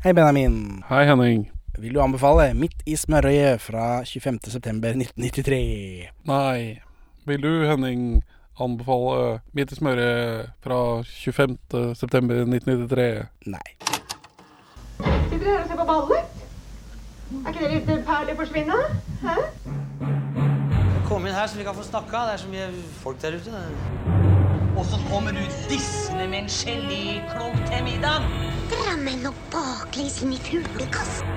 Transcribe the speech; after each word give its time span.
Hei, 0.00 0.14
Benjamin. 0.14 0.82
Hei, 0.88 1.04
Henning. 1.04 1.50
Vil 1.78 1.92
du 1.92 2.00
anbefale 2.00 2.54
Midt 2.56 2.72
i 2.88 2.96
smørøyet 2.96 3.60
fra 3.60 4.00
25.9.1993? 4.08 6.08
Nei. 6.24 6.80
Vil 7.28 7.42
du, 7.42 7.66
Henning, 7.68 8.24
anbefale 8.56 9.40
Midt 9.52 9.72
i 9.72 9.74
smørøyet' 9.76 10.48
fra 10.64 11.04
25.9.1993? 11.04 13.28
Nei. 13.52 13.60
Sitter 15.28 15.36
dere 15.36 15.52
her 15.52 15.60
og 15.60 15.68
ser 15.68 15.76
på 15.76 15.84
ballet? 15.92 16.24
Er 17.44 17.52
ikke 17.52 17.60
det 17.60 17.68
litt 17.76 17.92
perlig 18.08 18.40
forsvinne? 18.40 18.80
Hæ? 19.20 19.36
Kom 21.12 21.28
inn 21.28 21.36
her 21.36 21.44
så 21.44 21.60
vi 21.60 21.68
kan 21.68 21.76
få 21.76 21.84
snakka. 21.92 22.24
Det 22.24 22.32
er 22.38 22.42
så 22.48 22.52
mye 22.56 22.72
folk 23.04 23.20
der 23.20 23.36
ute. 23.36 23.52
Og 24.80 24.86
så 24.86 24.96
kommer 25.10 25.32
du 25.36 25.40
dissende 25.68 26.24
med 26.28 26.38
en 26.38 26.46
geléklump 26.48 27.58
til 27.68 27.82
middag. 27.84 28.22
Drammen 28.70 29.26
og 29.28 29.34
baklengs 29.52 30.22
inn 30.24 30.32
i 30.32 30.38
fuglekassen. 30.40 31.34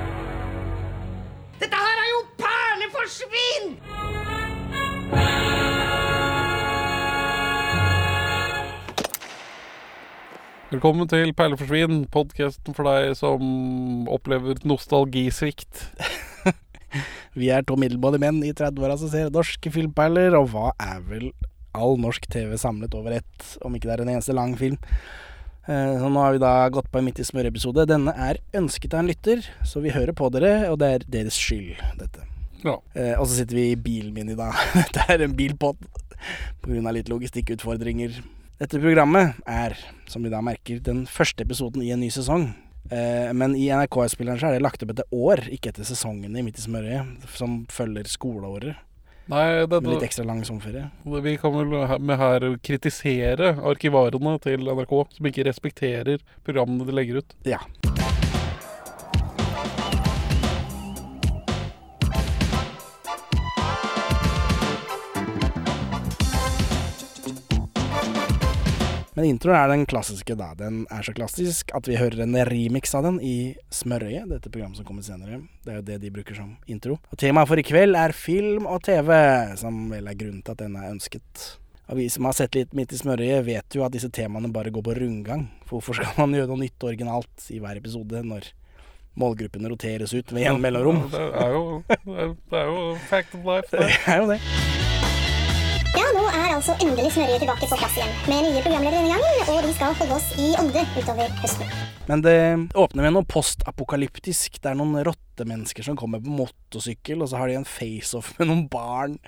Dette 1.60 1.82
her 1.82 2.00
er 2.06 2.08
jo 2.14 2.22
perleforsvinn! 2.40 3.68
Velkommen 10.72 11.12
til 11.12 11.36
Perleforsvinn, 11.36 12.06
podkasten 12.16 12.80
for 12.80 12.88
deg 12.88 13.12
som 13.20 14.08
opplever 14.08 14.64
nostalgisvikt. 14.64 15.90
Vi 17.40 17.52
er 17.52 17.68
to 17.68 17.76
middelmådige 17.76 18.24
menn 18.24 18.40
i 18.48 18.56
30-åra 18.56 18.96
som 19.04 19.12
ser 19.12 19.36
norske 19.36 19.68
filmperler, 19.74 20.40
og 20.40 20.54
hva 20.56 20.72
er 20.80 21.04
vel 21.12 21.34
all 21.74 21.98
norsk 22.02 22.26
TV 22.32 22.56
samlet 22.62 22.94
over 22.98 23.18
ett, 23.20 23.48
om 23.66 23.74
ikke 23.76 23.90
det 23.90 23.96
er 23.98 24.04
en 24.06 24.14
eneste 24.16 24.36
lang 24.36 24.56
film. 24.60 24.78
Eh, 25.68 25.96
Så 26.00 26.10
nå 26.12 26.20
har 26.20 26.34
vi 26.36 26.42
da 26.44 26.70
gått 26.70 26.90
på 26.92 27.00
en 27.00 27.06
Midt 27.08 27.20
i 27.20 27.26
smør-episode. 27.28 27.86
Denne 27.88 28.14
er 28.16 28.40
ønsket 28.54 28.94
av 28.94 29.04
en 29.04 29.08
lytter, 29.12 29.44
så 29.64 29.82
vi 29.82 29.94
hører 29.96 30.14
på 30.14 30.30
dere, 30.34 30.70
og 30.72 30.80
det 30.80 30.90
er 30.92 31.06
deres 31.08 31.38
skyld, 31.40 31.76
dette. 32.00 32.26
Ja. 32.64 32.78
Eh, 32.96 33.16
og 33.20 33.28
så 33.28 33.42
sitter 33.42 33.56
vi 33.60 33.72
i 33.72 33.80
bilen 33.80 34.14
min 34.16 34.30
i 34.32 34.36
dag. 34.40 34.54
Dette 34.80 35.04
er 35.12 35.24
en 35.26 35.36
bilpod 35.36 35.80
pga. 36.64 36.92
litt 36.96 37.10
logistikkutfordringer. 37.12 38.22
Dette 38.62 38.80
programmet 38.80 39.34
er, 39.50 39.76
som 40.08 40.24
vi 40.24 40.32
da 40.32 40.40
merker, 40.46 40.80
den 40.80 41.04
første 41.10 41.44
episoden 41.44 41.84
i 41.84 41.92
en 41.92 42.00
ny 42.00 42.10
sesong. 42.14 42.54
Eh, 42.92 43.32
men 43.36 43.56
i 43.60 43.68
NRK-spilleren 43.72 44.40
så 44.40 44.48
er 44.50 44.58
det 44.58 44.64
lagt 44.64 44.84
opp 44.84 44.94
etter 44.94 45.08
år, 45.12 45.44
ikke 45.52 45.72
etter 45.74 45.88
sesongene 45.88 46.40
i 46.40 46.46
Midt 46.46 46.60
i 46.60 46.64
smørøyet, 46.64 47.28
som 47.36 47.64
følger 47.72 48.08
skoleåret. 48.12 48.80
Nei, 49.32 49.64
Med 49.68 49.88
litt 49.88 50.04
ekstra 50.10 50.26
lang 50.28 50.42
sommerferie. 50.44 50.90
vi 51.24 51.38
kan 51.40 51.54
vel 51.56 52.00
med 52.00 52.18
her 52.20 52.48
kritisere 52.60 53.54
arkivarene 53.64 54.36
til 54.44 54.68
NRK, 54.68 54.94
som 55.16 55.32
ikke 55.32 55.48
respekterer 55.48 56.20
programmene 56.44 56.86
de 56.86 56.98
legger 56.98 57.24
ut. 57.24 57.36
Ja. 57.48 57.62
Men 69.16 69.28
introen 69.30 69.56
er 69.60 69.68
den 69.70 69.84
klassiske, 69.90 70.34
da. 70.40 70.52
Den 70.58 70.84
er 70.92 71.04
så 71.06 71.14
klassisk 71.14 71.70
at 71.78 71.86
vi 71.90 71.98
hører 72.00 72.24
en 72.26 72.34
remix 72.50 72.96
av 72.98 73.06
den 73.06 73.20
i 73.22 73.54
Smørøyet, 73.74 74.26
dette 74.32 74.50
programmet 74.50 74.80
som 74.80 74.88
kommer 74.88 75.06
senere. 75.06 75.42
Det 75.64 75.74
er 75.74 75.78
jo 75.82 75.86
det 75.92 75.98
de 76.02 76.10
bruker 76.16 76.38
som 76.40 76.56
intro. 76.66 76.98
Og 77.14 77.20
temaet 77.22 77.50
for 77.52 77.62
i 77.62 77.66
kveld 77.68 77.96
er 78.00 78.16
film 78.18 78.66
og 78.66 78.82
TV, 78.88 79.12
som 79.62 79.84
vel 79.94 80.10
er 80.10 80.18
grunnen 80.18 80.42
til 80.42 80.56
at 80.56 80.64
den 80.66 80.80
er 80.82 80.90
ønsket. 80.90 81.44
Og 81.92 82.00
vi 82.00 82.08
som 82.10 82.26
har 82.26 82.34
sett 82.38 82.56
litt 82.58 82.74
Midt 82.74 82.96
i 82.96 82.98
smørøyet, 82.98 83.46
vet 83.46 83.76
jo 83.78 83.84
at 83.86 83.94
disse 83.94 84.10
temaene 84.10 84.50
bare 84.56 84.72
går 84.74 84.86
på 84.88 84.96
rundgang. 84.98 85.46
For 85.68 85.78
hvorfor 85.78 86.00
skal 86.00 86.16
man 86.24 86.34
gjøre 86.34 86.50
noe 86.50 86.64
nytt 86.64 86.80
og 86.82 86.94
originalt 86.94 87.48
i 87.54 87.60
hver 87.62 87.78
episode 87.82 88.24
når 88.26 88.50
målgruppene 89.20 89.70
roteres 89.70 90.16
ut 90.18 90.32
ved 90.34 90.48
jevne 90.48 90.64
mellomrom? 90.64 91.04
Det 91.14 91.22
er 91.22 91.54
jo, 91.54 91.84
det 91.86 92.02
det 92.50 92.64
er 92.64 92.72
jo 92.72 92.82
fact 93.12 93.38
of 93.38 93.46
life. 93.46 93.70
Det 93.70 93.86
Det. 93.86 94.02
er 94.08 94.24
jo 94.24 94.32
det. 94.34 94.42
Ja, 95.94 96.08
nå 96.16 96.24
er 96.26 96.56
altså 96.56 96.74
endelig 96.82 97.12
Smørje 97.14 97.38
tilbake 97.44 97.68
på 97.70 97.78
plass 97.78 97.98
igjen. 98.00 98.14
Med 98.26 98.48
nye 98.48 98.62
programledere 98.66 99.04
denne 99.04 99.14
gangen, 99.14 99.42
og 99.54 99.60
de 99.62 99.74
skal 99.76 99.94
holde 100.00 100.16
oss 100.16 100.32
i 100.42 100.48
ånde 100.58 100.86
utover 100.96 101.36
høsten. 101.44 101.76
Men 102.08 102.24
det 102.26 102.38
åpner 102.82 103.06
med 103.06 103.14
noe 103.14 103.30
postapokalyptisk. 103.30 104.58
Det 104.58 104.72
er 104.72 104.80
noen 104.80 105.04
rottemennesker 105.06 105.86
som 105.86 106.00
kommer 106.00 106.24
på 106.24 106.34
motorsykkel, 106.34 107.22
og 107.22 107.30
så 107.30 107.38
har 107.38 107.52
de 107.52 107.60
en 107.60 107.70
face-off 107.70 108.34
med 108.40 108.50
noen 108.50 108.66
barn. 108.74 109.20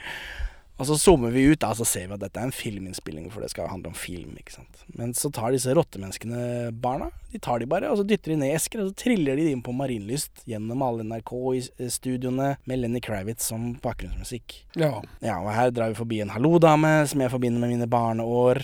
Og 0.75 0.90
så 0.90 0.97
zoomer 1.00 1.31
vi 1.31 1.46
ut, 1.47 1.59
da, 1.62 1.69
så 1.78 1.86
ser 1.88 2.09
vi 2.09 2.16
at 2.18 2.24
dette 2.25 2.40
er 2.41 2.50
en 2.50 2.56
filminnspilling, 2.56 3.30
for 3.31 3.44
det 3.44 3.53
skal 3.53 3.69
handle 3.72 3.94
om 3.94 3.96
film. 3.96 4.34
ikke 4.36 4.58
sant? 4.58 4.81
Men 5.00 5.13
så 5.16 5.30
tar 5.31 5.53
disse 5.56 5.72
rottemenneskene 5.72 6.74
barna. 6.84 7.08
De 7.31 7.40
tar 7.40 7.62
de 7.63 7.69
bare, 7.72 7.88
og 7.91 8.02
så 8.02 8.03
dytter 8.08 8.34
de 8.34 8.40
ned 8.41 8.52
i 8.52 8.58
esker, 8.58 8.84
og 8.84 8.90
så 8.91 8.97
triller 9.06 9.40
de 9.40 9.47
inn 9.53 9.64
på 9.64 9.75
Marienlyst 9.75 10.44
gjennom 10.50 10.84
alle 10.84 11.06
NRK-studioene 11.08 12.50
med 12.68 12.81
Lenny 12.81 13.00
Kravitz 13.03 13.47
som 13.47 13.74
bakgrunnsmusikk. 13.84 14.58
Ja. 14.75 14.97
Ja, 15.24 15.40
og 15.40 15.53
her 15.56 15.72
drar 15.72 15.94
vi 15.94 16.00
forbi 16.02 16.19
en 16.25 16.34
hallo-dame 16.35 16.97
som 17.08 17.24
jeg 17.24 17.31
forbinder 17.31 17.64
med 17.64 17.78
mine 17.78 17.88
barneår. 17.91 18.59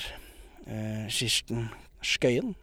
Eh, 0.67 1.07
Kirsten 1.07 1.69
Skøyen. 2.03 2.57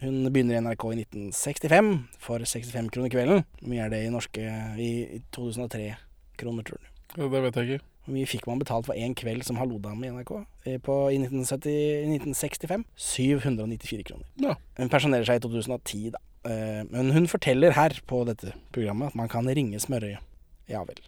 Hun 0.00 0.24
begynner 0.32 0.56
i 0.56 0.64
NRK 0.64 0.84
i 0.92 0.98
1965 1.04 1.90
for 2.20 2.44
65 2.44 2.92
kroner 2.92 3.12
kvelden. 3.12 3.44
Hvor 3.60 3.72
mye 3.72 3.84
er 3.84 3.92
det 3.92 4.04
i 4.04 4.12
norske 4.12 4.44
i, 4.80 4.92
i 5.16 5.22
2003-kroner, 5.36 6.68
tror 6.68 6.80
du? 6.80 6.92
Det 7.16 7.28
vet 7.32 7.56
jeg 7.56 7.68
ikke. 7.68 7.86
Hvor 8.10 8.16
mye 8.18 8.26
fikk 8.26 8.46
man 8.50 8.58
betalt 8.58 8.88
for 8.88 8.98
én 8.98 9.12
kveld 9.14 9.44
som 9.46 9.54
hallo-dame 9.60 10.02
i 10.02 10.10
NRK 10.10 10.32
eh, 10.66 10.78
på, 10.82 10.94
i 11.14 11.20
1970, 11.20 12.08
1965? 12.10 12.82
794 12.98 14.02
kroner. 14.08 14.26
Ja. 14.42 14.56
Hun 14.80 14.90
pensjonerer 14.90 15.28
seg 15.28 15.38
i 15.38 15.44
2010, 15.44 16.08
da. 16.16 16.22
Eh, 16.50 16.80
Men 16.90 17.12
hun 17.14 17.28
forteller 17.30 17.76
her 17.76 17.94
på 18.10 18.24
dette 18.26 18.50
programmet 18.74 19.12
at 19.12 19.18
man 19.20 19.30
kan 19.30 19.46
ringe 19.46 19.78
smørøyet. 19.78 20.18
Ja 20.66 20.82
vel. 20.88 20.98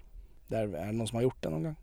Det 0.46 0.60
er, 0.60 0.70
er 0.70 0.92
det 0.92 0.94
noen 1.00 1.10
som 1.10 1.18
har 1.18 1.26
gjort 1.26 1.40
det 1.42 1.50
noen 1.50 1.66
gang? 1.72 1.76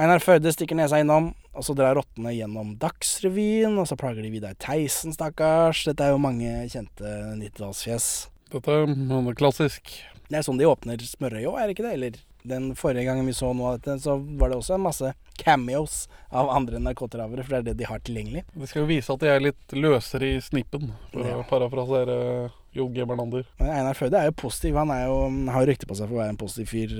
Einar 0.00 0.24
Førde 0.24 0.54
stikker 0.56 0.78
nesa 0.78 1.02
innom, 1.02 1.34
og 1.52 1.66
så 1.66 1.76
drar 1.76 1.98
rottene 1.98 2.32
gjennom 2.32 2.72
Dagsrevyen, 2.80 3.76
og 3.76 3.90
så 3.90 3.98
plager 4.00 4.24
de 4.24 4.32
Vidar 4.32 4.56
Theisen, 4.62 5.12
stakkars. 5.12 5.82
Dette 5.90 6.06
er 6.06 6.14
jo 6.14 6.22
mange 6.22 6.54
kjente 6.72 7.12
90-tallsfjes. 7.42 8.08
Dette 8.54 8.78
er 8.80 9.36
klassisk. 9.36 9.92
Det 10.30 10.40
er 10.40 10.48
sånn 10.48 10.60
de 10.60 10.68
åpner 10.70 11.04
smørøyet 11.04 11.50
òg, 11.50 11.60
er 11.60 11.68
det 11.68 11.76
ikke 11.76 11.84
det? 11.90 11.94
Eller 11.98 12.20
den 12.44 12.74
forrige 12.78 13.04
gangen 13.08 13.26
vi 13.26 13.32
så 13.32 13.52
noe 13.54 13.72
av 13.74 13.80
dette, 13.80 13.98
så 14.02 14.18
var 14.38 14.48
det 14.50 14.58
også 14.58 14.74
en 14.76 14.84
masse 14.86 15.12
cameos 15.38 16.08
av 16.30 16.48
andre 16.50 16.78
narkotravere, 16.82 17.44
for 17.44 17.56
det 17.56 17.58
er 17.58 17.66
det 17.70 17.76
de 17.78 17.84
har 17.90 17.98
tilgjengelig. 18.00 18.44
De 18.54 18.66
skal 18.66 18.82
jo 18.82 18.88
vise 18.90 19.12
at 19.12 19.20
de 19.20 19.28
er 19.32 19.40
litt 19.40 19.72
løsere 19.76 20.34
i 20.36 20.40
snippen, 20.40 20.92
for 21.12 21.26
Ja. 21.26 21.36
å 21.38 21.46
parafrasere 21.48 22.50
Jon 22.74 22.92
G. 22.94 23.04
Bernander. 23.04 23.44
Men 23.58 23.70
Einar 23.70 23.94
Førde 23.94 24.14
er 24.20 24.26
jo 24.26 24.32
positiv. 24.32 24.74
Han 24.76 24.90
er 24.90 25.06
jo, 25.06 25.50
har 25.50 25.64
jo 25.64 25.72
rykte 25.72 25.86
på 25.88 25.96
seg 25.96 26.08
for 26.08 26.16
å 26.18 26.20
være 26.22 26.28
en 26.34 26.36
positiv 26.36 26.68
fyr 26.68 26.92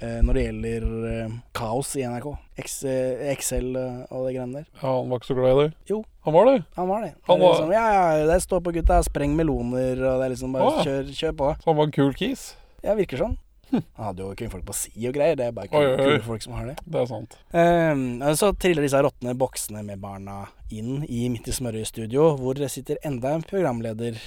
eh, 0.00 0.20
når 0.24 0.34
det 0.34 0.44
gjelder 0.46 0.86
eh, 1.10 1.34
kaos 1.54 1.90
i 1.96 2.02
NRK. 2.08 2.30
X, 2.58 2.84
eh, 2.88 3.30
Excel 3.34 3.76
eh, 3.76 4.06
og 4.10 4.26
det 4.26 4.34
greiene 4.38 4.54
der. 4.62 4.66
Ja, 4.80 4.94
han 4.96 5.10
var 5.10 5.20
ikke 5.20 5.30
så 5.30 5.36
glad 5.36 5.52
i 5.52 5.66
det? 5.68 5.74
Jo. 5.92 6.00
Han 6.24 6.34
var 6.34 6.44
det? 6.50 6.64
Han 6.76 6.88
var 6.88 7.02
det. 7.04 7.12
Han 7.28 7.38
det 7.38 7.44
var- 7.46 7.52
liksom, 7.54 7.72
ja, 7.72 7.84
ja, 8.16 8.26
det 8.26 8.40
står 8.42 8.60
på 8.64 8.72
gutta, 8.72 9.02
spreng 9.04 9.36
meloner, 9.36 9.92
og 10.08 10.20
det 10.20 10.26
er 10.26 10.34
liksom 10.34 10.52
bare 10.52 10.72
Å. 10.72 10.82
kjør, 10.84 11.12
kjør 11.20 11.36
på. 11.36 11.52
Så 11.60 11.64
han 11.70 11.76
var 11.76 11.84
en 11.84 11.92
kul 11.92 12.12
kis? 12.14 12.54
Ja, 12.82 12.94
virker 12.94 13.18
sånn. 13.20 13.36
Han 13.70 14.04
hadde 14.04 14.24
jo 14.24 14.32
kvinnfolk 14.38 14.66
på 14.66 14.76
si 14.76 14.92
og 15.08 15.14
greier. 15.16 15.38
Det 15.38 15.46
er 15.46 15.54
bare. 15.56 15.70
Kule, 15.70 16.18
folk 16.26 16.44
som 16.44 16.56
har 16.58 16.70
det. 16.70 16.76
Det 16.84 17.00
er 17.02 17.08
sant. 17.10 17.38
Um, 17.54 18.02
så 18.38 18.50
triller 18.58 18.86
disse 18.86 19.00
råtne 19.02 19.36
boksene 19.38 19.84
med 19.86 20.02
barna 20.02 20.42
inn 20.74 21.04
i 21.06 21.24
Midt 21.32 21.48
i 21.50 21.54
smørøyet-studio, 21.54 22.34
hvor 22.40 22.58
det 22.58 22.70
sitter 22.72 23.00
enda 23.06 23.36
en 23.36 23.46
programleder 23.46 24.18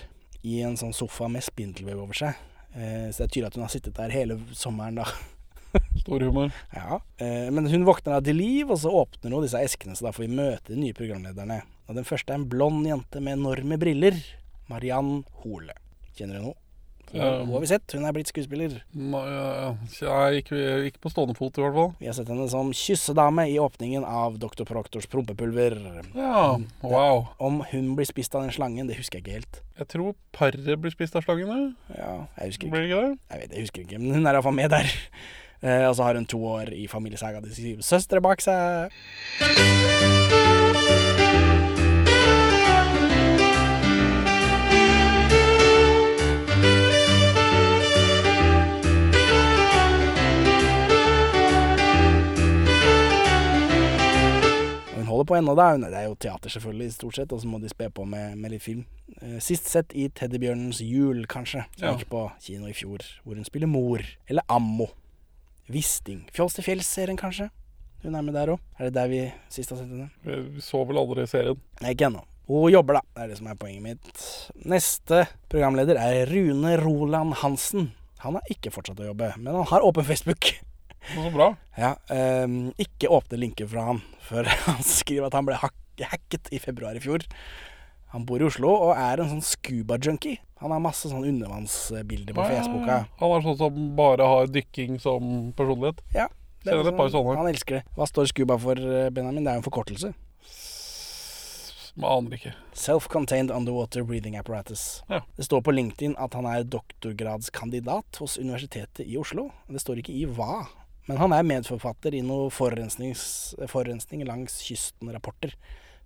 i 0.44 0.60
en 0.64 0.80
sånn 0.80 0.96
sofa 0.96 1.30
med 1.32 1.46
spindelvev 1.46 2.02
over 2.06 2.24
seg. 2.24 2.42
Uh, 2.74 3.12
så 3.12 3.24
det 3.24 3.28
er 3.28 3.36
tydelig 3.36 3.52
at 3.52 3.60
hun 3.60 3.68
har 3.68 3.76
sittet 3.76 4.00
der 4.00 4.16
hele 4.16 4.40
sommeren, 4.58 5.04
da. 5.04 5.08
Stor 6.04 6.22
humor. 6.22 6.52
Ja. 6.74 7.02
Eh, 7.18 7.52
men 7.52 7.68
hun 7.68 7.86
våkner 7.86 8.18
da 8.18 8.22
til 8.22 8.38
liv, 8.38 8.72
og 8.72 8.80
så 8.82 8.92
åpner 8.94 9.34
hun 9.34 9.46
disse 9.46 9.62
eskene, 9.62 9.96
så 9.98 10.08
da 10.08 10.14
får 10.16 10.28
vi 10.28 10.36
møte 10.38 10.74
de 10.74 10.80
nye 10.80 10.98
programlederne. 10.98 11.64
Og 11.90 11.98
den 11.98 12.08
første 12.08 12.34
er 12.34 12.42
en 12.42 12.50
blond 12.50 12.86
jente 12.88 13.22
med 13.24 13.40
enorme 13.40 13.80
briller. 13.82 14.20
Mariann 14.70 15.24
Hole. 15.44 15.76
Kjenner 16.14 16.38
du 16.38 16.42
henne? 16.44 16.60
Ja. 17.14 17.30
Hun 17.44 17.52
har 17.54 17.62
vi 17.62 17.70
sett. 17.70 17.94
Hun 17.94 18.06
er 18.08 18.16
blitt 18.16 18.32
skuespiller. 18.32 18.80
Nei, 18.98 20.40
ikke, 20.40 20.58
ikke 20.90 21.04
på 21.04 21.12
stående 21.14 21.36
fot, 21.38 21.60
i 21.60 21.64
hvert 21.64 21.78
fall. 21.78 21.92
Vi 22.00 22.10
har 22.10 22.18
sett 22.18 22.32
henne 22.32 22.48
som 22.52 22.72
kyssedame 22.74 23.46
i 23.52 23.60
åpningen 23.62 24.06
av 24.08 24.40
Dr. 24.42 24.66
Proktors 24.70 25.06
prompepulver. 25.12 25.78
Ja, 26.18 26.58
wow. 26.82 27.28
Om 27.38 27.62
hun 27.72 27.94
blir 28.00 28.10
spist 28.10 28.34
av 28.36 28.46
den 28.46 28.56
slangen, 28.56 28.90
det 28.90 28.98
husker 28.98 29.22
jeg 29.22 29.28
ikke 29.28 29.38
helt. 29.40 29.62
Jeg 29.80 29.90
tror 29.94 30.18
paret 30.36 30.82
blir 30.82 30.94
spist 30.94 31.16
av 31.18 31.26
slangen, 31.26 31.76
Ja, 31.94 32.26
jeg 32.40 32.54
husker 32.54 32.68
ikke. 32.68 32.74
Blir 32.74 32.84
det 32.84 32.92
ikke 32.92 33.06
det? 33.06 33.16
Jeg 33.30 33.44
vet, 33.44 33.56
jeg 33.56 33.68
husker 33.68 33.88
ikke, 33.88 34.02
men 34.02 34.18
hun 34.18 34.28
er 34.28 34.38
iallfall 34.38 34.58
med 34.58 34.74
der. 34.74 34.94
Eh, 35.64 35.86
og 35.88 35.96
så 35.96 36.04
har 36.10 36.20
hun 36.20 36.26
to 36.28 36.42
år 36.44 36.74
i 36.76 36.88
familiesaga 36.92 37.40
De 37.40 37.54
syv 37.56 37.80
søstre 37.88 38.20
bak 38.20 38.44
seg. 38.44 38.92
Holder 55.24 55.32
på 55.32 55.38
ennå, 55.40 55.56
da. 55.58 55.72
Det 55.90 55.98
er 55.98 56.06
jo 56.10 56.16
teater, 56.20 56.50
selvfølgelig, 56.54 56.92
stort 56.94 57.16
sett, 57.16 57.32
og 57.34 57.40
så 57.42 57.48
må 57.50 57.60
de 57.64 57.70
spe 57.72 57.88
på 57.90 58.06
med, 58.06 58.36
med 58.38 58.52
litt 58.52 58.62
film. 58.62 58.84
Eh, 59.22 59.40
Sist 59.44 59.66
sett 59.72 59.96
i 59.96 60.10
Teddybjørnens 60.10 60.80
jul, 60.84 61.24
kanskje, 61.32 61.64
som 61.78 61.88
Ja. 61.88 61.96
gikk 61.96 62.10
på 62.12 62.26
kino 62.44 62.68
i 62.68 62.74
fjor, 62.78 63.00
hvor 63.24 63.36
hun 63.40 63.44
spiller 63.48 63.68
mor. 63.68 64.04
Eller 64.30 64.44
Ammo. 64.50 64.88
Wisting. 65.72 66.26
Fjols 66.36 66.54
til 66.58 66.64
fjells-serien, 66.66 67.18
kanskje. 67.18 67.50
Hun 68.04 68.16
er 68.20 68.22
med 68.22 68.34
der 68.36 68.52
òg. 68.52 68.60
Er 68.80 68.90
det 68.90 68.94
der 68.98 69.08
vi 69.08 69.22
sist 69.50 69.70
har 69.72 69.78
sett 69.80 69.88
henne? 69.88 70.10
Vi 70.28 70.60
så 70.62 70.84
vel 70.86 70.98
aldri 71.00 71.24
serien. 71.32 71.60
Nei, 71.82 71.94
ikke 71.96 72.10
ennå. 72.10 72.26
Hun 72.50 72.68
jobber, 72.74 72.98
da. 73.00 73.02
Det 73.16 73.24
er 73.24 73.28
det 73.32 73.38
som 73.40 73.48
er 73.48 73.56
poenget 73.56 73.82
mitt. 73.86 74.24
Neste 74.68 75.22
programleder 75.50 75.96
er 75.96 76.28
Rune 76.28 76.76
Roland 76.84 77.34
Hansen. 77.40 77.94
Han 78.26 78.36
har 78.36 78.44
ikke 78.52 78.72
fortsatt 78.76 79.00
å 79.00 79.08
jobbe, 79.08 79.32
men 79.38 79.56
han 79.56 79.64
har 79.72 79.82
åpen 79.88 80.04
Facebook. 80.04 80.52
Så 81.12 81.30
bra. 81.34 81.50
Ja, 81.78 81.96
um, 82.46 82.72
Ikke 82.80 83.12
åpne 83.12 83.40
linker 83.42 83.68
fra 83.70 83.90
han 83.92 84.02
før 84.24 84.48
han 84.68 84.82
skriver 84.88 85.28
at 85.28 85.38
han 85.38 85.48
ble 85.48 85.60
hacket 85.60 86.50
i 86.54 86.62
februar 86.64 86.96
i 86.98 87.04
fjor. 87.04 87.26
Han 88.14 88.28
bor 88.30 88.42
i 88.42 88.46
Oslo 88.46 88.70
og 88.70 88.94
er 88.94 89.24
en 89.24 89.32
sånn 89.32 89.46
scuba-junkie. 89.46 90.38
Han 90.62 90.72
har 90.72 90.82
masse 90.84 91.10
sånn 91.10 91.26
undervannsbilder 91.28 92.38
på 92.38 92.46
Facebooka. 92.46 93.00
Han 93.20 93.32
er 93.36 93.46
sånn 93.48 93.58
som 93.60 93.80
bare 93.98 94.28
har 94.30 94.52
dykking 94.54 95.00
som 95.02 95.50
personlighet. 95.58 96.04
Ja, 96.16 96.28
det 96.64 96.76
er 96.76 96.86
sånn. 97.12 97.34
Han 97.36 97.50
elsker 97.50 97.80
det. 97.80 97.88
Hva 97.98 98.08
står 98.08 98.30
scuba 98.30 98.60
for, 98.62 98.78
eh, 98.78 99.10
Benjamin? 99.10 99.44
Det 99.44 99.52
er 99.52 99.58
jo 99.58 99.64
en 99.64 99.68
forkortelse. 99.68 100.14
Man 101.96 102.10
aner 102.10 102.38
ikke. 102.38 102.54
Self-contained 102.74 103.52
underwater 103.52 104.04
breathing 104.04 104.36
apparatus. 104.36 105.04
Ja. 105.10 105.22
Det 105.38 105.46
står 105.46 105.62
på 105.62 105.74
LinkedIn 105.74 106.16
at 106.18 106.34
han 106.34 106.46
er 106.50 106.64
doktorgradskandidat 106.64 108.18
hos 108.22 108.38
Universitetet 108.38 109.06
i 109.06 109.18
Oslo. 109.18 109.52
Det 109.70 109.82
står 109.82 110.02
ikke 110.02 110.16
i 110.16 110.26
hva. 110.26 110.68
Men 111.06 111.20
han 111.20 111.34
er 111.36 111.48
medforfatter 111.48 112.16
i 112.16 112.22
noe 112.24 112.50
forurensning 112.54 114.26
langs 114.28 114.60
kysten-rapporter 114.64 115.56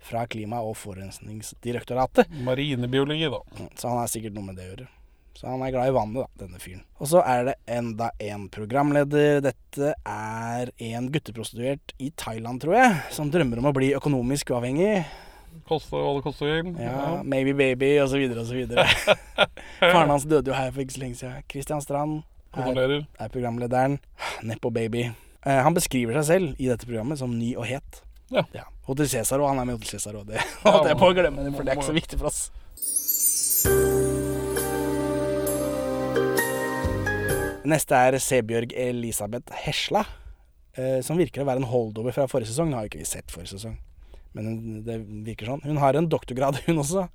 fra 0.01 0.25
Klima- 0.29 0.63
og 0.65 0.77
forurensningsdirektoratet. 0.77 2.29
Marinebiologi, 2.45 3.29
da. 3.29 3.41
Så 3.75 3.91
han 3.91 4.01
har 4.01 4.09
sikkert 4.11 4.37
noe 4.37 4.49
med 4.49 4.57
det 4.57 4.65
å 4.65 4.71
gjøre. 4.71 4.87
Så 5.37 5.45
han 5.45 5.61
er 5.61 5.69
glad 5.69 5.91
i 5.91 5.93
vannet, 5.93 6.23
da, 6.23 6.45
denne 6.45 6.57
fyren. 6.57 6.81
Og 6.97 7.11
så 7.11 7.21
er 7.21 7.43
det 7.45 7.55
enda 7.69 8.09
en 8.25 8.47
programleder. 8.49 9.37
Dette 9.45 9.91
er 10.01 10.71
en 10.87 11.11
gutteprostituert 11.13 11.93
i 12.01 12.09
Thailand, 12.17 12.63
tror 12.63 12.73
jeg, 12.79 12.95
som 13.13 13.29
drømmer 13.29 13.61
om 13.61 13.69
å 13.69 13.75
bli 13.75 13.91
økonomisk 13.97 14.55
uavhengig. 14.55 15.03
Koste 15.69 15.93
hva 15.93 16.15
det 16.17 16.23
koste 16.25 16.49
vil. 16.49 16.71
Ja, 16.81 17.19
Maybe 17.21 17.53
Baby 17.57 17.91
så 18.09 18.17
videre. 18.17 18.87
Faren 19.79 20.09
hans 20.09 20.25
døde 20.25 20.49
jo 20.49 20.57
her 20.57 20.73
for 20.73 20.81
ikke 20.81 20.97
så 20.97 21.03
lenge 21.05 21.21
siden. 21.21 21.45
Christian 21.53 21.85
Strand 21.85 22.23
er, 22.57 22.65
Kondolerer. 22.65 23.05
er 23.19 23.29
programlederen. 23.33 23.99
Neppo 24.43 24.69
Baby. 24.73 25.07
Eh, 25.45 25.61
han 25.63 25.73
beskriver 25.77 26.17
seg 26.19 26.27
selv 26.31 26.61
i 26.61 26.67
dette 26.71 26.85
programmet 26.89 27.19
som 27.21 27.33
ny 27.37 27.53
og 27.55 27.65
het. 27.69 28.01
Ja. 28.33 28.43
Hotel 28.87 29.07
Cæsar 29.07 29.39
òg. 29.39 29.49
Han 29.53 29.59
er 29.61 29.65
med 29.69 29.75
i 29.75 29.79
Hotel 29.79 29.93
Cæsar 29.99 30.17
òg. 30.19 30.27
Det 30.27 30.41
holdt 30.65 30.89
jeg 30.91 30.99
på 30.99 31.11
å 31.11 31.15
glemme, 31.15 31.51
for 31.55 31.63
det 31.63 31.73
er 31.73 31.79
ikke 31.79 31.91
så 31.91 31.95
viktig 31.95 32.19
for 32.19 32.31
oss. 32.31 32.47
Neste 37.67 37.97
er 37.99 38.15
Sebjørg 38.23 38.71
Elisabeth 38.79 39.51
Hesla, 39.65 40.05
eh, 40.77 40.99
som 41.03 41.19
virker 41.19 41.43
å 41.43 41.47
være 41.49 41.59
en 41.63 41.67
holdover 41.67 42.15
fra 42.15 42.27
forrige 42.31 42.53
sesong. 42.53 42.69
Nå 42.71 42.79
har 42.79 42.85
jo 42.85 42.91
ikke 42.93 43.01
vi 43.01 43.09
sett 43.09 43.33
forrige 43.33 43.57
sesong, 43.57 43.75
men 44.37 44.83
det 44.87 45.01
virker 45.27 45.49
sånn. 45.51 45.63
Hun 45.67 45.81
har 45.81 45.97
en 45.99 46.07
doktorgrad, 46.07 46.61
hun 46.67 46.79
også, 46.83 47.07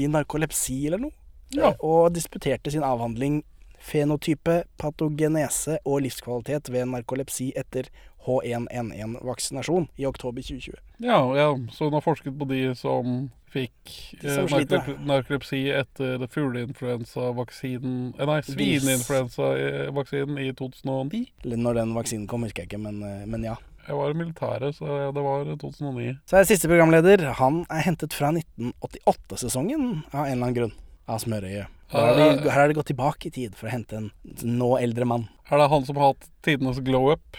i 0.00 0.08
narkolepsi 0.08 0.78
eller 0.88 1.02
noe. 1.04 1.16
Ja. 1.52 1.74
Og 1.84 2.14
disputerte 2.16 2.72
sin 2.72 2.84
avhandling 2.86 3.42
fenotype, 3.82 4.62
patogenese 4.78 5.78
og 5.84 6.04
livskvalitet 6.06 6.70
ved 6.70 6.86
narkolepsi 6.92 7.50
etter 7.58 7.90
H1N1-vaksinasjon 8.22 9.88
i 9.98 10.06
oktober 10.06 10.42
2020. 10.42 10.76
Ja, 11.02 11.18
ja, 11.36 11.48
så 11.74 11.88
hun 11.88 11.96
har 11.96 12.04
forsket 12.04 12.36
på 12.38 12.46
de 12.50 12.74
som 12.78 13.30
fikk 13.52 13.90
De 14.20 14.28
eh, 14.28 14.36
som 14.36 14.48
sliter. 14.48 14.78
narkolep 14.78 15.02
narkolepsi 15.08 15.60
etter 15.76 16.22
fugleinfluensavaksinen 16.32 18.14
eh, 18.16 18.26
Nei, 18.28 18.38
svineinfluensavaksinen 18.46 20.38
i 20.40 20.52
2009. 20.56 21.26
Når 21.52 21.80
den 21.80 21.94
vaksinen 21.98 22.28
kom, 22.30 22.46
husker 22.46 22.64
jeg 22.64 22.72
ikke, 22.72 22.82
men, 22.86 23.02
eh, 23.06 23.26
men 23.28 23.44
ja. 23.50 23.58
Jeg 23.82 23.98
var 23.98 24.12
i 24.12 24.14
militæret, 24.14 24.76
så 24.78 25.10
det 25.10 25.22
var 25.24 25.48
2009. 25.58 26.12
Så 26.30 26.38
er 26.38 26.46
siste 26.46 26.70
programleder. 26.70 27.24
Han 27.40 27.64
er 27.66 27.82
hentet 27.82 28.14
fra 28.14 28.30
1988-sesongen 28.30 30.04
av 30.12 30.22
en 30.22 30.30
eller 30.30 30.46
annen 30.46 30.58
grunn. 30.60 30.74
Av 31.08 31.18
Smørøyet. 31.22 31.66
Her 31.92 32.06
har, 32.08 32.16
de, 32.16 32.48
her 32.48 32.60
har 32.62 32.68
de 32.70 32.74
gått 32.78 32.88
tilbake 32.88 33.26
i 33.28 33.30
tid 33.34 33.56
for 33.58 33.68
å 33.68 33.72
hente 33.74 33.96
en 33.98 34.10
nå 34.48 34.70
eldre 34.80 35.04
mann. 35.04 35.26
Er 35.50 35.58
det 35.60 35.66
han 35.68 35.84
som 35.84 35.98
har 36.00 36.14
hatt 36.14 36.28
tidenes 36.46 36.78
glow 36.80 37.10
up? 37.12 37.36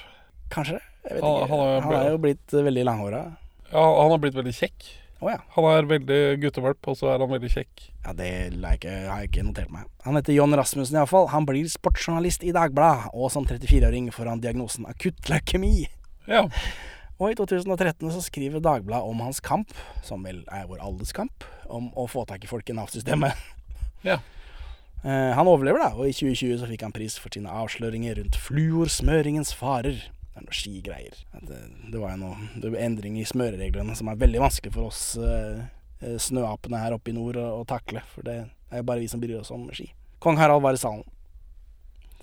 Kanskje? 0.54 0.80
Jeg 1.08 1.16
vet 1.18 1.24
Han- 1.24 1.40
ikke. 1.42 1.50
han 1.50 1.82
Han 1.88 1.94
er 2.00 2.10
jo 2.12 2.18
blitt 2.22 2.54
eh, 2.54 2.62
veldig 2.68 2.84
langhåra. 2.86 3.24
Ja, 3.72 3.86
han 4.02 4.12
har 4.12 4.20
blitt 4.22 4.36
veldig 4.38 4.54
kjekk. 4.54 4.92
Oh, 5.24 5.30
ja. 5.32 5.38
Han 5.56 5.64
er 5.66 5.88
veldig 5.88 6.20
guttevalp, 6.44 6.88
og 6.92 6.98
så 7.00 7.08
er 7.14 7.20
han 7.24 7.30
veldig 7.32 7.50
kjekk. 7.50 7.90
Ja, 8.06 8.14
Det 8.14 8.30
har 9.08 9.22
jeg 9.24 9.30
ikke 9.32 9.46
notert 9.48 9.72
meg. 9.72 9.86
Han 10.04 10.16
heter 10.20 10.34
John 10.36 10.54
Rasmussen 10.54 10.98
iallfall. 11.00 11.30
Han 11.32 11.46
blir 11.48 11.64
sportsjournalist 11.72 12.44
i 12.44 12.52
Dagbladet, 12.52 13.10
og 13.16 13.32
som 13.32 13.46
34-åring 13.48 14.12
får 14.12 14.28
han 14.28 14.42
diagnosen 14.44 14.86
akutt 14.86 15.30
leukemi. 15.32 15.88
Ja. 16.28 16.44
Og 17.22 17.32
i 17.32 17.36
2013 17.38 18.12
så 18.12 18.22
skriver 18.26 18.64
Dagbladet 18.64 19.10
om 19.10 19.22
hans 19.24 19.40
kamp, 19.44 19.74
som 20.06 20.24
vel 20.26 20.42
er 20.52 20.66
vår 20.70 20.82
alles 20.84 21.14
kamp, 21.16 21.46
om 21.70 21.92
å 22.00 22.08
få 22.10 22.26
tak 22.30 22.44
i 22.44 22.50
folk 22.50 22.70
i 22.70 22.78
Nav-systemet. 22.78 23.38
Ja. 24.06 24.22
Eh, 25.04 25.34
han 25.36 25.50
overlever, 25.52 25.82
da, 25.84 25.90
og 26.00 26.08
i 26.08 26.14
2020 26.16 26.62
så 26.62 26.68
fikk 26.70 26.86
han 26.86 26.94
pris 26.96 27.18
for 27.20 27.34
sine 27.36 27.52
avsløringer 27.52 28.22
rundt 28.22 28.38
fluorsmøringens 28.40 29.50
farer. 29.60 29.98
Det 30.00 30.40
er 30.40 30.46
noe 30.46 30.56
skigreier. 30.56 31.18
Det, 31.44 31.58
det 31.92 32.00
var 32.00 32.16
jo 32.16 32.30
noe 32.32 32.80
endring 32.80 33.18
i 33.20 33.26
smørereglene 33.28 33.98
som 34.00 34.08
er 34.08 34.22
veldig 34.22 34.40
vanskelig 34.46 34.72
for 34.72 34.88
oss 34.88 35.02
eh, 35.20 35.60
eh, 36.00 36.16
snøapene 36.24 36.80
her 36.80 36.96
oppe 36.96 37.12
i 37.12 37.18
nord 37.18 37.36
å, 37.36 37.50
å 37.60 37.68
takle. 37.68 38.00
For 38.14 38.24
det 38.24 38.38
er 38.46 38.80
jo 38.80 38.88
bare 38.88 39.04
vi 39.04 39.12
som 39.12 39.20
bryr 39.20 39.42
oss 39.42 39.52
om 39.52 39.68
ski. 39.76 39.90
Kong 40.24 40.40
Harald 40.40 40.64
var 40.64 40.80
i 40.80 40.80
salen. 40.80 41.04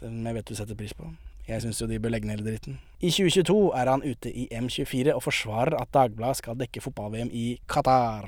Den 0.00 0.24
jeg 0.24 0.40
vet 0.40 0.48
du 0.48 0.56
setter 0.56 0.80
pris 0.80 0.96
på. 0.96 1.12
Jeg 1.50 1.60
syns 1.60 1.84
jo 1.84 1.90
de 1.90 2.00
bør 2.00 2.16
legge 2.16 2.32
ned 2.32 2.40
hele 2.40 2.48
dritten. 2.48 2.80
I 3.00 3.08
2022 3.08 3.58
er 3.80 3.88
han 3.88 4.02
ute 4.04 4.28
i 4.28 4.46
M24 4.52 5.14
og 5.16 5.22
forsvarer 5.24 5.78
at 5.80 5.88
Dagbladet 5.96 6.42
skal 6.42 6.58
dekke 6.60 6.82
fotball-VM 6.84 7.30
i 7.32 7.46
Qatar. 7.70 8.26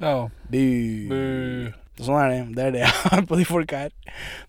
ja. 0.00 0.28
Bu. 0.50 0.60
Bu. 1.10 1.72
Sånn 2.02 2.16
er 2.16 2.30
det. 2.30 2.36
Det 2.56 2.62
er 2.64 2.70
det 2.72 2.80
jeg 2.80 2.94
har 3.12 3.24
på 3.28 3.36
de 3.36 3.44
folka 3.46 3.82
her. 3.82 3.90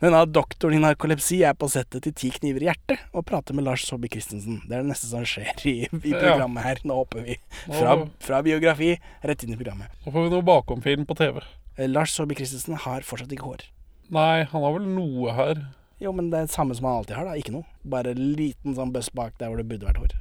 Denne 0.02 0.22
doktoren 0.32 0.78
i 0.78 0.82
narkolepsi 0.82 1.42
er 1.44 1.58
på 1.60 1.68
settet 1.70 2.06
til 2.06 2.14
Ti 2.16 2.30
kniver 2.38 2.64
i 2.64 2.70
hjertet 2.70 3.02
og 3.12 3.26
prater 3.28 3.58
med 3.58 3.66
Lars 3.68 3.84
Saabye 3.90 4.14
Christensen. 4.14 4.62
Det 4.70 4.78
er 4.78 4.86
det 4.86 4.94
neste 4.94 5.10
som 5.10 5.26
skjer 5.28 5.66
i, 5.68 5.76
i 5.90 6.14
programmet 6.14 6.64
her. 6.64 6.80
Nå 6.88 7.02
hopper 7.02 7.26
vi 7.28 7.36
fra, 7.66 7.98
fra 8.24 8.40
biografi 8.48 8.94
rett 9.28 9.44
inn 9.44 9.58
i 9.58 9.60
programmet. 9.60 9.92
nå 10.06 10.14
får 10.16 10.30
vi 10.30 10.34
noe 10.38 10.48
bakomfilm 10.48 11.06
på 11.10 11.18
TV. 11.20 11.44
Eh, 11.76 11.90
Lars 11.92 12.16
Saabye 12.16 12.40
Christensen 12.40 12.80
har 12.86 13.04
fortsatt 13.06 13.34
ikke 13.36 13.50
hår. 13.50 13.68
Nei, 14.14 14.44
han 14.48 14.66
har 14.66 14.78
vel 14.80 14.88
noe 14.96 15.36
her. 15.36 15.66
Jo, 16.04 16.12
men 16.12 16.30
det 16.32 16.40
er 16.40 16.48
det 16.50 16.56
samme 16.56 16.76
som 16.76 16.90
han 16.90 17.00
alltid 17.00 17.16
har, 17.16 17.30
da. 17.30 17.36
Ikke 17.40 17.54
noe. 17.56 17.64
Bare 17.88 18.12
en 18.12 18.34
liten 18.36 18.76
sånn 18.76 18.92
bøss 18.92 19.08
bak 19.16 19.38
der 19.40 19.52
hvor 19.52 19.62
det 19.62 19.68
burde 19.70 19.88
vært 19.88 20.02
hår. 20.02 20.16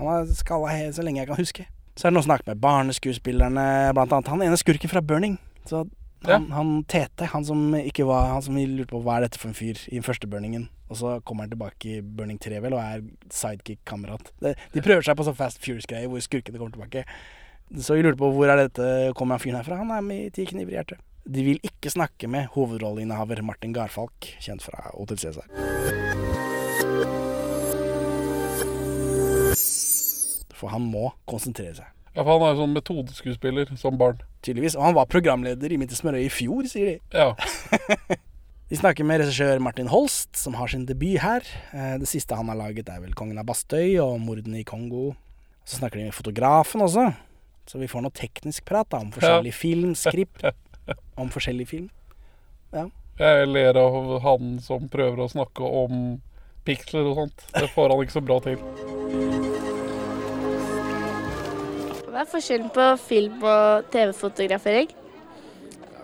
Han 0.00 0.10
har 0.10 0.32
skalla 0.34 0.72
helt 0.74 0.96
så 0.96 1.04
lenge 1.06 1.22
jeg 1.22 1.30
kan 1.30 1.38
huske. 1.38 1.66
Så 1.98 2.06
er 2.06 2.12
det 2.12 2.18
noe 2.18 2.26
snakket 2.26 2.50
med 2.52 2.60
barneskuespillerne, 2.62 3.68
blant 3.94 4.12
annet 4.14 4.30
han 4.30 4.42
ene 4.46 4.58
skurken 4.58 4.90
fra 4.90 5.02
Burning. 5.02 5.38
Så 5.66 5.84
han, 6.26 6.48
han 6.50 6.70
Tete, 6.90 7.28
han 7.30 7.44
som 7.46 7.74
ikke 7.78 8.06
var 8.08 8.32
Han 8.32 8.42
som 8.42 8.56
lurte 8.58 8.90
på 8.90 9.00
hva 9.04 9.18
er 9.18 9.28
dette 9.28 9.38
for 9.38 9.52
en 9.52 9.58
fyr 9.58 9.78
i 9.86 9.98
den 9.98 10.06
første 10.06 10.26
Burningen. 10.30 10.68
Og 10.90 10.98
så 10.98 11.18
kommer 11.26 11.46
han 11.46 11.52
tilbake 11.52 11.98
i 11.98 12.00
Burning 12.02 12.38
3, 12.42 12.58
vel, 12.64 12.74
og 12.74 12.82
er 12.82 13.04
sidekick-kamerat. 13.34 14.32
De 14.42 14.82
prøver 14.82 15.04
seg 15.06 15.18
på 15.18 15.26
sånn 15.26 15.36
Fast 15.38 15.60
Furious-greie 15.62 16.08
hvor 16.10 16.22
skurkene 16.24 16.58
kommer 16.58 16.74
tilbake. 16.74 17.04
Så 17.78 17.98
vi 17.98 18.06
lurte 18.06 18.18
på 18.18 18.30
hvor 18.34 18.50
er 18.50 18.64
dette 18.64 18.88
kommer 19.18 19.36
han 19.36 19.44
fyren 19.44 19.60
herfra. 19.60 19.82
Han 19.82 19.92
er 19.94 20.06
med 20.06 20.24
i 20.24 20.32
Ti 20.34 20.48
kniver 20.48 20.74
i 20.74 20.78
hjertet. 20.78 21.02
De 21.28 21.42
vil 21.44 21.58
ikke 21.66 21.90
snakke 21.92 22.28
med 22.30 22.48
hovedrolleinnehaver 22.54 23.42
Martin 23.44 23.74
Garfalk, 23.76 24.30
kjent 24.40 24.64
fra 24.64 24.90
Hotel 24.94 25.18
Cæsar. 25.20 25.44
For 30.58 30.72
han 30.72 30.88
må 30.90 31.10
konsentrere 31.30 31.76
seg, 31.78 31.90
Ja, 32.16 32.24
for 32.24 32.32
han 32.34 32.42
er 32.48 32.54
jo 32.56 32.64
sånn 32.64 32.72
metodeskuespiller 32.74 33.68
som 33.78 33.98
barn. 34.00 34.18
tydeligvis. 34.42 34.74
Og 34.76 34.82
han 34.88 34.94
var 34.96 35.06
programleder 35.06 35.70
i 35.70 35.76
Midt 35.78 35.92
i 35.92 35.98
smørøyet 35.98 36.26
i 36.26 36.32
fjor, 36.32 36.66
sier 36.66 36.86
de. 36.86 36.96
Ja. 37.14 37.34
Vi 38.70 38.76
snakker 38.76 39.04
med 39.06 39.20
regissør 39.22 39.60
Martin 39.62 39.86
Holst, 39.88 40.34
som 40.36 40.54
har 40.58 40.66
sin 40.68 40.84
debut 40.88 41.20
her. 41.22 41.44
Eh, 41.72 41.98
Det 42.02 42.08
siste 42.10 42.34
han 42.36 42.48
har 42.50 42.56
laget, 42.58 42.88
er 42.88 43.00
vel 43.00 43.14
'Kongen 43.14 43.38
av 43.38 43.46
Bastøy' 43.46 44.00
og 44.02 44.18
'Mordene 44.20 44.60
i 44.60 44.64
Kongo'. 44.64 45.14
Så 45.64 45.78
snakker 45.78 45.98
de 46.00 46.04
med 46.04 46.14
fotografen 46.14 46.80
også, 46.82 47.14
så 47.66 47.78
vi 47.78 47.86
får 47.86 48.02
noe 48.02 48.10
teknisk 48.10 48.64
prat 48.64 48.88
da, 48.90 48.98
om 48.98 49.10
forskjellig 49.12 49.52
film, 49.54 49.94
skript, 49.94 50.42
om 51.20 51.30
forskjellig 51.32 51.68
film. 51.68 51.88
Jeg 53.18 53.48
ler 53.50 53.78
av 53.80 54.18
han 54.22 54.58
som 54.62 54.88
prøver 54.92 55.24
å 55.24 55.30
snakke 55.32 55.64
om 55.64 56.18
piksler 56.68 57.08
og 57.08 57.22
sånt. 57.22 57.44
Det 57.54 57.70
får 57.72 57.94
han 57.94 58.04
ikke 58.04 58.18
så 58.18 58.24
bra 58.24 58.38
til. 58.44 58.60
Hva 62.08 62.24
er 62.24 62.30
forskjellen 62.30 62.70
på 62.74 62.86
film- 63.08 63.44
og 63.46 63.90
TV-fotografering? 63.94 64.92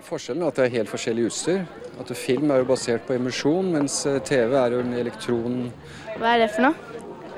Forskjellen 0.05 0.45
er 0.45 0.53
at 0.53 0.61
det 0.61 0.67
er 0.67 0.76
helt 0.79 0.93
forskjellig 0.93 1.29
utstyr. 1.31 1.64
At 2.00 2.11
Film 2.19 2.50
er 2.50 2.62
jo 2.62 2.69
basert 2.69 3.07
på 3.07 3.14
emisjon, 3.14 3.71
mens 3.75 4.00
eh, 4.11 4.19
TV 4.26 4.57
er 4.59 4.75
jo 4.75 4.83
en 4.83 4.97
elektron... 4.99 5.61
Hva 6.19 6.35
er 6.35 6.45
det 6.45 6.50
for 6.57 6.67
noe? 6.67 6.94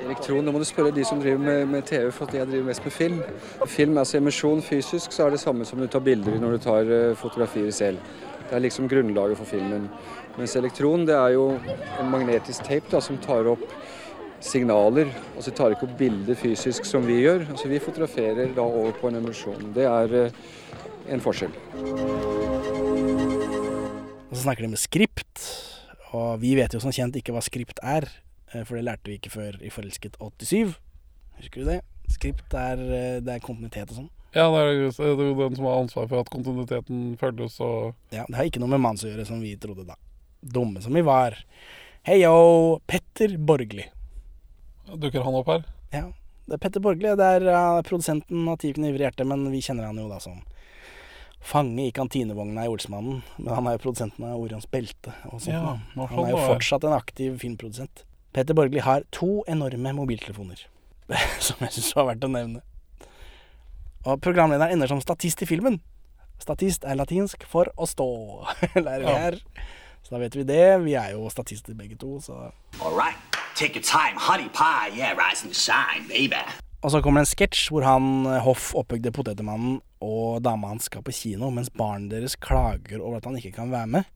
Elektron, 0.07 0.45
da 0.47 0.53
må 0.55 0.61
du 0.61 0.63
spørre 0.63 0.93
de 0.95 1.03
som 1.03 1.19
driver 1.19 1.41
med, 1.43 1.65
med 1.67 1.83
TV, 1.83 2.05
for 2.15 2.31
jeg 2.31 2.47
driver 2.47 2.69
mest 2.69 2.85
med 2.85 2.93
film. 2.95 3.17
Film, 3.67 3.97
altså 3.99 4.21
Emisjon 4.21 4.61
fysisk, 4.63 5.11
så 5.11 5.25
er 5.25 5.33
det 5.33 5.39
samme 5.41 5.65
som 5.67 5.81
du 5.83 5.87
tar 5.91 5.99
bilder 6.05 6.37
i 6.37 6.39
når 6.39 6.53
du 6.55 6.59
tar 6.63 6.91
eh, 6.95 7.15
fotografier 7.19 7.73
selv. 7.75 7.97
Det 8.47 8.55
er 8.55 8.63
liksom 8.63 8.87
grunnlaget 8.87 9.35
for 9.35 9.49
filmen. 9.49 9.89
Mens 10.37 10.55
elektron, 10.55 11.03
det 11.09 11.15
er 11.17 11.33
jo 11.35 11.49
en 11.99 12.11
magnetisk 12.13 12.63
tape 12.63 12.87
da, 12.93 13.01
som 13.03 13.19
tar 13.19 13.49
opp 13.51 13.65
signaler. 14.39 15.11
Altså 15.35 15.51
tar 15.51 15.75
ikke 15.75 15.89
opp 15.89 15.97
bilder 15.99 16.39
fysisk 16.39 16.87
som 16.87 17.03
vi 17.03 17.17
gjør. 17.25 17.43
Altså 17.49 17.67
Vi 17.67 17.81
fotograferer 17.83 18.53
da 18.55 18.63
over 18.63 18.95
på 18.95 19.11
en 19.11 19.19
emisjon. 19.19 19.73
Det 19.75 19.89
er 19.89 20.15
eh, 20.21 20.37
en 21.11 21.25
forskjell. 21.25 21.51
Og 24.29 24.31
så 24.31 24.45
snakker 24.45 24.63
de 24.63 24.71
med 24.71 24.79
skript, 24.79 25.43
og 26.13 26.39
vi 26.39 26.55
vet 26.55 26.71
jo 26.71 26.79
som 26.79 26.95
kjent 26.95 27.19
ikke 27.19 27.35
hva 27.35 27.43
skript 27.43 27.83
er, 27.83 28.07
for 28.63 28.77
det 28.77 28.85
lærte 28.87 29.11
vi 29.11 29.17
ikke 29.19 29.33
før 29.33 29.57
i 29.61 29.71
Forelsket 29.73 30.17
87. 30.21 30.77
Husker 31.37 31.63
du 31.63 31.71
det? 31.71 31.81
Skript 32.09 32.53
er, 32.55 32.79
eh, 32.79 33.19
det 33.19 33.33
er 33.33 33.43
kontinuitet 33.43 33.91
og 33.91 33.97
sånn. 33.97 34.09
Ja, 34.35 34.47
det 34.51 34.59
er, 34.61 34.71
jo- 34.85 35.35
den 35.39 35.55
som 35.55 35.65
har 35.65 35.81
ansvar 35.81 36.07
for 36.07 36.19
at 36.19 36.29
kontinuiteten 36.29 37.17
følges 37.17 37.59
og 37.61 37.95
Ja, 38.11 38.25
det 38.27 38.35
har 38.35 38.45
ikke 38.45 38.59
noe 38.59 38.69
med 38.69 38.79
manus 38.83 39.03
å 39.03 39.09
gjøre, 39.11 39.25
som 39.25 39.41
vi 39.41 39.55
trodde 39.55 39.85
da. 39.87 39.95
Dumme 40.43 40.81
som 40.81 40.93
vi 40.93 41.01
var. 41.01 41.37
Hei 42.03 42.21
yo, 42.21 42.79
Petter 42.87 43.37
Borgli. 43.37 43.85
Dukker 44.87 45.23
han 45.23 45.35
opp 45.35 45.47
her? 45.47 45.65
Ja, 45.91 46.11
det 46.47 46.53
er 46.53 46.57
Petter 46.57 46.79
Borgli. 46.79 47.15
Det 47.19 47.19
er 47.19 47.47
uh, 47.49 47.81
produsenten 47.81 48.47
av 48.47 48.57
Ti 48.61 48.71
kniver 48.73 49.01
i 49.01 49.07
hjertet, 49.07 49.27
men 49.27 49.49
vi 49.51 49.59
kjenner 49.59 49.89
han 49.89 49.97
jo 49.97 50.07
da 50.07 50.19
som 50.19 50.39
fange 51.43 51.87
i 51.87 51.91
kantinevogna 51.91 52.65
i 52.65 52.71
Olsmannen. 52.71 53.23
Men 53.37 53.53
han 53.53 53.67
er 53.67 53.77
jo 53.77 53.83
produsenten 53.87 54.23
av 54.27 54.39
Orions 54.39 54.67
belte 54.71 55.13
og 55.31 55.41
sånt. 55.41 55.55
Ja, 55.55 55.75
han 55.95 56.25
er 56.25 56.31
jo 56.31 56.43
fortsatt 56.45 56.87
en 56.87 56.95
aktiv 56.95 57.39
filmprodusent. 57.39 58.05
Petter 58.37 58.53
Borgli 58.53 58.83
har 58.85 59.01
to 59.09 59.41
enorme 59.49 59.95
mobiltelefoner, 59.97 60.59
som 61.41 61.63
jeg 61.65 61.73
syns 61.73 61.95
var 61.97 62.05
verdt 62.11 62.25
å 62.27 62.29
nevne. 62.29 62.59
Og 64.05 64.19
programlederen 64.21 64.75
ender 64.75 64.91
som 64.91 64.99
statist 65.01 65.41
i 65.41 65.47
filmen. 65.49 65.79
Statist 66.37 66.85
er 66.85 66.99
latinsk 66.99 67.47
for 67.49 67.71
å 67.73 67.87
stå, 67.89 68.05
lærer 68.85 69.07
vi 69.07 69.15
her. 69.23 69.39
Så 70.05 70.13
da 70.13 70.19
vet 70.21 70.37
vi 70.37 70.45
det. 70.45 70.67
Vi 70.83 70.93
er 70.93 71.15
jo 71.15 71.31
statister 71.33 71.73
begge 71.79 71.97
to, 71.97 72.19
så 72.21 72.51
All 72.77 72.93
right, 72.93 73.17
take 73.57 73.73
your 73.73 73.81
time, 73.81 74.21
honey 74.21 74.51
pie. 74.53 74.93
Yeah, 74.93 75.17
rise 75.17 75.41
and 75.41 75.57
shine, 75.57 76.05
baby. 76.05 76.43
Og 76.85 76.93
så 76.93 77.01
kommer 77.01 77.23
det 77.23 77.31
en 77.31 77.31
sketsj 77.33 77.71
hvor 77.73 77.89
han 77.89 78.29
eh, 78.29 78.37
Hoff, 78.45 78.69
oppbygde 78.77 79.15
potetemannen, 79.17 79.81
og 80.05 80.45
dama 80.45 80.75
hans 80.75 80.85
skal 80.91 81.01
på 81.01 81.17
kino, 81.23 81.49
mens 81.49 81.73
barnet 81.73 82.13
deres 82.13 82.37
klager 82.37 83.01
over 83.01 83.17
at 83.17 83.25
han 83.25 83.41
ikke 83.41 83.55
kan 83.57 83.73
være 83.73 83.95
med. 83.97 84.13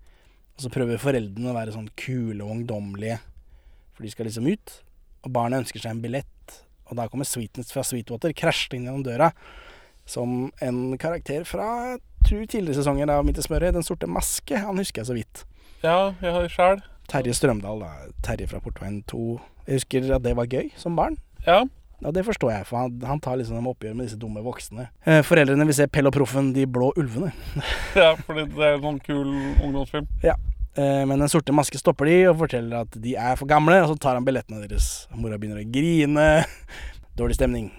Og 0.53 0.67
så 0.67 0.75
prøver 0.77 1.01
foreldrene 1.01 1.49
å 1.49 1.57
være 1.57 1.73
sånn 1.73 1.89
kule 1.97 2.45
og 2.45 2.59
ungdommelige, 2.59 3.17
for 3.95 4.05
de 4.05 4.13
skal 4.13 4.29
liksom 4.29 4.47
ut. 4.47 4.77
Og 5.25 5.33
barnet 5.35 5.63
ønsker 5.63 5.83
seg 5.83 5.95
en 5.95 6.03
billett, 6.03 6.61
og 6.89 6.97
da 6.99 7.07
kommer 7.11 7.27
Sweetness 7.27 7.71
fra 7.73 7.83
Sweetwater 7.85 8.33
krasjende 8.35 8.79
inn 8.79 8.87
gjennom 8.89 9.05
døra. 9.05 9.31
Som 10.09 10.49
en 10.65 10.97
karakter 10.99 11.45
fra 11.47 11.97
tror 12.25 12.45
tidligere 12.49 12.79
sesonger 12.79 13.11
av 13.13 13.25
Midt 13.25 13.39
i 13.39 13.45
smøret, 13.45 13.73
Den 13.73 13.85
sorte 13.85 14.09
maske. 14.09 14.57
Han 14.57 14.81
husker 14.81 15.01
jeg 15.01 15.09
så 15.11 15.17
vidt. 15.17 15.43
Ja, 15.83 16.13
jeg 16.21 16.33
har 16.33 16.49
sjæl. 16.49 16.81
Terje 17.11 17.33
Strømdal, 17.35 17.83
da. 17.83 17.91
Terje 18.23 18.47
fra 18.49 18.59
Portveien 18.63 19.01
2. 19.09 19.39
Jeg 19.67 19.81
husker 19.81 20.09
at 20.15 20.25
det 20.25 20.35
var 20.37 20.49
gøy 20.49 20.71
som 20.79 20.95
barn. 20.97 21.17
Ja. 21.45 21.63
Og 22.01 22.13
det 22.15 22.23
forstår 22.25 22.51
jeg, 22.51 22.65
for 22.65 22.81
han, 22.81 22.95
han 23.05 23.19
tar 23.21 23.37
liksom 23.37 23.67
oppgjør 23.69 23.93
med 23.93 24.07
disse 24.07 24.17
dumme 24.17 24.41
voksne. 24.41 24.87
Eh, 25.05 25.21
foreldrene 25.25 25.67
vil 25.69 25.77
se 25.77 25.85
Pell 25.87 26.09
og 26.09 26.15
Proffen, 26.15 26.49
De 26.55 26.65
blå 26.65 26.89
ulvene. 26.97 27.29
ja, 28.01 28.15
fordi 28.25 28.47
det 28.55 28.65
er 28.65 28.77
en 28.79 28.87
sånn 28.87 29.01
kul 29.05 29.27
ungdomsfilm. 29.61 30.09
Ja. 30.25 30.33
Eh, 30.75 31.03
men 31.07 31.19
Den 31.19 31.29
sorte 31.29 31.53
maske 31.55 31.79
stopper 31.79 32.07
de 32.07 32.17
og 32.29 32.37
forteller 32.45 32.85
at 32.85 32.95
de 33.03 33.15
er 33.19 33.35
for 33.39 33.49
gamle, 33.49 33.81
og 33.83 33.91
så 33.91 33.99
tar 33.99 34.15
han 34.15 34.27
billettene 34.27 34.63
deres. 34.63 35.07
Mora 35.15 35.39
begynner 35.39 35.63
å 35.63 35.71
grine. 35.71 36.27
Dårlig 37.19 37.35
stemning, 37.35 37.71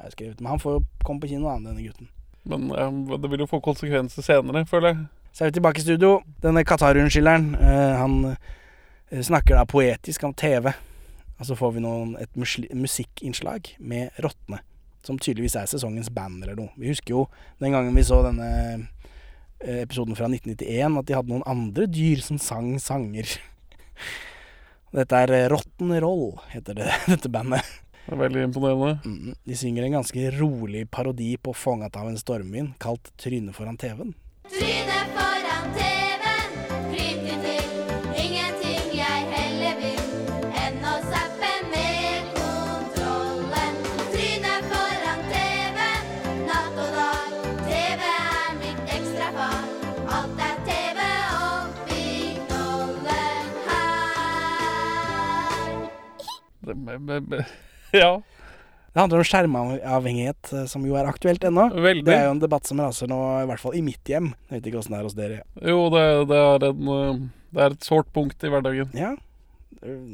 har 0.00 0.14
skrevet. 0.14 0.40
Men 0.40 0.54
han 0.54 0.62
får 0.62 0.78
jo 0.78 0.84
komme 1.04 1.20
på 1.22 1.32
kino, 1.34 1.50
han, 1.52 1.66
denne 1.68 1.84
gutten. 1.84 2.08
Men 2.48 2.70
ja, 2.72 2.88
det 3.20 3.30
vil 3.30 3.44
jo 3.44 3.50
få 3.50 3.60
konsekvenser 3.62 4.24
senere, 4.26 4.64
føler 4.66 4.94
jeg. 4.94 5.04
Så 5.32 5.44
er 5.44 5.52
vi 5.52 5.58
tilbake 5.58 5.80
i 5.80 5.84
studio. 5.84 6.16
Denne 6.44 6.64
Qatar-unnskylderen, 6.68 7.52
eh, 7.60 7.92
han 8.00 8.16
eh, 8.32 9.22
snakker 9.22 9.56
da 9.56 9.68
poetisk 9.68 10.24
om 10.28 10.34
TV. 10.34 10.72
Og 11.38 11.46
så 11.48 11.56
får 11.58 11.76
vi 11.76 11.84
noen, 11.84 12.16
et 12.20 12.36
musikkinnslag 12.36 13.74
med 13.80 14.18
rottene. 14.24 14.60
Som 15.02 15.18
tydeligvis 15.18 15.56
er 15.58 15.70
sesongens 15.70 16.12
band 16.14 16.44
eller 16.44 16.58
noe. 16.58 16.70
Vi 16.78 16.92
husker 16.92 17.16
jo 17.16 17.22
den 17.60 17.74
gangen 17.74 17.96
vi 17.96 18.04
så 18.06 18.20
denne 18.22 18.50
episoden 19.64 20.16
fra 20.18 20.28
1991, 20.28 20.98
at 20.98 21.08
de 21.08 21.16
hadde 21.16 21.32
noen 21.32 21.46
andre 21.48 21.86
dyr 21.90 22.22
som 22.24 22.40
sang 22.42 22.74
sanger. 22.82 23.28
Dette 24.96 25.22
er 25.24 25.32
eh, 25.36 25.46
Rotten 25.52 25.94
Roll, 26.04 26.34
heter 26.52 26.76
det, 26.82 26.90
dette 27.12 27.30
bandet. 27.32 27.64
Det 28.02 28.16
er 28.16 28.18
veldig 28.24 28.42
imponerende. 28.48 28.96
Mm, 29.06 29.34
De 29.46 29.56
synger 29.56 29.86
en 29.86 29.98
ganske 30.00 30.30
rolig 30.40 30.88
parodi 30.90 31.36
på 31.38 31.54
'Fångat 31.54 31.96
av 31.96 32.10
en 32.10 32.18
stormvind', 32.18 32.74
kalt 32.82 33.12
'Tryne 33.16 33.54
foran 33.54 33.78
TV-en'. 33.78 34.14
Trynet 34.50 35.11
ja. 58.02 58.12
Det 58.92 59.00
handler 59.00 59.22
om 59.22 59.24
skjermavhengighet, 59.24 60.52
eh, 60.52 60.64
som 60.68 60.84
jo 60.84 60.96
er 61.00 61.08
aktuelt 61.08 61.44
ennå. 61.48 61.70
Veldig. 61.72 62.04
Det 62.04 62.16
er 62.16 62.26
jo 62.26 62.34
en 62.34 62.42
debatt 62.42 62.68
som 62.68 62.80
raser 62.82 63.08
nå, 63.08 63.20
i 63.40 63.46
hvert 63.48 63.62
fall 63.62 63.76
i 63.78 63.84
mitt 63.84 64.08
hjem. 64.08 64.34
Jeg 64.50 64.58
vet 64.58 64.68
ikke 64.68 64.82
åssen 64.82 64.92
det 64.92 64.98
er 64.98 65.06
hos 65.06 65.16
dere. 65.16 65.38
Jo, 65.64 65.86
det, 65.94 66.02
det, 66.28 66.40
er 66.40 66.66
en, 66.68 66.90
eh, 66.96 67.22
det 67.56 67.62
er 67.64 67.76
et 67.76 67.88
sårt 67.88 68.10
punkt 68.12 68.44
i 68.44 68.50
hverdagen. 68.52 68.92
Ja. 68.98 69.14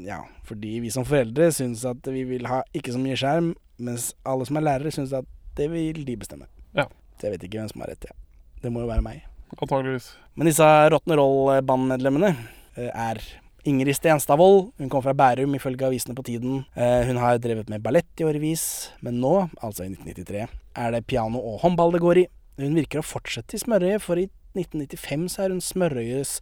Ja, 0.06 0.22
fordi 0.48 0.78
vi 0.80 0.92
som 0.94 1.04
foreldre 1.04 1.50
syns 1.52 1.82
at 1.88 2.06
vi 2.08 2.22
vil 2.24 2.46
ha 2.48 2.62
ikke 2.76 2.94
så 2.94 3.00
mye 3.02 3.18
skjerm, 3.18 3.50
mens 3.82 4.12
alle 4.24 4.46
som 4.48 4.60
er 4.60 4.64
lærere 4.70 4.94
syns 4.94 5.12
at 5.16 5.26
det 5.58 5.66
vil 5.74 6.04
de 6.06 6.14
bestemme. 6.16 6.46
Ja. 6.78 6.86
Så 7.18 7.26
jeg 7.26 7.34
vet 7.34 7.48
ikke 7.48 7.58
hvem 7.58 7.72
som 7.72 7.82
har 7.82 7.90
rett, 7.92 8.06
jeg. 8.06 8.16
Det 8.62 8.70
må 8.72 8.86
jo 8.86 8.92
være 8.92 9.04
meg. 9.04 9.26
Antageligvis. 9.58 10.12
Men 10.38 10.48
disse 10.52 10.64
Rock'n'Roll-bandmedlemmene 10.94 12.30
eh, 12.78 12.92
er 12.94 13.20
Ingrid 13.68 13.96
Stenstadvold. 13.98 14.70
Hun 14.80 14.90
kom 14.92 15.02
fra 15.04 15.14
Bærum, 15.16 15.54
ifølge 15.58 15.86
avisene 15.88 16.16
på 16.16 16.24
tiden. 16.26 16.64
Eh, 16.76 17.04
Hun 17.08 17.20
har 17.20 17.38
drevet 17.42 17.68
med 17.68 17.82
ballett 17.84 18.20
i 18.20 18.26
årevis, 18.26 18.64
men 19.04 19.20
nå, 19.22 19.34
altså 19.62 19.84
i 19.84 19.92
1993, 19.92 20.48
er 20.76 20.90
det 20.94 21.06
piano 21.06 21.38
og 21.38 21.60
håndball 21.64 21.92
det 21.94 22.02
går 22.04 22.22
i. 22.24 22.26
Hun 22.58 22.74
virker 22.78 23.02
å 23.02 23.06
fortsette 23.06 23.54
i 23.54 23.62
Smørøyet, 23.62 24.02
for 24.02 24.18
i 24.18 24.26
1995 24.58 25.28
så 25.34 25.44
er 25.44 25.54
hun 25.54 25.62
Smørøyes 25.62 26.38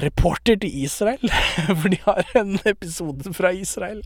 reporter 0.00 0.56
til 0.62 0.84
Israel. 0.84 1.32
For 1.80 1.90
de 1.90 1.98
har 2.04 2.22
en 2.38 2.58
episode 2.64 3.32
fra 3.34 3.50
Israel. 3.52 4.02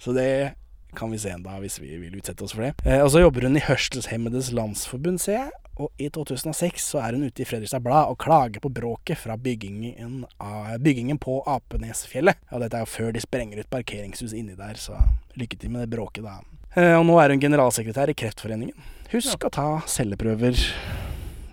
Så 0.00 0.14
det 0.16 0.54
kan 0.94 1.10
vi 1.10 1.18
se 1.18 1.32
en 1.34 1.44
dag, 1.44 1.60
hvis 1.60 1.80
vi 1.82 1.96
vil 2.00 2.16
utsette 2.18 2.44
oss 2.44 2.54
for 2.56 2.66
det. 2.66 2.74
Eh, 2.86 3.02
og 3.02 3.10
så 3.12 3.22
jobber 3.24 3.48
hun 3.48 3.58
i 3.58 3.64
Hørselshemmedes 3.64 4.52
Landsforbund, 4.56 5.20
ser 5.22 5.40
jeg. 5.40 5.54
Og 5.76 5.90
i 6.00 6.08
2006 6.08 6.86
så 6.94 7.02
er 7.04 7.16
hun 7.16 7.26
ute 7.28 7.42
i 7.44 7.46
Fredrikstad 7.48 7.82
Blad 7.84 8.08
og 8.08 8.16
klager 8.22 8.62
på 8.64 8.70
bråket 8.72 9.20
fra 9.20 9.36
byggingen, 9.36 10.22
av, 10.40 10.78
byggingen 10.80 11.18
på 11.20 11.42
Apenesfjellet. 11.52 12.40
Og 12.48 12.64
dette 12.64 12.78
er 12.78 12.86
jo 12.86 12.92
før 12.94 13.12
de 13.12 13.24
sprenger 13.24 13.60
ut 13.60 13.72
parkeringshus 13.72 14.32
inni 14.36 14.56
der, 14.56 14.80
så 14.80 14.96
lykke 15.36 15.58
til 15.60 15.74
med 15.74 15.84
det 15.84 15.92
bråket, 15.92 16.24
da. 16.24 16.38
Eh, 16.76 16.94
og 16.96 17.04
nå 17.08 17.18
er 17.20 17.34
hun 17.34 17.42
generalsekretær 17.44 18.12
i 18.12 18.16
Kreftforeningen. 18.16 18.94
Husk 19.12 19.44
å 19.46 19.52
ta 19.52 19.68
celleprøver. 19.90 20.56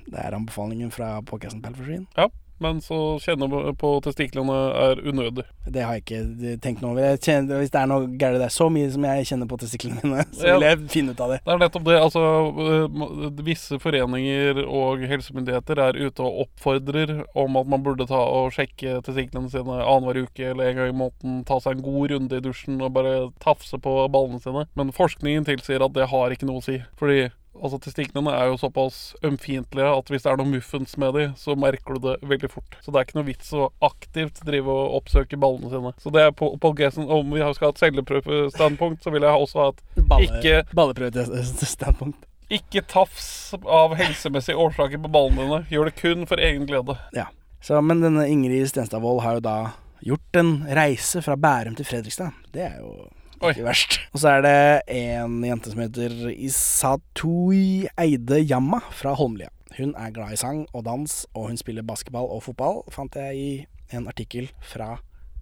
Det 0.08 0.24
er 0.24 0.36
anbefalingen 0.38 0.92
fra 0.94 1.18
podkasten 1.26 1.62
Palforsvin. 1.64 2.08
Ja, 2.16 2.30
men 2.62 2.82
så 2.84 3.00
kjenne 3.24 3.48
på 3.80 3.92
testiklene 4.06 4.56
er 4.78 5.02
unødig. 5.04 5.46
Det 5.66 5.84
har 5.84 5.98
jeg 5.98 6.04
ikke 6.04 6.56
tenkt 6.64 6.84
noe 6.84 6.94
over. 6.94 7.18
Kjenner, 7.24 7.62
hvis 7.62 7.74
det 7.74 7.82
er 7.82 7.90
noe 7.90 8.08
gærent 8.20 8.42
der, 8.44 8.54
så 8.54 8.70
mye 8.74 8.92
som 8.94 9.08
jeg 9.08 9.28
kjenner 9.30 9.50
på 9.50 9.60
testiklene 9.62 10.04
mine, 10.04 10.26
så 10.38 10.56
vil 10.56 10.68
jeg 10.68 10.80
finne 10.94 11.16
ut 11.16 11.24
av 11.24 11.34
det. 11.34 11.40
Det 11.44 11.56
er 11.56 11.62
nettopp 11.64 11.88
det. 11.90 11.98
Altså, 12.00 12.24
øh, 12.68 13.44
visse 13.48 13.80
foreninger 13.84 14.64
og 14.64 15.06
helsemyndigheter 15.10 15.84
er 15.88 16.00
ute 16.00 16.26
og 16.26 16.46
oppfordrer 16.46 17.16
om 17.40 17.60
at 17.60 17.72
man 17.74 17.86
burde 17.86 18.08
ta 18.10 18.22
og 18.22 18.54
sjekke 18.56 19.00
testiklene 19.06 19.52
sine 19.52 19.80
annenhver 19.82 20.24
uke 20.28 20.52
eller 20.52 20.70
en 20.70 20.82
gang 20.82 20.94
i 20.94 20.98
måneden. 21.04 21.40
Ta 21.50 21.60
seg 21.64 21.78
en 21.78 21.86
god 21.86 22.14
runde 22.14 22.40
i 22.40 22.44
dusjen 22.44 22.82
og 22.82 22.94
bare 22.96 23.16
tafse 23.44 23.80
på 23.82 23.96
ballene 24.14 24.42
sine. 24.44 24.68
Men 24.80 24.94
forskningen 24.96 25.48
tilsier 25.48 25.84
at 25.84 25.96
det 25.96 26.10
har 26.12 26.34
ikke 26.34 26.50
noe 26.50 26.64
å 26.64 26.66
si. 26.66 26.80
Fordi 27.00 27.28
altså, 27.60 27.80
testiklene 27.84 28.34
er 28.34 28.50
jo 28.50 28.60
såpass 28.62 29.00
ømfintlige 29.26 29.92
at 29.94 30.12
hvis 30.12 30.26
det 30.26 30.32
er 30.32 30.40
noe 30.40 30.52
muffens 30.52 30.96
med 31.02 31.16
de, 31.18 31.26
så 31.40 31.56
merker 31.60 31.98
du 31.98 32.08
det 32.08 32.16
veldig 32.34 32.50
fort. 32.52 32.78
Så 32.82 32.92
det 32.92 33.00
er 33.00 33.08
ikke 33.08 33.20
noe 33.20 33.30
vits 33.30 33.54
å 33.56 33.70
aktivt 33.86 34.42
drive 34.48 34.74
og 34.74 34.98
oppsøke 35.02 35.40
ballene 35.40 35.72
sine. 35.72 35.94
Så 36.02 36.14
det 36.14 36.26
er 36.28 36.36
på 36.38 36.52
podcasten 36.64 37.10
om 37.12 37.34
vi 37.34 37.44
skal 37.44 37.70
ha 37.70 37.76
et 37.76 37.84
celleprøvestandpunkt, 37.84 39.04
så 39.04 39.14
vil 39.14 39.28
jeg 39.28 39.46
også 39.46 39.64
ha 39.64 39.70
et 39.74 40.28
ikke 40.28 40.64
Balleprøvestandpunkt. 40.74 42.28
ikke 42.54 42.84
tafs 42.90 43.54
av 43.62 43.96
helsemessige 43.98 44.60
årsaker 44.60 45.02
på 45.02 45.14
ballene 45.14 45.48
dine. 45.48 45.64
Gjør 45.74 45.90
det 45.90 45.98
kun 46.02 46.28
for 46.30 46.42
egen 46.42 46.68
glede. 46.70 46.98
Ja. 47.16 47.30
Så, 47.64 47.80
men 47.82 48.04
denne 48.04 48.28
Ingrid 48.28 48.68
Stenstadvold 48.68 49.22
har 49.24 49.38
jo 49.38 49.44
da 49.46 49.58
gjort 50.04 50.36
en 50.36 50.56
reise 50.68 51.22
fra 51.24 51.38
Bærum 51.40 51.78
til 51.80 51.88
Fredrikstad. 51.88 52.36
Det 52.52 52.66
er 52.68 52.82
jo 52.82 53.08
Ikke 53.52 53.66
verst. 53.68 54.00
Og 54.14 54.22
så 54.24 54.38
er 54.38 54.46
det 54.46 54.58
en 54.96 55.40
jente 55.44 55.74
som 55.74 55.82
heter 55.84 56.14
Isatui 56.32 57.90
Eide 58.00 58.40
Yamma 58.44 58.80
fra 58.96 59.16
Holmlia. 59.20 59.52
Hun 59.78 59.96
er 59.98 60.14
glad 60.14 60.36
i 60.36 60.40
sang 60.40 60.66
og 60.72 60.86
dans, 60.86 61.16
og 61.34 61.50
hun 61.50 61.58
spiller 61.58 61.86
basketball 61.86 62.30
og 62.30 62.44
fotball, 62.46 62.84
fant 62.94 63.16
jeg 63.18 63.36
i 63.36 63.50
en 63.98 64.08
artikkel 64.08 64.52
fra 64.62 65.00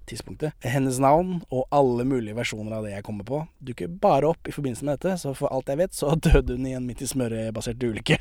tidspunktet. 0.09 0.55
Hennes 0.63 0.99
navn 1.03 1.41
og 1.51 1.65
alle 1.75 2.05
mulige 2.07 2.35
versjoner 2.37 2.77
av 2.77 2.87
det 2.87 2.95
jeg 2.95 3.05
kommer 3.07 3.27
på, 3.27 3.43
dukker 3.63 3.91
bare 4.01 4.31
opp 4.31 4.47
i 4.47 4.55
forbindelse 4.55 4.87
med 4.87 4.97
dette, 4.97 5.17
så 5.21 5.33
for 5.37 5.51
alt 5.53 5.71
jeg 5.71 5.81
vet, 5.81 5.95
så 5.95 6.15
døde 6.27 6.57
hun 6.57 6.67
i 6.67 6.75
en 6.77 6.87
midt 6.87 7.03
i 7.03 7.09
smøret-basert 7.11 7.83
ulykke. 7.83 8.19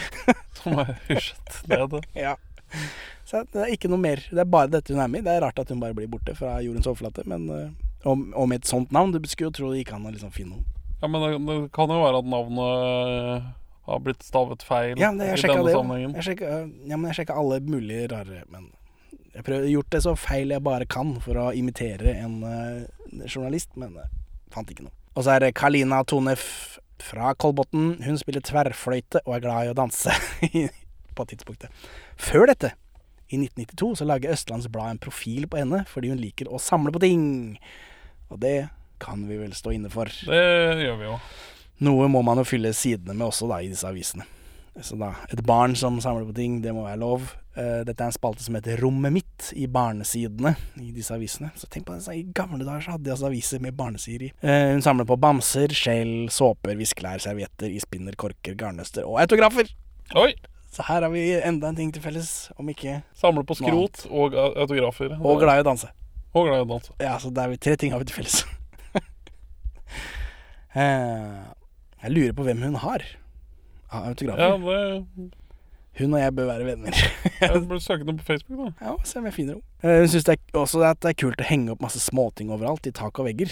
Som 0.60 0.80
er 0.80 0.96
husjet 1.08 1.60
ned. 1.70 2.00
Ja. 2.26 2.36
Så 3.26 3.42
det 3.50 3.64
er 3.64 3.72
ikke 3.74 3.88
noe 3.90 3.98
mer. 3.98 4.20
Det 4.30 4.38
er 4.38 4.46
bare 4.46 4.70
dette 4.70 4.94
hun 4.94 5.00
er 5.02 5.08
med 5.10 5.24
i. 5.24 5.26
Det 5.26 5.32
er 5.34 5.42
rart 5.42 5.58
at 5.58 5.70
hun 5.72 5.80
bare 5.82 5.94
blir 5.96 6.10
borte 6.10 6.36
fra 6.38 6.60
jordens 6.62 6.86
overflate, 6.86 7.24
men 7.30 7.48
øh, 7.50 7.64
og, 8.04 8.26
og 8.32 8.48
med 8.48 8.62
et 8.62 8.68
sånt 8.70 8.92
navn, 8.94 9.12
du 9.12 9.20
skulle 9.28 9.50
jo 9.50 9.56
tro 9.56 9.70
det 9.72 9.82
gikk 9.82 9.94
an 9.96 10.08
å 10.08 10.12
liksom 10.14 10.32
finne 10.34 10.58
noe. 10.58 10.66
Ja, 11.00 11.08
men 11.08 11.22
det, 11.24 11.30
det 11.48 11.56
kan 11.76 11.92
jo 11.92 12.00
være 12.02 12.20
at 12.20 12.28
navnet 12.28 12.60
øh, 12.60 13.48
har 13.88 14.02
blitt 14.04 14.24
stavet 14.24 14.64
feil 14.64 15.00
Ja, 15.00 15.10
det, 15.16 15.30
i 15.32 15.40
denne 15.40 15.64
det 15.64 15.74
sammenhengen. 15.76 16.14
Jeg 16.18 16.28
sjekka, 16.30 16.50
ja, 16.90 16.96
men 16.96 17.08
jeg 17.10 17.20
sjekka 17.22 17.38
alle 17.40 17.60
mulige 17.64 18.10
rare 18.12 18.42
Men 18.52 18.68
jeg 19.32 19.46
har 19.46 19.68
gjort 19.70 19.94
det 19.94 20.02
så 20.04 20.14
feil 20.18 20.52
jeg 20.52 20.64
bare 20.66 20.88
kan 20.90 21.14
for 21.24 21.38
å 21.38 21.50
imitere 21.56 22.16
en 22.18 22.40
uh, 22.42 23.24
journalist, 23.24 23.70
men 23.80 23.94
uh, 23.96 24.08
fant 24.52 24.68
ikke 24.72 24.88
noe. 24.88 24.94
Og 25.14 25.24
så 25.24 25.36
er 25.36 25.44
det 25.44 25.54
Kalina 25.58 26.02
Tonef 26.04 26.44
fra 27.00 27.32
Kolbotn. 27.38 27.94
Hun 28.02 28.18
spiller 28.20 28.42
tverrfløyte 28.44 29.22
og 29.24 29.36
er 29.36 29.44
glad 29.44 29.68
i 29.68 29.72
å 29.72 29.76
danse 29.78 30.14
på 31.16 31.26
tidspunktet. 31.30 31.70
Før 32.20 32.50
dette, 32.50 32.74
i 33.30 33.38
1992, 33.38 33.92
så 34.00 34.08
lager 34.10 34.34
Østlands 34.34 34.66
Blad 34.72 34.96
en 34.96 35.02
profil 35.02 35.46
på 35.46 35.60
henne 35.60 35.84
fordi 35.90 36.10
hun 36.10 36.20
liker 36.20 36.50
å 36.50 36.58
samle 36.62 36.92
på 36.94 37.02
ting. 37.04 37.22
Og 38.30 38.40
det 38.42 38.68
kan 39.00 39.22
vi 39.28 39.38
vel 39.40 39.52
stå 39.56 39.72
inne 39.74 39.90
for. 39.92 40.10
Det 40.26 40.84
gjør 40.84 40.98
vi 41.00 41.08
jo. 41.08 41.16
Noe 41.86 42.08
må 42.12 42.20
man 42.26 42.36
jo 42.42 42.44
fylle 42.44 42.74
sidene 42.76 43.14
med 43.16 43.30
også, 43.30 43.48
da, 43.48 43.62
i 43.64 43.70
disse 43.72 43.88
avisene. 43.88 44.26
Så 44.84 44.94
da, 45.00 45.14
et 45.32 45.40
barn 45.44 45.72
som 45.76 45.96
samler 46.00 46.26
på 46.28 46.34
ting, 46.36 46.58
det 46.62 46.72
må 46.76 46.84
være 46.84 47.00
lov. 47.00 47.24
Uh, 47.56 47.80
dette 47.84 47.98
er 48.04 48.06
en 48.12 48.14
spalte 48.14 48.44
som 48.44 48.54
heter 48.54 48.78
Rommet 48.80 49.10
mitt 49.12 49.48
i 49.58 49.64
barnesidene 49.66 50.52
i 50.78 50.92
disse 50.94 51.10
avisene. 51.16 51.50
Så 51.58 51.66
tenk 51.72 51.88
på 51.88 51.96
det, 51.96 52.04
så 52.04 52.14
I 52.14 52.22
gamle 52.36 52.62
dager 52.62 52.84
så 52.84 52.94
hadde 52.94 53.08
de 53.08 53.12
altså 53.16 53.26
aviser 53.26 53.60
med 53.64 53.74
barnesider 53.76 54.28
i. 54.28 54.30
Uh, 54.44 54.70
hun 54.76 54.84
samler 54.86 55.08
på 55.08 55.16
bamser, 55.20 55.74
skjell, 55.74 56.28
såper, 56.32 56.76
viskelær, 56.78 57.18
servietter, 57.24 57.72
ispinner, 57.74 58.14
korker, 58.20 58.54
garnnøster 58.60 59.08
og 59.08 59.18
autografer. 59.24 59.72
Oi! 60.20 60.30
Så 60.70 60.84
her 60.86 61.02
har 61.02 61.10
vi 61.10 61.24
enda 61.42 61.72
en 61.72 61.80
ting 61.80 61.90
til 61.92 62.04
felles, 62.04 62.30
om 62.60 62.68
ikke 62.70 63.00
Samle 63.18 63.42
på 63.42 63.56
skrot 63.58 64.04
og 64.06 64.36
au- 64.38 64.52
autografer. 64.62 65.16
Og 65.18 65.40
glad 65.42 65.58
i 65.58 65.64
å 65.64 65.66
danse. 65.72 65.90
Og 66.34 66.46
glad 66.46 66.60
i 66.60 66.62
å 66.62 66.68
danse. 66.70 66.92
Ja, 67.02 67.16
så 67.18 67.30
det 67.34 67.42
er 67.42 67.48
vi 67.50 67.56
tre 67.58 67.76
ting 67.80 67.92
har 67.94 68.02
vi 68.02 68.10
til 68.10 68.20
felles. 68.22 68.44
Eh, 70.70 71.38
jeg 72.04 72.12
lurer 72.14 72.34
på 72.38 72.44
hvem 72.46 72.60
hun 72.62 72.76
har 72.78 73.02
av 73.90 74.04
Ja, 74.04 74.10
autografer. 74.12 74.58
det 74.62 75.24
Hun 75.98 76.14
og 76.14 76.20
jeg 76.22 76.34
bør 76.36 76.46
være 76.46 76.64
venner. 76.68 76.94
Jeg 77.40 77.62
burde 77.66 77.80
søke 77.82 78.04
henne 78.04 78.14
på 78.20 78.24
Facebook, 78.28 78.60
da. 78.60 78.86
Ja, 78.86 78.92
se 79.04 79.18
om 79.18 79.26
jeg 79.26 79.34
finner 79.34 79.56
henne. 79.58 79.64
Eh, 79.82 79.96
Hun 80.04 80.12
syns 80.12 80.28
det 80.28 80.36
er 80.38 80.60
også 80.60 80.84
at 80.86 81.00
det 81.02 81.10
er 81.10 81.18
kult 81.24 81.42
å 81.42 81.48
henge 81.48 81.74
opp 81.74 81.82
masse 81.82 81.98
småting 82.04 82.52
overalt, 82.54 82.86
i 82.86 82.92
tak 82.94 83.18
og 83.18 83.26
vegger. 83.26 83.50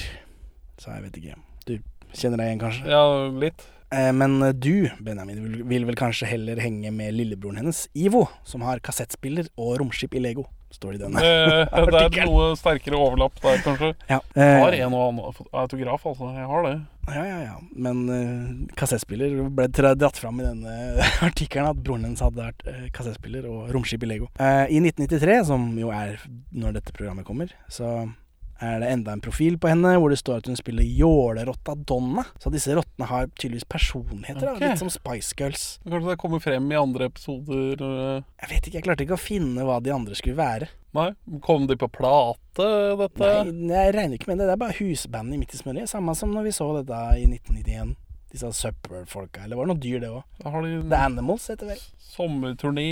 Så 0.78 0.92
jeg 0.94 1.02
vet 1.08 1.18
ikke. 1.18 1.34
Du 1.66 1.74
kjenner 2.14 2.38
deg 2.38 2.52
igjen, 2.52 2.62
kanskje? 2.62 2.86
Ja, 2.94 3.02
litt. 3.42 3.66
Eh, 3.90 4.12
Men 4.14 4.38
du, 4.62 4.86
Benjamin, 5.02 5.66
vil 5.68 5.84
vel 5.90 5.98
kanskje 5.98 6.30
heller 6.30 6.62
henge 6.62 6.94
med 6.94 7.18
lillebroren 7.18 7.58
hennes, 7.64 7.88
Ivo, 7.98 8.28
som 8.46 8.62
har 8.62 8.78
kassettspiller 8.78 9.50
og 9.58 9.80
romskip 9.82 10.14
i 10.14 10.22
Lego, 10.22 10.46
står 10.74 10.92
det 10.92 10.98
i 10.98 11.02
denne. 11.02 11.22
Det, 11.24 11.90
det 12.12 12.20
er 12.22 12.28
noe 12.28 12.52
sterkere 12.58 13.00
overlapp 13.00 13.40
der, 13.42 13.60
kanskje. 13.64 13.90
Ja. 14.10 14.20
Jeg 14.36 14.62
har 14.62 14.76
eh, 14.76 14.84
en 14.84 14.96
og 14.96 15.08
annen 15.08 15.50
autograf, 15.52 16.06
altså. 16.12 16.30
Jeg 16.36 16.48
har 16.52 16.66
det. 16.68 16.76
Ja, 17.08 17.24
ja, 17.24 17.38
ja. 17.40 17.56
Men 17.72 18.02
uh, 18.10 18.74
kassettspiller 18.76 19.48
ble 19.54 19.68
dratt 19.72 20.20
fram 20.20 20.40
i 20.42 20.46
denne 20.46 20.74
artikkelen 21.28 21.70
at 21.72 21.80
broren 21.80 22.04
hennes 22.08 22.22
hadde 22.24 22.42
vært 22.42 22.64
eh, 22.68 22.86
kassettspiller 22.94 23.48
og 23.48 23.72
romskip 23.74 24.04
i 24.04 24.10
Lego. 24.10 24.28
Eh, 24.36 24.66
I 24.76 24.82
1993, 24.82 25.38
som 25.48 25.70
jo 25.80 25.92
er 25.94 26.20
når 26.52 26.78
dette 26.80 26.96
programmet 26.96 27.26
kommer, 27.28 27.52
så 27.72 28.10
er 28.58 28.80
det 28.82 28.88
enda 28.90 29.14
en 29.14 29.22
profil 29.22 29.58
på 29.60 29.70
henne 29.70 29.92
hvor 30.00 30.10
det 30.10 30.18
står 30.18 30.40
at 30.40 30.48
hun 30.50 30.58
spiller 30.58 30.82
jålerotta 30.82 31.76
Donna. 31.88 32.24
Så 32.42 32.50
disse 32.50 32.74
rottene 32.74 33.06
har 33.10 33.28
tydeligvis 33.34 33.68
personligheter, 33.70 34.48
okay. 34.50 34.64
da, 34.64 34.72
litt 34.72 34.82
som 34.82 34.90
Spice 34.92 35.36
Girls. 35.38 35.66
Kanskje 35.86 36.10
det 36.10 36.18
kommer 36.22 36.42
frem 36.42 36.66
i 36.72 36.78
andre 36.78 37.08
episoder 37.12 37.84
øh, 37.84 38.26
Jeg 38.40 38.50
vet 38.50 38.66
ikke, 38.66 38.76
jeg 38.80 38.86
klarte 38.88 39.06
ikke 39.06 39.18
å 39.18 39.22
finne 39.22 39.66
hva 39.68 39.78
de 39.84 39.94
andre 39.94 40.18
skulle 40.18 40.38
være. 40.40 40.70
Nei? 40.96 41.12
Kom 41.44 41.68
de 41.70 41.76
på 41.78 41.90
plate, 41.92 42.66
dette? 42.98 43.30
Nei, 43.52 43.84
jeg 43.84 43.94
regner 43.94 44.18
ikke 44.18 44.32
med 44.32 44.42
det. 44.42 44.50
Det 44.50 44.56
er 44.56 44.62
bare 44.64 44.78
husbandet 44.80 45.36
i 45.36 45.40
Midt 45.42 45.54
i 45.54 45.62
smørøyet. 45.62 45.92
Samme 45.92 46.16
som 46.18 46.34
når 46.34 46.48
vi 46.48 46.54
så 46.58 46.68
dette 46.80 47.02
i 47.20 47.26
1991. 47.28 47.96
Disse 48.32 48.50
Supper-folka. 48.58 49.44
Eller 49.44 49.56
var 49.56 49.68
det 49.68 49.74
noe 49.74 49.82
dyr, 49.84 50.00
det 50.02 50.12
òg? 50.12 50.24
De 50.42 50.72
The 50.82 51.02
Animals 51.06 51.48
heter 51.48 51.68
det 51.68 51.76
vel. 51.76 51.84
sommerturné? 52.08 52.88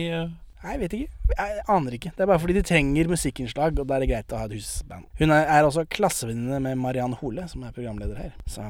Nei, 0.63 0.73
jeg 0.73 0.81
vet 0.81 0.95
ikke. 0.97 1.33
Jeg 1.37 1.63
aner 1.71 1.95
ikke. 1.95 2.11
Det 2.17 2.23
er 2.25 2.29
bare 2.31 2.41
fordi 2.41 2.55
de 2.57 2.63
trenger 2.65 3.11
musikkinnslag, 3.11 3.77
og 3.79 3.89
da 3.89 3.97
er 3.97 4.03
det 4.03 4.09
greit 4.09 4.33
å 4.33 4.39
ha 4.41 4.47
et 4.49 4.55
husband. 4.57 5.05
Hun 5.21 5.33
er, 5.35 5.67
også 5.67 5.85
klassevenninne 5.93 6.59
med 6.65 6.79
Mariann 6.81 7.17
Hole, 7.21 7.45
som 7.51 7.67
er 7.67 7.75
programleder 7.77 8.17
her. 8.19 8.33
Så, 8.51 8.65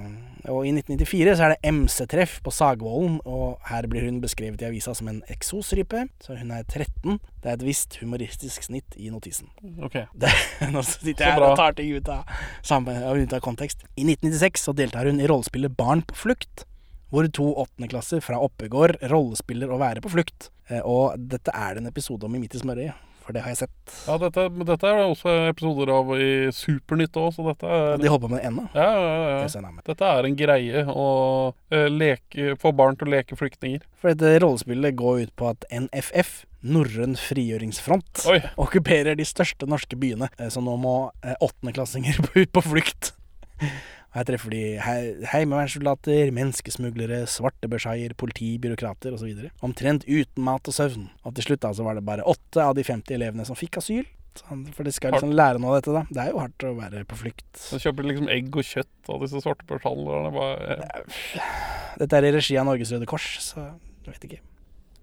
og 0.51 0.67
i 0.67 0.73
1994 0.75 1.37
så 1.39 1.47
er 1.47 1.55
det 1.55 1.73
MC-treff 1.73 2.41
på 2.45 2.53
Sagvollen, 2.55 3.21
og 3.25 3.63
her 3.71 3.87
blir 3.93 4.09
hun 4.09 4.19
beskrevet 4.25 4.65
i 4.65 4.69
avisa 4.69 4.97
som 4.99 5.13
en 5.13 5.23
eksosrype. 5.33 6.09
Så 6.25 6.37
hun 6.41 6.51
er 6.57 6.67
13. 6.67 7.21
Det 7.45 7.53
er 7.53 7.61
et 7.61 7.67
visst 7.69 8.01
humoristisk 8.03 8.67
snitt 8.67 8.99
i 8.99 9.13
notisen. 9.15 9.53
Ok. 9.87 10.01
Det, 10.11 10.33
nå 10.75 10.83
sitter 10.89 11.29
jeg 11.29 11.37
her 11.39 11.47
og 11.53 11.61
tar 11.61 11.79
ting 11.79 11.95
ut 11.95 12.11
av, 12.13 12.27
samme, 12.67 12.99
ut 12.99 13.39
av 13.39 13.45
kontekst. 13.47 13.87
I 13.95 14.09
1996 14.09 14.67
så 14.67 14.75
deltar 14.77 15.07
hun 15.07 15.23
i 15.23 15.31
rollespillet 15.31 15.79
Barn 15.79 16.03
på 16.05 16.19
flukt, 16.27 16.67
hvor 17.15 17.31
to 17.31 17.53
åttendeklasser 17.63 18.21
fra 18.25 18.43
Oppegård 18.43 18.99
rollespiller 19.07 19.71
å 19.71 19.79
være 19.81 20.03
på 20.03 20.11
flukt. 20.17 20.51
Eh, 20.71 20.81
Og 20.85 21.15
dette 21.31 21.53
er 21.55 21.75
det 21.75 21.83
en 21.85 21.91
episode 21.93 22.25
om 22.27 22.35
i 22.35 22.39
Midt 22.43 22.55
i 22.55 22.59
smørøyet, 22.59 22.95
for 23.27 23.33
det 23.35 23.43
har 23.43 23.51
jeg 23.55 23.59
sett. 23.65 23.95
Ja, 24.07 24.17
dette, 24.23 24.49
men 24.55 24.67
dette 24.67 24.87
er 24.87 24.99
det 25.01 25.07
også 25.11 25.33
episoder 25.51 25.91
av 25.95 26.11
i 26.19 26.27
Supernytt 26.55 27.17
òg, 27.19 27.33
så 27.35 27.47
dette 27.49 27.67
er 27.67 27.97
De 28.03 28.09
holder 28.11 28.27
på 28.27 28.31
med 28.31 28.41
det 28.43 28.47
ennå. 28.51 28.65
ja, 28.75 28.91
ja, 28.95 29.41
ja. 29.47 29.73
Dette 29.87 30.11
er 30.11 30.25
en 30.29 30.37
greie 30.39 30.85
å 30.87 31.07
eh, 31.71 31.89
leke, 31.91 32.57
få 32.63 32.73
barn 32.75 32.97
til 32.99 33.09
å 33.09 33.15
leke 33.17 33.39
flyktninger. 33.39 33.83
For 33.99 34.15
dette 34.15 34.39
rollespillet 34.45 34.95
går 34.99 35.25
ut 35.27 35.35
på 35.37 35.51
at 35.51 35.67
NFF, 35.71 36.45
Norrøn 36.67 37.15
frigjøringsfront, 37.15 38.25
Oi. 38.27 38.41
okkuperer 38.59 39.15
de 39.19 39.23
største 39.27 39.67
norske 39.71 39.95
byene. 39.99 40.31
Eh, 40.39 40.49
Så 40.51 40.63
nå 40.63 40.75
må 40.79 40.97
åttendeklassinger 41.43 42.19
på- 42.27 42.41
ut 42.43 42.53
på 42.53 42.63
flukt. 42.63 43.13
Her 44.17 44.25
treffer 44.25 44.49
de 44.55 44.61
hei- 44.81 45.27
heimevernssoldater, 45.29 46.31
menneskesmuglere, 46.33 47.19
svartebørshaier, 47.29 48.15
politi, 48.17 48.55
byråkrater 48.63 49.13
osv. 49.13 49.51
Omtrent 49.67 50.07
uten 50.09 50.43
mat 50.47 50.67
og 50.71 50.73
søvn. 50.77 51.11
Og 51.29 51.35
til 51.37 51.45
slutt 51.51 51.61
da 51.67 51.73
så 51.77 51.85
var 51.85 51.99
det 51.99 52.05
bare 52.07 52.25
åtte 52.25 52.63
av 52.65 52.73
de 52.79 52.85
50 52.87 53.13
elevene 53.19 53.45
som 53.45 53.59
fikk 53.59 53.77
asyl. 53.83 54.07
For 54.77 54.85
de 54.85 54.93
skal 54.93 55.13
liksom 55.17 55.31
lære 55.37 55.61
noe 55.61 55.75
av 55.77 55.79
dette, 55.83 55.93
da. 55.97 56.03
Det 56.13 56.21
er 56.25 56.33
jo 56.33 56.41
hardt 56.43 56.65
å 56.69 56.73
være 56.77 57.05
på 57.09 57.17
flukt. 57.17 57.47
Så 57.57 57.79
kjøper 57.81 58.05
liksom 58.09 58.29
egg 58.33 58.51
og 58.57 58.67
kjøtt 58.69 59.13
av 59.13 59.21
disse 59.25 59.41
svartebørshandlerne. 59.45 60.33
bare- 60.33 61.05
Dette 62.01 62.13
er 62.19 62.25
i 62.29 62.33
regi 62.37 62.57
av 62.61 62.67
Norges 62.69 62.93
Røde 62.93 63.07
Kors, 63.09 63.29
så 63.41 63.65
jeg 64.05 64.13
vet 64.15 64.25
ikke. 64.31 64.41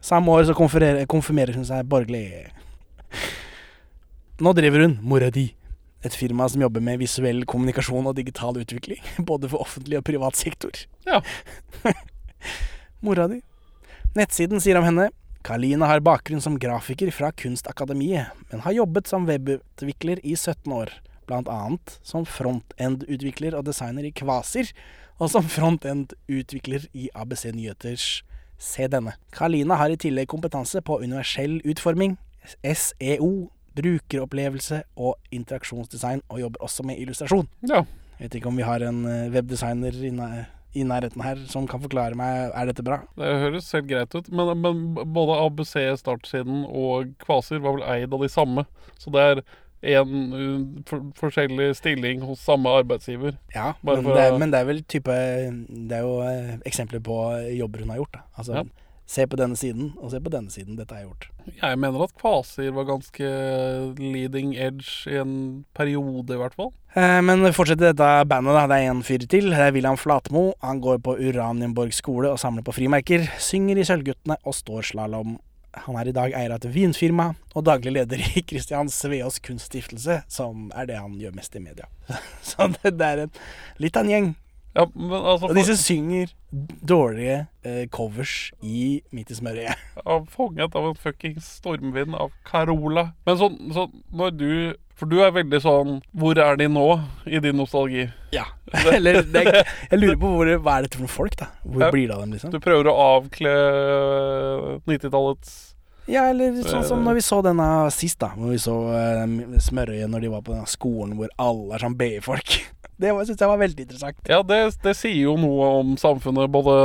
Samme 0.02 0.28
år 0.34 0.44
så 0.50 0.54
konfirmerer 0.58 1.54
hun 1.56 1.66
seg 1.66 1.86
borgerlig. 1.90 2.50
Nå 4.42 4.54
driver 4.58 4.82
hun 4.88 5.00
Mora 5.02 5.30
Di, 5.34 5.48
et 6.04 6.16
firma 6.16 6.48
som 6.50 6.64
jobber 6.64 6.84
med 6.84 7.02
visuell 7.02 7.44
kommunikasjon 7.50 8.08
og 8.10 8.18
digital 8.18 8.58
utvikling, 8.60 9.02
både 9.30 9.50
for 9.52 9.64
offentlig 9.66 10.00
og 10.00 10.08
privat 10.08 10.40
sektor. 10.40 10.86
Ja. 11.08 11.22
Mora 13.06 13.28
Di. 13.32 13.42
Nettsiden 14.18 14.62
sier 14.62 14.78
om 14.80 14.88
henne 14.88 15.10
Kalina 15.44 15.90
har 15.90 16.00
bakgrunn 16.00 16.40
som 16.44 16.56
grafiker 16.56 17.10
fra 17.12 17.34
Kunstakademiet, 17.36 18.32
men 18.52 18.62
har 18.64 18.78
jobbet 18.78 19.10
som 19.12 19.26
webutvikler 19.28 20.22
i 20.24 20.38
17 20.38 20.72
år. 20.72 20.94
Blant 21.28 21.50
annet 21.52 21.98
som 22.08 22.24
frontend-utvikler 22.28 23.58
og 23.58 23.66
designer 23.68 24.08
i 24.08 24.14
Kvasir, 24.16 24.72
og 25.20 25.34
som 25.34 25.44
frontend-utvikler 25.44 26.88
i 26.96 27.10
ABC 27.12 27.50
Nyheters 27.52 28.24
Se 28.64 28.88
denne. 28.88 29.18
Kalina 29.36 29.76
har 29.76 29.92
i 29.92 30.00
tillegg 30.00 30.30
kompetanse 30.32 30.80
på 30.86 31.02
universell 31.04 31.58
utforming, 31.68 32.16
SEO, 32.64 33.50
brukeropplevelse 33.78 34.84
og 34.96 35.18
interaksjonsdesign, 35.34 36.24
og 36.30 36.42
jobber 36.42 36.66
også 36.66 36.86
med 36.88 37.02
illustrasjon. 37.02 37.50
Ja. 37.70 37.84
Jeg 38.20 38.28
vet 38.28 38.38
ikke 38.40 38.52
om 38.52 38.60
vi 38.60 38.68
har 38.68 38.84
en 38.86 39.04
eh, 39.10 39.32
webdesigner 39.34 39.98
i, 40.06 40.84
nærheten 40.84 41.22
her 41.22 41.42
som 41.50 41.68
kan 41.70 41.82
forklare 41.84 42.18
meg 42.18 42.54
er 42.54 42.70
dette 42.70 42.86
bra. 42.86 43.02
Det 43.18 43.34
høres 43.44 43.72
helt 43.76 43.90
greit 43.90 44.16
ut, 44.16 44.30
men, 44.34 44.54
men 44.62 44.86
både 45.14 45.40
ABC 45.44 45.76
startsiden 46.00 46.64
og 46.70 47.12
Kvasir 47.22 47.62
var 47.62 47.78
vel 47.78 47.86
eid 47.96 48.14
av 48.14 48.24
de 48.24 48.32
samme. 48.32 48.66
Så 49.02 49.14
det 49.14 49.26
er 49.26 49.44
en 49.84 50.14
uh, 50.32 50.84
for, 50.88 51.04
forskjellig 51.20 51.74
stilling 51.76 52.24
hos 52.24 52.40
samme 52.40 52.72
arbeidsgiver. 52.72 53.36
Ja, 53.54 53.74
men 53.84 54.06
det, 54.08 54.16
er, 54.22 54.38
men 54.40 54.54
det 54.54 54.62
er 54.62 54.70
vel 54.70 54.80
type 54.88 55.12
Det 55.12 55.98
er 55.98 56.06
jo 56.06 56.22
eh, 56.24 56.56
eksempler 56.70 57.04
på 57.04 57.18
jobber 57.58 57.84
hun 57.84 57.92
har 57.92 58.02
gjort. 58.02 58.16
Da. 58.16 58.26
Altså, 58.38 58.62
Ja. 58.62 58.66
Se 59.06 59.26
på 59.28 59.38
denne 59.38 59.58
siden, 59.60 59.92
og 60.00 60.14
se 60.14 60.20
på 60.24 60.32
denne 60.32 60.50
siden. 60.54 60.78
Dette 60.80 60.96
har 60.96 61.04
jeg 61.04 61.10
gjort. 61.10 61.28
Jeg 61.60 61.80
mener 61.80 62.06
at 62.06 62.14
Kvasir 62.18 62.72
var 62.74 62.88
ganske 62.88 63.32
leading 64.00 64.54
edge 64.56 65.12
i 65.12 65.18
en 65.20 65.34
periode, 65.76 66.34
i 66.34 66.40
hvert 66.40 66.56
fall. 66.56 66.72
Eh, 66.96 67.20
Men 67.22 67.44
fortsett 67.54 67.82
dette 67.82 68.10
bandet, 68.30 68.56
da. 68.56 68.66
Det 68.72 68.80
er 68.80 68.92
en 68.92 69.04
fyr 69.04 69.26
til. 69.28 69.50
Det 69.52 69.60
er 69.60 69.74
William 69.76 69.98
Flatmo. 70.00 70.54
Han 70.64 70.80
går 70.82 71.02
på 71.04 71.18
Uranienborg 71.20 71.94
skole 71.94 72.32
og 72.32 72.40
samler 72.40 72.64
på 72.64 72.76
frimerker. 72.76 73.28
Synger 73.40 73.82
i 73.82 73.88
Sølvguttene 73.88 74.40
og 74.44 74.56
står 74.56 74.94
slalåm. 74.94 75.36
Han 75.74 75.98
er 75.98 76.12
i 76.12 76.14
dag 76.14 76.34
eier 76.38 76.52
av 76.54 76.62
et 76.62 76.70
vinfirma 76.70 77.32
og 77.58 77.64
daglig 77.66 77.96
leder 77.96 78.22
i 78.22 78.44
Christian 78.46 78.92
Sveås 78.94 79.40
kunststiftelse, 79.42 80.20
som 80.30 80.68
er 80.78 80.86
det 80.86 81.00
han 81.02 81.16
gjør 81.18 81.34
mest 81.34 81.56
i 81.58 81.62
media. 81.64 81.90
Så 82.46 82.70
det, 82.76 82.94
det 83.00 83.08
er 83.08 83.24
en, 83.26 83.32
litt 83.82 83.98
av 83.98 84.06
en 84.06 84.12
gjeng. 84.14 84.28
Ja, 84.74 84.88
men 84.96 85.12
altså 85.14 85.48
for... 85.48 85.54
De 85.54 85.64
som 85.68 85.78
synger 85.78 86.32
dårlige 86.82 87.36
eh, 87.66 87.84
covers 87.94 88.52
i 88.66 89.02
Midt 89.14 89.30
i 89.30 89.36
smørøyet. 89.38 89.84
Ja, 90.00 90.16
Fanget 90.34 90.74
av 90.80 90.88
en 90.90 90.98
fucking 90.98 91.36
stormvind 91.46 92.16
av 92.18 92.32
Carola. 92.48 93.12
Men 93.28 93.38
sånn, 93.38 93.60
så 93.76 93.88
når 94.14 94.34
du 94.40 94.50
For 94.98 95.10
du 95.10 95.20
er 95.26 95.32
veldig 95.34 95.60
sånn 95.62 95.94
Hvor 96.18 96.38
er 96.42 96.58
de 96.58 96.68
nå? 96.70 96.88
I 97.26 97.42
din 97.42 97.58
nostalgi. 97.62 98.08
Ja. 98.34 98.48
Eller 98.96 99.22
det, 99.26 99.46
jeg 99.92 100.00
lurer 100.02 100.18
på 100.22 100.34
hvor, 100.34 100.50
hva 100.66 100.78
er 100.80 100.88
dette 100.88 100.98
for 100.98 101.06
noen 101.06 101.16
folk, 101.20 101.38
da? 101.38 101.52
Hvor 101.66 101.86
Ja. 101.88 101.92
blir 101.94 102.08
det 102.10 102.16
av 102.18 102.26
dem, 102.26 102.34
liksom? 102.38 102.54
Du 102.54 102.60
prøver 102.64 102.90
å 102.90 102.98
avkle 103.18 103.54
90-tallets 104.90 105.54
Ja, 106.10 106.26
eller 106.34 106.58
sånn 106.68 106.84
som 106.88 107.04
når 107.06 107.20
vi 107.22 107.24
så 107.24 107.38
denne 107.46 107.68
sist, 107.96 108.20
da. 108.20 108.34
Hvor 108.36 108.52
vi 108.52 108.60
så 108.60 108.74
uh, 108.90 109.60
Smørøyet 109.64 110.10
når 110.12 110.26
de 110.26 110.32
var 110.34 110.42
på 110.44 110.52
denne 110.56 110.68
skolen 110.68 111.14
hvor 111.20 111.30
alle 111.40 111.78
er 111.78 111.86
sånn 111.86 111.96
BI-folk. 112.00 112.58
Det 113.04 113.12
syns 113.28 113.42
jeg 113.44 113.52
var 113.52 113.60
veldig 113.60 113.86
interessant. 113.86 114.20
Ja, 114.32 114.40
det, 114.48 114.60
det 114.84 114.96
sier 114.96 115.20
jo 115.26 115.36
noe 115.40 115.70
om 115.82 115.94
samfunnet 116.00 116.52
både 116.54 116.76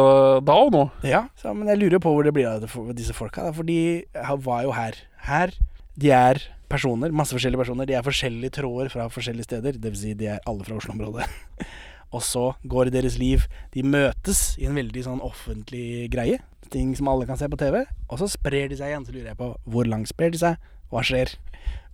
da 0.46 0.56
og 0.64 0.72
nå. 0.74 0.84
Ja, 1.06 1.26
så, 1.38 1.54
Men 1.54 1.70
jeg 1.70 1.80
lurer 1.84 2.02
på 2.02 2.12
hvor 2.14 2.26
det 2.26 2.34
blir 2.34 2.48
av 2.50 2.64
disse 2.98 3.14
folka. 3.14 3.46
For 3.54 3.68
de 3.68 4.04
var 4.44 4.64
jo 4.66 4.74
her. 4.74 4.98
Her. 5.28 5.54
De 5.98 6.10
er 6.14 6.42
personer, 6.70 7.14
masse 7.14 7.34
forskjellige 7.36 7.62
personer. 7.62 7.88
De 7.88 7.96
er 7.96 8.06
forskjellige 8.06 8.58
tråder 8.58 8.90
fra 8.92 9.08
forskjellige 9.12 9.48
steder. 9.48 9.78
Dvs. 9.78 10.02
Si 10.02 10.14
de 10.18 10.32
er 10.34 10.42
alle 10.48 10.66
fra 10.66 10.78
Oslo-området. 10.78 11.28
og 12.14 12.24
så 12.24 12.44
går 12.64 12.88
deres 12.88 13.18
liv 13.20 13.42
De 13.74 13.82
møtes 13.84 14.54
i 14.56 14.64
en 14.64 14.78
veldig 14.78 15.04
sånn 15.06 15.24
offentlig 15.24 16.08
greie. 16.12 16.42
Ting 16.72 16.94
som 16.98 17.08
alle 17.12 17.28
kan 17.28 17.38
se 17.40 17.48
på 17.48 17.60
TV. 17.60 17.84
Og 18.08 18.18
så 18.20 18.30
sprer 18.32 18.72
de 18.72 18.80
seg 18.80 18.92
igjen. 18.92 19.06
Så 19.06 19.14
lurer 19.14 19.32
jeg 19.32 19.40
på 19.40 19.52
hvor 19.70 19.88
langt 19.88 20.10
sprer 20.10 20.34
de 20.34 20.40
seg? 20.40 20.58
Hva 20.92 21.04
skjer? 21.04 21.36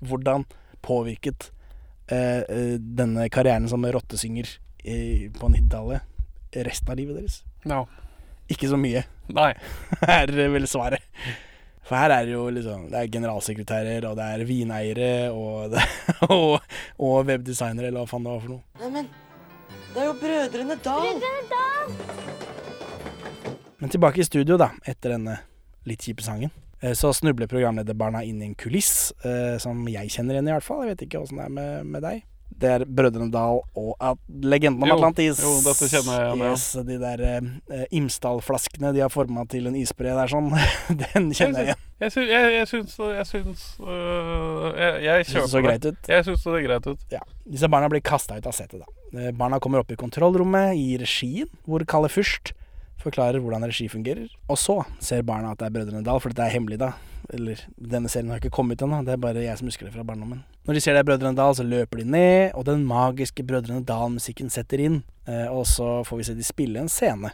Hvordan 0.05 0.47
påvirket 0.85 1.51
denne 2.09 3.29
karrieren 3.33 3.69
som 3.71 3.85
rottesynger 3.85 4.49
eh, 4.85 5.31
på 5.33 5.49
90-tallet 5.49 6.11
resten 6.65 6.91
av 6.93 6.99
livet 6.99 7.17
deres? 7.19 7.41
Ja. 7.65 7.85
Ikke 8.53 8.69
så 8.69 8.77
mye, 8.77 9.07
Nei. 9.33 9.55
er 10.19 10.31
vel 10.53 10.67
svaret. 10.69 11.03
For 11.85 11.97
her 12.01 12.13
er 12.15 12.25
det 12.25 12.33
jo 12.33 12.45
liksom 12.53 12.87
Det 12.93 12.97
er 12.97 13.11
generalsekretærer, 13.13 14.05
og 14.09 14.17
det 14.17 14.25
er 14.25 14.45
vineiere, 14.49 15.13
og, 15.33 15.75
og, 16.33 16.61
og 16.99 17.27
webdesignere, 17.29 17.89
eller 17.89 18.05
hva 18.05 18.09
faen 18.09 18.25
det 18.25 18.33
var 18.35 18.45
for 18.45 18.55
noe. 18.55 18.63
Neimen, 18.81 19.09
det 19.95 20.03
er 20.03 20.09
jo 20.09 20.15
Brødrene 20.21 20.77
Dal! 20.85 21.09
Brødrene 21.09 21.45
Dal! 21.53 21.87
Men 23.81 23.93
tilbake 23.93 24.23
i 24.23 24.29
studio, 24.29 24.57
da, 24.61 24.71
etter 24.89 25.17
denne 25.17 25.41
litt 25.89 26.05
kjipe 26.05 26.25
sangen. 26.25 26.53
Eh, 26.85 26.93
Så 26.99 27.15
snubler 27.17 27.49
programlederbarna 27.51 28.21
inn 28.29 28.45
i 28.45 28.51
en 28.53 28.55
kuliss 28.61 29.11
eh, 29.25 29.57
som 29.63 29.83
jeg 29.89 30.13
kjenner 30.15 30.37
igjen, 30.39 30.53
i 30.53 30.57
hvert 30.59 30.69
fall. 30.69 30.85
Jeg 30.85 30.95
vet 30.95 31.09
ikke 31.09 31.25
åssen 31.25 31.41
det 31.41 31.49
er 31.49 31.59
med, 31.59 31.91
med 31.97 32.05
deg. 32.05 32.23
Det 32.55 32.69
er 32.71 32.83
Brødrene 32.87 33.33
Dal 33.35 33.57
og 33.81 33.95
at 34.05 34.19
legenden 34.47 34.85
om 34.85 34.91
Jo, 34.93 34.95
Atlantis. 35.01 35.41
jo, 35.43 35.57
dette 35.65 35.89
kjenner 35.91 36.13
jeg 36.21 36.27
igjen, 36.29 36.43
ja. 36.45 36.51
Yes, 36.53 36.67
de 36.87 36.99
der 37.03 37.23
eh, 37.27 37.87
Imsdal-flaskene 37.99 38.93
de 38.95 39.03
har 39.03 39.11
forma 39.11 39.43
til 39.51 39.67
en 39.67 39.75
isbre 39.81 40.13
der 40.15 40.31
sånn. 40.31 40.53
Den 41.03 41.33
kjenner 41.35 41.65
jeg 41.65 41.73
igjen. 41.73 41.81
Jeg, 42.05 42.13
syns 42.15 42.31
jeg, 42.31 42.53
jeg 42.53 42.69
syns 42.69 42.95
Jeg 42.99 43.27
syns 43.31 43.61
øh, 43.81 44.65
Jeg, 44.77 44.95
jeg 45.07 45.27
Syns 45.31 45.53
det 45.55 45.63
greit 45.65 45.85
ut? 45.89 46.09
Jeg 46.11 46.27
syns 46.27 46.43
det 46.43 46.53
ser 46.53 46.65
greit 46.69 46.89
ut. 46.91 47.05
Ja. 47.15 47.23
Disse 47.57 47.71
barna 47.73 47.89
blir 47.91 48.03
kasta 48.07 48.39
ut 48.39 48.47
av 48.51 48.55
setet, 48.55 48.83
da. 48.85 48.89
Eh, 49.19 49.31
Barna 49.39 49.59
kommer 49.63 49.83
opp 49.83 49.91
i 49.95 49.99
kontrollrommet 49.99 50.75
i 50.79 50.95
regien, 51.01 51.51
hvor 51.67 51.83
Kalle 51.91 52.11
Fürst 52.13 52.53
forklarer 53.05 53.43
hvordan 53.43 53.67
regi 53.69 53.89
fungerer. 53.93 54.31
Og 54.49 54.59
så 54.61 54.81
ser 55.03 55.25
barna 55.27 55.53
at 55.53 55.61
det 55.61 55.69
er 55.69 55.77
Brødrene 55.77 56.05
Dal, 56.07 56.21
for 56.23 56.33
dette 56.33 56.47
er 56.47 56.55
hemmelig, 56.57 56.81
da. 56.83 56.95
Eller 57.33 57.61
denne 57.77 58.11
serien 58.13 58.33
har 58.33 58.43
ikke 58.43 58.53
kommet 58.53 58.83
ennå, 58.85 58.99
det 59.07 59.15
er 59.15 59.23
bare 59.23 59.45
jeg 59.45 59.61
som 59.61 59.71
husker 59.71 59.89
det 59.89 59.95
fra 59.95 60.05
barndommen. 60.07 60.43
Når 60.65 60.77
de 60.77 60.83
ser 60.85 60.97
det 60.97 61.05
er 61.05 61.09
Brødrene 61.09 61.37
Dal, 61.39 61.57
så 61.57 61.65
løper 61.67 62.03
de 62.03 62.09
ned, 62.17 62.57
og 62.57 62.67
den 62.69 62.85
magiske 62.89 63.47
Brødrene 63.47 63.85
Dal-musikken 63.89 64.53
setter 64.53 64.83
inn. 64.85 65.03
Eh, 65.29 65.47
og 65.49 65.65
så 65.69 66.03
får 66.09 66.21
vi 66.21 66.29
se 66.29 66.37
de 66.37 66.45
spille 66.47 66.81
en 66.81 66.93
scene. 66.93 67.33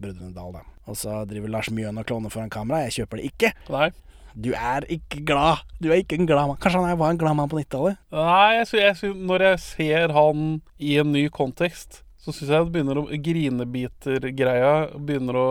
Brødrene 0.00 0.34
Dal, 0.34 0.54
da. 0.60 0.66
Og 0.90 0.98
så 0.98 1.22
driver 1.30 1.50
Lars 1.52 1.70
Mjøen 1.70 1.98
og 2.00 2.06
klovner 2.06 2.32
foran 2.32 2.50
kamera. 2.50 2.84
Jeg 2.86 3.00
kjøper 3.00 3.20
det 3.20 3.30
ikke. 3.30 3.52
Nei. 3.70 3.90
Du 4.34 4.52
er 4.54 4.86
ikke 4.90 5.24
glad. 5.26 5.64
Du 5.82 5.90
er 5.90 6.02
ikke 6.02 6.18
en 6.18 6.28
glad 6.28 6.46
mann. 6.46 6.58
Kanskje 6.62 6.82
han 6.82 6.98
var 6.98 7.10
en 7.10 7.18
glad 7.18 7.34
mann 7.38 7.50
på 7.50 7.58
90-tallet? 7.58 7.98
Nei, 8.14 8.60
jeg 8.60 8.68
jeg 8.78 9.14
når 9.16 9.46
jeg 9.46 9.60
ser 9.64 10.14
han 10.14 10.62
i 10.78 10.96
en 11.02 11.12
ny 11.12 11.26
kontekst, 11.34 12.02
så 12.20 12.32
syns 12.36 12.50
jeg 12.52 12.64
det 12.66 12.72
begynner 12.74 12.98
å 13.00 13.06
Grinebiter-greia 13.24 14.72
begynner 15.00 15.38
å 15.40 15.46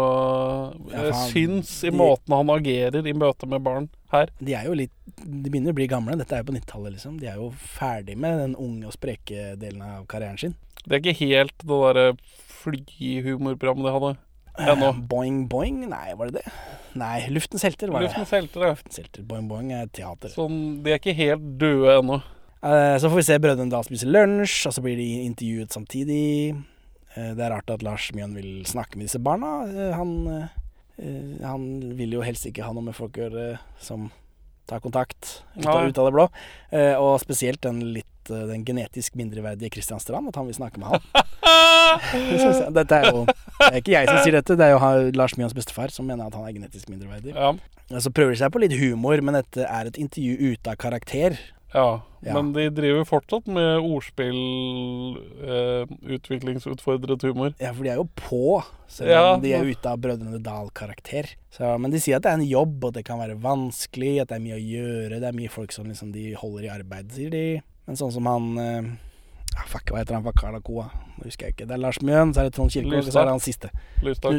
Ja, 0.91 1.03
Jeg 1.09 1.15
syns 1.33 1.71
i 1.83 1.89
De- 1.89 1.97
måten 1.97 2.35
han 2.35 2.49
agerer 2.53 3.05
i 3.07 3.13
møte 3.13 3.47
med 3.49 3.63
barn 3.65 3.89
her. 4.13 4.29
De 4.39 4.53
er 4.53 4.65
jo 4.69 4.73
litt 4.77 4.93
De 5.17 5.49
begynner 5.49 5.73
å 5.73 5.75
bli 5.79 5.87
gamle. 5.89 6.15
Dette 6.17 6.33
er 6.37 6.43
jo 6.43 6.51
på 6.51 6.55
90-tallet, 6.55 6.93
liksom. 6.95 7.17
De 7.19 7.27
er 7.27 7.35
jo 7.41 7.49
ferdig 7.57 8.15
med 8.17 8.37
den 8.39 8.55
unge 8.55 8.85
og 8.87 8.93
spreke 8.93 9.55
delen 9.59 9.81
av 9.81 10.05
karrieren 10.07 10.37
sin. 10.39 10.55
Det 10.85 10.95
er 10.95 11.01
ikke 11.01 11.17
helt 11.27 11.57
det 11.59 11.67
derre 11.67 12.05
flyhumorprogrammet 12.61 13.85
de 13.85 13.93
hadde 13.95 14.11
ennå. 14.69 14.89
Eh, 14.93 15.01
Boing 15.09 15.47
boing? 15.49 15.81
Nei, 15.89 16.13
var 16.15 16.29
det 16.29 16.41
det? 16.43 16.53
Nei, 16.99 17.27
Luftens 17.33 17.63
helter 17.63 17.91
var 17.91 18.01
det. 18.03 18.09
Luftens 18.09 18.31
helter, 18.35 18.61
ja. 18.65 18.73
Luftens 18.75 18.97
helter. 19.01 19.23
Boing 19.27 19.47
boing 19.49 19.71
er 19.75 19.87
teater. 19.87 20.31
Sånn, 20.33 20.81
de 20.83 20.91
er 20.93 20.99
ikke 21.01 21.15
helt 21.17 21.45
døde 21.61 21.97
ennå. 21.99 22.21
Eh, 22.63 22.97
Så 22.99 23.09
får 23.09 23.15
vi 23.15 23.23
se 23.23 23.39
Brødrene 23.39 23.71
Dal 23.71 23.85
spise 23.87 24.07
lunsj, 24.09 24.65
og 24.67 24.73
så 24.75 24.81
blir 24.83 24.97
de 24.99 25.07
intervjuet 25.27 25.71
samtidig. 25.75 26.55
Eh, 27.15 27.33
Det 27.35 27.39
er 27.45 27.51
rart 27.53 27.69
at 27.71 27.83
Lars 27.83 28.09
Mjøen 28.11 28.35
vil 28.35 28.65
snakke 28.65 28.97
med 28.97 29.07
disse 29.07 29.19
barna. 29.19 29.63
Eh, 29.69 29.93
Han, 29.95 30.49
han 31.41 31.95
vil 31.95 32.11
jo 32.17 32.21
helst 32.21 32.45
ikke 32.45 32.63
ha 32.65 32.73
noe 32.73 32.83
med 32.83 32.95
folk 32.95 33.15
å 33.15 33.29
gjøre 33.29 33.59
som 33.79 34.09
tar 34.67 34.81
kontakt 34.83 35.43
ut 35.57 35.65
av, 35.65 35.87
ut 35.87 35.97
av 35.97 36.05
det 36.09 36.11
blå. 36.13 36.25
Og 36.99 37.19
spesielt 37.23 37.61
den 37.61 37.79
litt 37.95 38.05
den 38.29 38.61
genetisk 38.67 39.15
mindreverdige 39.17 39.71
Christian 39.73 39.99
Strand, 39.99 40.27
at 40.29 40.35
han 40.35 40.45
vil 40.45 40.53
snakke 40.53 40.77
med 40.77 40.91
han. 40.91 41.01
Det 42.13 42.73
Dette 42.75 42.97
er 42.99 43.07
jo 43.09 43.23
Det 43.25 43.69
er 43.71 43.77
ikke 43.79 43.93
jeg 43.95 44.05
som 44.11 44.19
sier 44.21 44.35
dette, 44.37 44.55
det 44.59 44.67
er 44.67 44.75
jo 44.75 45.11
Lars 45.17 45.33
Mjøens 45.39 45.55
bestefar 45.57 45.89
som 45.89 46.05
mener 46.05 46.27
at 46.27 46.35
han 46.37 46.45
er 46.45 46.53
genetisk 46.53 46.91
mindreverdig. 46.91 47.33
Ja. 47.33 47.53
Så 47.97 48.11
prøver 48.13 48.35
de 48.35 48.41
seg 48.43 48.51
på 48.53 48.61
litt 48.61 48.75
humor, 48.77 49.17
men 49.25 49.33
dette 49.39 49.65
er 49.65 49.89
et 49.89 49.97
intervju 49.97 50.51
ute 50.53 50.69
av 50.69 50.77
karakter. 50.77 51.39
Ja, 51.73 52.01
Ja. 52.25 52.33
men 52.33 52.51
de 52.51 52.65
driver 52.73 53.05
fortsatt 53.07 53.45
med 53.47 53.79
ordspill, 53.79 54.39
eh, 55.39 55.85
utviklingsutfordret 56.17 57.21
humor. 57.21 57.53
Ja, 57.59 57.71
for 57.73 57.83
de 57.83 57.89
er 57.89 57.95
jo 58.01 58.07
på, 58.15 58.63
selv 58.89 59.09
Ja, 59.09 59.37
de 59.37 59.53
er 59.53 59.63
ute 59.63 59.85
av 59.85 59.99
Brødrene 59.99 60.41
Dal-karakter. 60.43 61.29
Men 61.79 61.91
de 61.91 61.97
sier 61.99 62.17
at 62.17 62.23
det 62.23 62.31
er 62.31 62.39
en 62.41 62.47
jobb, 62.49 62.83
og 62.83 62.93
det 62.93 63.05
kan 63.05 63.19
være 63.19 63.39
vanskelig, 63.39 64.21
at 64.21 64.27
det 64.29 64.37
er 64.37 64.45
mye 64.45 64.57
å 64.57 64.65
gjøre. 64.65 65.19
Det 65.19 65.29
er 65.29 65.37
mye 65.37 65.49
folk 65.49 65.71
som 65.71 65.85
liksom 65.85 66.11
de 66.11 66.33
holder 66.33 66.65
i 66.65 66.73
arbeid, 66.79 67.11
sier 67.11 67.29
de. 67.31 67.61
Men 67.87 67.95
sånn 67.95 68.11
som 68.13 68.25
han 68.25 68.57
eh, 68.57 68.91
ah, 69.57 69.65
Fuck, 69.67 69.85
hva 69.91 69.97
heter 70.03 70.13
han 70.15 70.23
fra 70.23 70.33
Kalakoa? 70.33 70.89
Nå 71.19 71.23
husker 71.25 71.47
jeg 71.47 71.55
ikke. 71.55 71.67
Det 71.67 71.71
er 71.77 71.81
Lars 71.85 71.99
Mjøen, 71.99 72.33
så 72.33 72.41
er 72.41 72.49
det 72.49 72.53
Trond 72.53 72.71
Kirkevåg, 72.71 73.07
og 73.07 73.13
så 73.13 73.21
er 73.21 73.25
det 73.25 73.37
han 73.37 73.39
siste. 73.39 73.69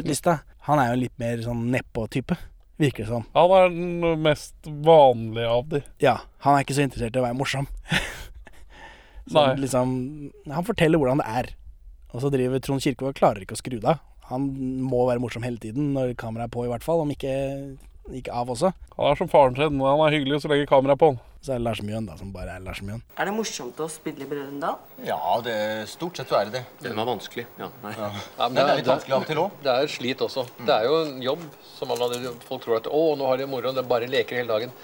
Lystad. 0.03 0.39
Han 0.67 0.79
er 0.79 0.93
jo 0.95 1.01
litt 1.01 1.17
mer 1.19 1.37
sånn 1.37 1.65
nedpå-type, 1.73 2.37
virker 2.81 3.05
det 3.05 3.11
som. 3.11 3.25
Han 3.37 3.55
er 3.57 3.71
den 3.73 4.21
mest 4.25 4.69
vanlige 4.85 5.55
av 5.55 5.67
de. 5.71 5.81
Ja, 6.03 6.17
han 6.45 6.57
er 6.57 6.65
ikke 6.65 6.77
så 6.77 6.85
interessert 6.85 7.17
i 7.17 7.21
å 7.21 7.25
være 7.25 7.37
morsom. 7.37 7.67
så 9.31 9.45
liksom 9.59 9.93
Han 10.49 10.67
forteller 10.67 11.01
hvordan 11.01 11.21
det 11.21 11.29
er. 11.41 11.51
Og 12.11 12.23
så 12.23 12.31
driver 12.33 12.59
Trond 12.59 12.83
Kirkevåg 12.83 13.15
klarer 13.15 13.45
ikke 13.45 13.55
å 13.55 13.61
skru 13.61 13.77
det 13.77 13.87
av. 13.93 14.01
Han 14.31 14.47
må 14.87 15.05
være 15.09 15.21
morsom 15.23 15.43
hele 15.43 15.59
tiden, 15.59 15.91
når 15.95 16.13
kameraet 16.19 16.49
er 16.49 16.53
på 16.53 16.63
i 16.63 16.69
hvert 16.71 16.85
fall, 16.85 17.01
om 17.03 17.09
ikke, 17.11 17.33
ikke 18.15 18.35
av 18.35 18.51
også. 18.53 18.71
Han 18.95 19.09
er 19.09 19.19
som 19.19 19.31
faren 19.31 19.57
sin. 19.57 19.81
Han 19.83 20.03
er 20.05 20.15
hyggelig 20.15 20.43
så 20.43 20.51
lenge 20.51 20.69
kameraet 20.69 20.95
er 20.95 21.01
på. 21.01 21.11
Så 21.41 21.55
er 21.55 21.57
det 21.57 21.65
Lars 21.65 21.79
Mjøen, 21.81 22.05
da, 22.05 22.13
som 22.19 22.29
bare 22.29 22.53
er 22.53 22.61
Lars 22.61 22.83
Mjøen. 22.85 22.99
Er 23.17 23.25
det 23.25 23.31
morsomt 23.33 23.79
å 23.81 23.87
spille 23.89 24.21
i 24.21 24.29
Brødrene? 24.29 24.75
Ja, 25.07 25.17
det, 25.41 25.55
stort 25.89 26.19
sett 26.19 26.29
så 26.29 26.37
er 26.37 26.51
det 26.51 26.59
det. 26.59 26.83
Den 26.83 26.99
var 26.99 27.07
vanskelig. 27.09 27.47
Ja, 27.57 27.69
nei. 27.81 27.93
Ja. 27.97 28.09
men 28.43 28.59
det, 28.59 28.65
er 28.65 28.77
litt 28.77 28.89
vanskelig 28.91 29.15
av 29.15 29.23
og 29.23 29.31
til 29.31 29.39
òg. 29.41 29.55
Det 29.65 29.73
er 29.73 29.89
slit 29.89 30.21
også. 30.21 30.43
Det 30.59 30.75
er 30.75 30.85
jo 30.85 30.99
en 30.99 31.15
jobb 31.25 31.47
som 31.65 31.93
alle 31.95 32.11
andre 32.11 32.33
folk 32.45 32.61
tror 32.61 32.77
at 32.77 32.89
å, 32.93 32.99
nå 33.17 33.25
har 33.25 33.41
de 33.41 33.47
moro, 33.49 33.71
det 33.73 33.81
er 33.81 33.87
bare 33.89 34.09
leker 34.11 34.37
hele 34.37 34.53
dagen. 34.53 34.75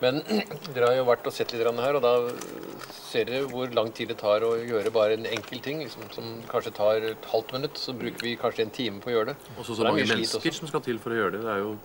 Men 0.00 0.22
dere 0.72 0.88
har 0.88 0.96
jo 0.96 1.04
vært 1.10 1.28
og 1.28 1.36
sett 1.36 1.52
litt 1.52 1.82
her, 1.84 1.98
og 1.98 2.06
da 2.06 2.14
ser 2.96 3.28
dere 3.28 3.50
hvor 3.50 3.76
lang 3.76 3.92
tid 3.92 4.08
det 4.14 4.16
tar 4.22 4.46
å 4.48 4.54
gjøre 4.56 4.94
bare 4.94 5.18
en 5.18 5.28
enkel 5.28 5.60
ting, 5.66 5.82
liksom, 5.84 6.08
som 6.16 6.30
kanskje 6.48 6.72
tar 6.80 7.10
et 7.10 7.28
halvt 7.34 7.52
minutt. 7.58 7.76
Så 7.76 7.92
bruker 7.92 8.24
vi 8.24 8.38
kanskje 8.40 8.64
en 8.64 8.72
time 8.72 9.04
på 9.04 9.12
å 9.12 9.18
gjøre 9.18 9.34
det. 9.34 9.36
Også 9.58 9.74
så, 9.74 9.82
så 9.82 9.84
er 9.84 9.92
mange 9.92 10.08
mennesker 10.14 10.40
også. 10.40 10.62
som 10.62 10.72
skal 10.72 10.86
til 10.88 11.02
for 11.04 11.12
å 11.12 11.20
gjøre 11.20 11.36
det. 11.36 11.44
Det 11.44 11.52
er 11.58 11.62
jo 11.66 11.76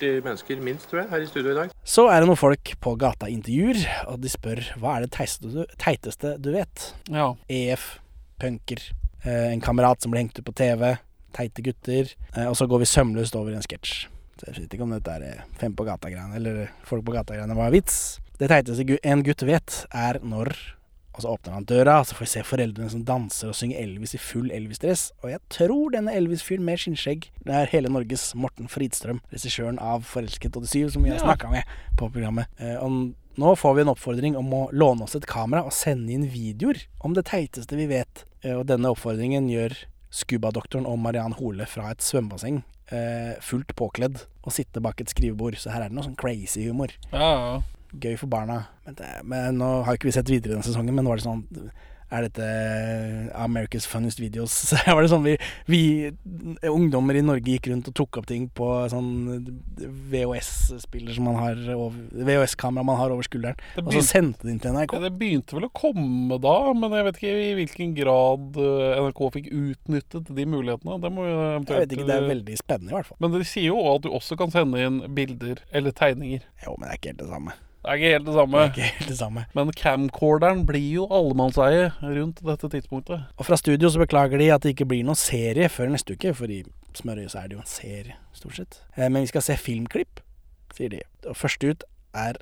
40 0.00 0.24
mennesker 0.24 0.60
minst, 0.64 0.88
tror 0.90 1.02
jeg, 1.02 1.10
her 1.10 1.24
i 1.24 1.28
studio 1.30 1.52
i 1.52 1.58
dag. 1.60 1.72
Så 1.84 2.06
er 2.10 2.20
det 2.20 2.28
noen 2.28 2.40
folk 2.40 2.74
på 2.82 2.94
gata 3.00 3.28
intervjuer, 3.32 3.80
og 4.10 4.20
de 4.22 4.32
spør 4.32 4.62
hva 4.80 4.96
er 4.96 5.06
det 5.06 5.12
teiteste 5.16 5.52
du, 5.52 5.62
teiteste 5.80 6.34
du 6.42 6.50
vet. 6.54 6.90
Ja. 7.12 7.30
EF, 7.52 7.96
punker, 8.42 8.82
eh, 9.24 9.52
en 9.52 9.64
kamerat 9.64 10.02
som 10.02 10.12
ble 10.12 10.24
hengt 10.24 10.38
ut 10.38 10.46
på 10.46 10.56
TV, 10.56 10.96
teite 11.36 11.64
gutter. 11.64 12.12
Eh, 12.34 12.46
og 12.46 12.56
så 12.58 12.68
går 12.68 12.84
vi 12.84 12.90
sømløst 12.92 13.36
over 13.38 13.54
i 13.54 13.58
en 13.58 13.64
sketsj. 13.64 14.06
Så 14.36 14.50
jeg 14.50 14.58
vet 14.58 14.76
ikke 14.76 14.84
om 14.84 14.92
dette 14.92 15.12
er 15.16 15.22
eh, 15.24 15.44
Fem 15.56 15.72
på 15.72 15.86
gata-greiene 15.86 16.36
eller 16.36 16.66
Folk 16.84 17.06
på 17.06 17.14
gata-greiene 17.14 17.56
var 17.56 17.72
vits. 17.72 18.18
Det 18.36 18.50
teiteste 18.52 18.98
en 19.00 19.22
gutt 19.24 19.46
vet, 19.48 19.78
er 19.96 20.20
når 20.20 20.52
Og 21.16 21.24
så 21.24 21.32
åpner 21.32 21.56
han 21.56 21.64
døra, 21.68 21.98
og 22.00 22.06
så 22.06 22.16
får 22.16 22.26
vi 22.26 22.32
se 22.34 22.42
foreldrene 22.44 22.92
som 22.92 23.04
danser 23.08 23.48
og 23.48 23.56
synger 23.56 23.80
Elvis 23.80 24.12
i 24.18 24.20
full 24.20 24.50
Elvis-dress. 24.52 25.08
Og 25.24 25.30
jeg 25.32 25.40
tror 25.52 25.94
denne 25.94 26.12
Elvis-fyren 26.12 26.66
med 26.66 26.82
skinnskjegg 26.82 27.30
er 27.48 27.70
hele 27.72 27.92
Norges 27.92 28.28
Morten 28.36 28.68
Fridstrøm, 28.68 29.22
regissøren 29.32 29.80
av 29.80 30.04
'Forelsket 30.04 30.52
87', 30.52 30.92
som 30.92 31.06
vi 31.06 31.14
har 31.14 31.24
snakka 31.24 31.50
med 31.50 31.64
på 31.96 32.10
programmet. 32.12 32.52
Eh, 32.60 32.76
og 32.76 33.14
nå 33.36 33.56
får 33.56 33.74
vi 33.74 33.84
en 33.84 33.92
oppfordring 33.92 34.36
om 34.36 34.52
å 34.52 34.62
låne 34.72 35.04
oss 35.04 35.16
et 35.16 35.26
kamera 35.26 35.64
og 35.64 35.72
sende 35.72 36.12
inn 36.12 36.28
videoer 36.28 36.84
om 37.00 37.16
det 37.16 37.26
teiteste 37.32 37.76
vi 37.76 37.88
vet. 37.88 38.24
Eh, 38.42 38.52
og 38.52 38.66
denne 38.68 38.92
oppfordringen 38.92 39.48
gjør 39.48 39.76
Scubadoktoren 40.12 40.86
og 40.88 40.98
Mariann 40.98 41.36
Hole 41.40 41.66
fra 41.68 41.90
et 41.92 42.04
svømmebasseng 42.04 42.62
eh, 42.92 43.36
fullt 43.44 43.74
påkledd 43.76 44.22
og 44.44 44.54
sitte 44.54 44.82
bak 44.84 45.00
et 45.00 45.12
skrivebord. 45.12 45.58
Så 45.60 45.72
her 45.72 45.84
er 45.84 45.90
det 45.90 45.98
noe 45.98 46.06
sånn 46.06 46.18
crazy 46.18 46.68
humor. 46.68 46.92
Ja, 47.12 47.32
ja. 47.32 47.56
Gøy 48.02 48.16
for 48.20 48.30
barna. 48.30 48.62
Men, 48.86 48.96
det, 48.98 49.10
men 49.26 49.60
nå 49.60 49.72
har 49.86 49.98
ikke 49.98 50.10
vi 50.10 50.16
sett 50.16 50.30
videre 50.30 50.56
denne 50.56 50.66
sesongen, 50.66 50.94
men 50.94 51.06
nå 51.06 51.12
var 51.12 51.20
det 51.20 51.26
sånn 51.26 51.46
Er 52.06 52.22
dette 52.22 52.44
America's 53.34 53.82
Funniest 53.90 54.20
Videos? 54.22 54.52
Så 54.70 54.78
var 54.86 55.02
det 55.02 55.08
sånn 55.10 55.24
vi, 55.24 55.32
vi 55.66 55.80
ungdommer 56.70 57.18
i 57.18 57.22
Norge 57.26 57.56
gikk 57.56 57.66
rundt 57.72 57.90
og 57.90 57.96
tok 57.98 58.20
opp 58.20 58.28
ting 58.30 58.44
på 58.54 58.68
sånn 58.92 59.08
VHS-spiller 60.12 61.16
som 61.16 61.26
man 61.26 61.40
har 61.40 61.58
VHS-kamera 61.58 62.86
man 62.86 63.00
har 63.00 63.10
over 63.10 63.26
skulderen, 63.26 63.58
begynte, 63.74 63.90
og 63.90 63.98
så 63.98 64.04
sendte 64.06 64.46
de 64.46 64.54
inn 64.54 64.62
til 64.62 64.76
NRK. 64.76 64.94
Det 65.02 65.12
begynte 65.18 65.58
vel 65.58 65.66
å 65.66 65.72
komme 65.74 66.38
da, 66.46 66.54
men 66.78 66.94
jeg 66.94 67.08
vet 67.08 67.20
ikke 67.20 67.34
i 67.42 67.52
hvilken 67.58 67.98
grad 67.98 68.62
eh, 68.62 69.02
NRK 69.02 69.26
fikk 69.40 69.50
utnyttet 69.50 70.32
de 70.38 70.48
mulighetene. 70.54 71.00
Det 71.02 71.14
må 71.18 71.26
jo 71.26 71.36
Jeg 71.42 71.66
vet 71.72 71.98
ikke, 71.98 72.08
det 72.12 72.20
er 72.20 72.30
veldig 72.30 72.62
spennende 72.62 72.94
i 72.94 72.98
hvert 73.00 73.10
fall. 73.10 73.22
Men 73.26 73.34
de 73.34 73.42
sier 73.42 73.72
jo 73.72 73.82
at 73.96 74.06
du 74.06 74.12
også 74.14 74.38
kan 74.38 74.54
sende 74.54 74.78
inn 74.86 75.02
bilder 75.18 75.58
eller 75.74 75.96
tegninger. 75.96 76.46
Jo, 76.62 76.78
men 76.78 76.86
det 76.86 76.94
er 76.94 77.02
ikke 77.02 77.16
helt 77.16 77.24
det 77.26 77.32
samme. 77.34 77.62
Det 77.86 77.92
er 77.92 78.00
ikke 78.00 78.12
helt 78.16 78.26
det 78.26 78.34
samme. 78.34 78.58
Det 78.58 78.64
er 78.64 78.72
ikke 78.72 78.86
helt 78.98 79.10
det 79.12 79.16
samme. 79.20 79.42
Men 79.54 79.68
camcorderen 79.78 80.64
blir 80.66 80.86
jo 80.96 81.04
allemannseie 81.14 81.84
rundt 82.02 82.40
dette 82.42 82.70
tidspunktet. 82.72 83.28
Og 83.38 83.46
fra 83.46 83.58
studio 83.60 83.90
så 83.94 84.00
beklager 84.02 84.42
de 84.42 84.48
at 84.50 84.64
det 84.66 84.72
ikke 84.74 84.88
blir 84.90 85.04
noen 85.06 85.18
serie 85.20 85.68
før 85.70 85.92
neste 85.94 86.16
uke, 86.18 86.32
for 86.34 86.50
i 86.50 86.64
Smørøyet 86.98 87.30
så 87.30 87.42
er 87.44 87.50
det 87.52 87.58
jo 87.58 87.62
en 87.62 87.68
serie, 87.70 88.16
stort 88.34 88.56
sett. 88.58 88.80
Eh, 88.96 89.06
Men 89.06 89.22
vi 89.22 89.30
skal 89.30 89.44
se 89.46 89.56
filmklipp, 89.60 90.18
sier 90.74 90.90
de. 90.90 91.02
Og 91.30 91.36
først 91.38 91.62
ut 91.62 91.84
er 92.16 92.40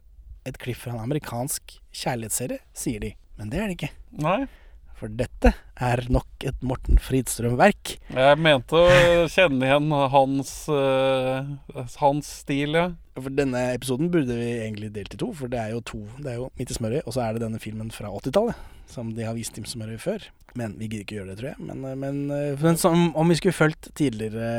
et 0.48 0.59
klipp 0.62 0.78
fra 0.80 0.94
en 0.94 1.02
amerikansk 1.04 1.76
kjærlighetsserie, 1.92 2.61
sier 2.72 3.00
de. 3.04 3.12
Men 3.37 3.50
det 3.52 3.61
er 3.61 3.68
det 3.68 3.76
ikke. 3.76 3.92
Nei. 4.24 4.46
For 4.94 5.11
dette 5.11 5.50
er 5.83 6.04
nok 6.12 6.44
et 6.46 6.61
Morten 6.64 7.00
Fridstrøm-verk. 7.02 7.96
Jeg 8.14 8.40
mente 8.40 8.78
å 8.78 9.24
kjenne 9.33 9.66
igjen 9.66 9.90
hans, 10.12 10.52
uh, 10.70 11.88
hans 11.98 12.30
stil, 12.44 12.78
ja. 12.78 12.87
For 13.18 13.30
denne 13.30 13.61
episoden 13.74 14.11
burde 14.11 14.35
vi 14.38 14.48
egentlig 14.57 14.92
delt 14.94 15.14
i 15.14 15.18
to, 15.20 15.28
for 15.37 15.50
det 15.50 15.61
er 15.61 15.74
jo 15.74 15.83
to. 15.87 16.00
Det 16.18 16.33
er 16.33 16.38
jo 16.40 16.48
Midt 16.59 16.72
i 16.72 16.78
smørøyet, 16.78 17.07
og 17.07 17.14
så 17.14 17.24
er 17.26 17.35
det 17.35 17.44
denne 17.44 17.62
filmen 17.62 17.90
fra 17.94 18.11
80-tallet, 18.11 18.59
som 18.90 19.12
de 19.14 19.26
har 19.26 19.37
vist 19.38 19.59
i 19.59 19.62
Smørøy 19.66 19.98
før. 20.02 20.28
Men 20.59 20.76
vi 20.78 20.88
gidder 20.88 21.04
ikke 21.04 21.18
gjøre 21.18 21.33
det, 21.33 21.38
tror 21.40 21.50
jeg. 21.52 21.66
Men, 21.66 21.85
eh, 21.85 21.96
men, 21.98 22.20
eh, 22.30 22.62
men 22.62 22.78
som, 22.78 23.09
om 23.18 23.30
vi 23.30 23.38
skulle 23.38 23.57
fulgt 23.57 23.90
tidligere 23.98 24.50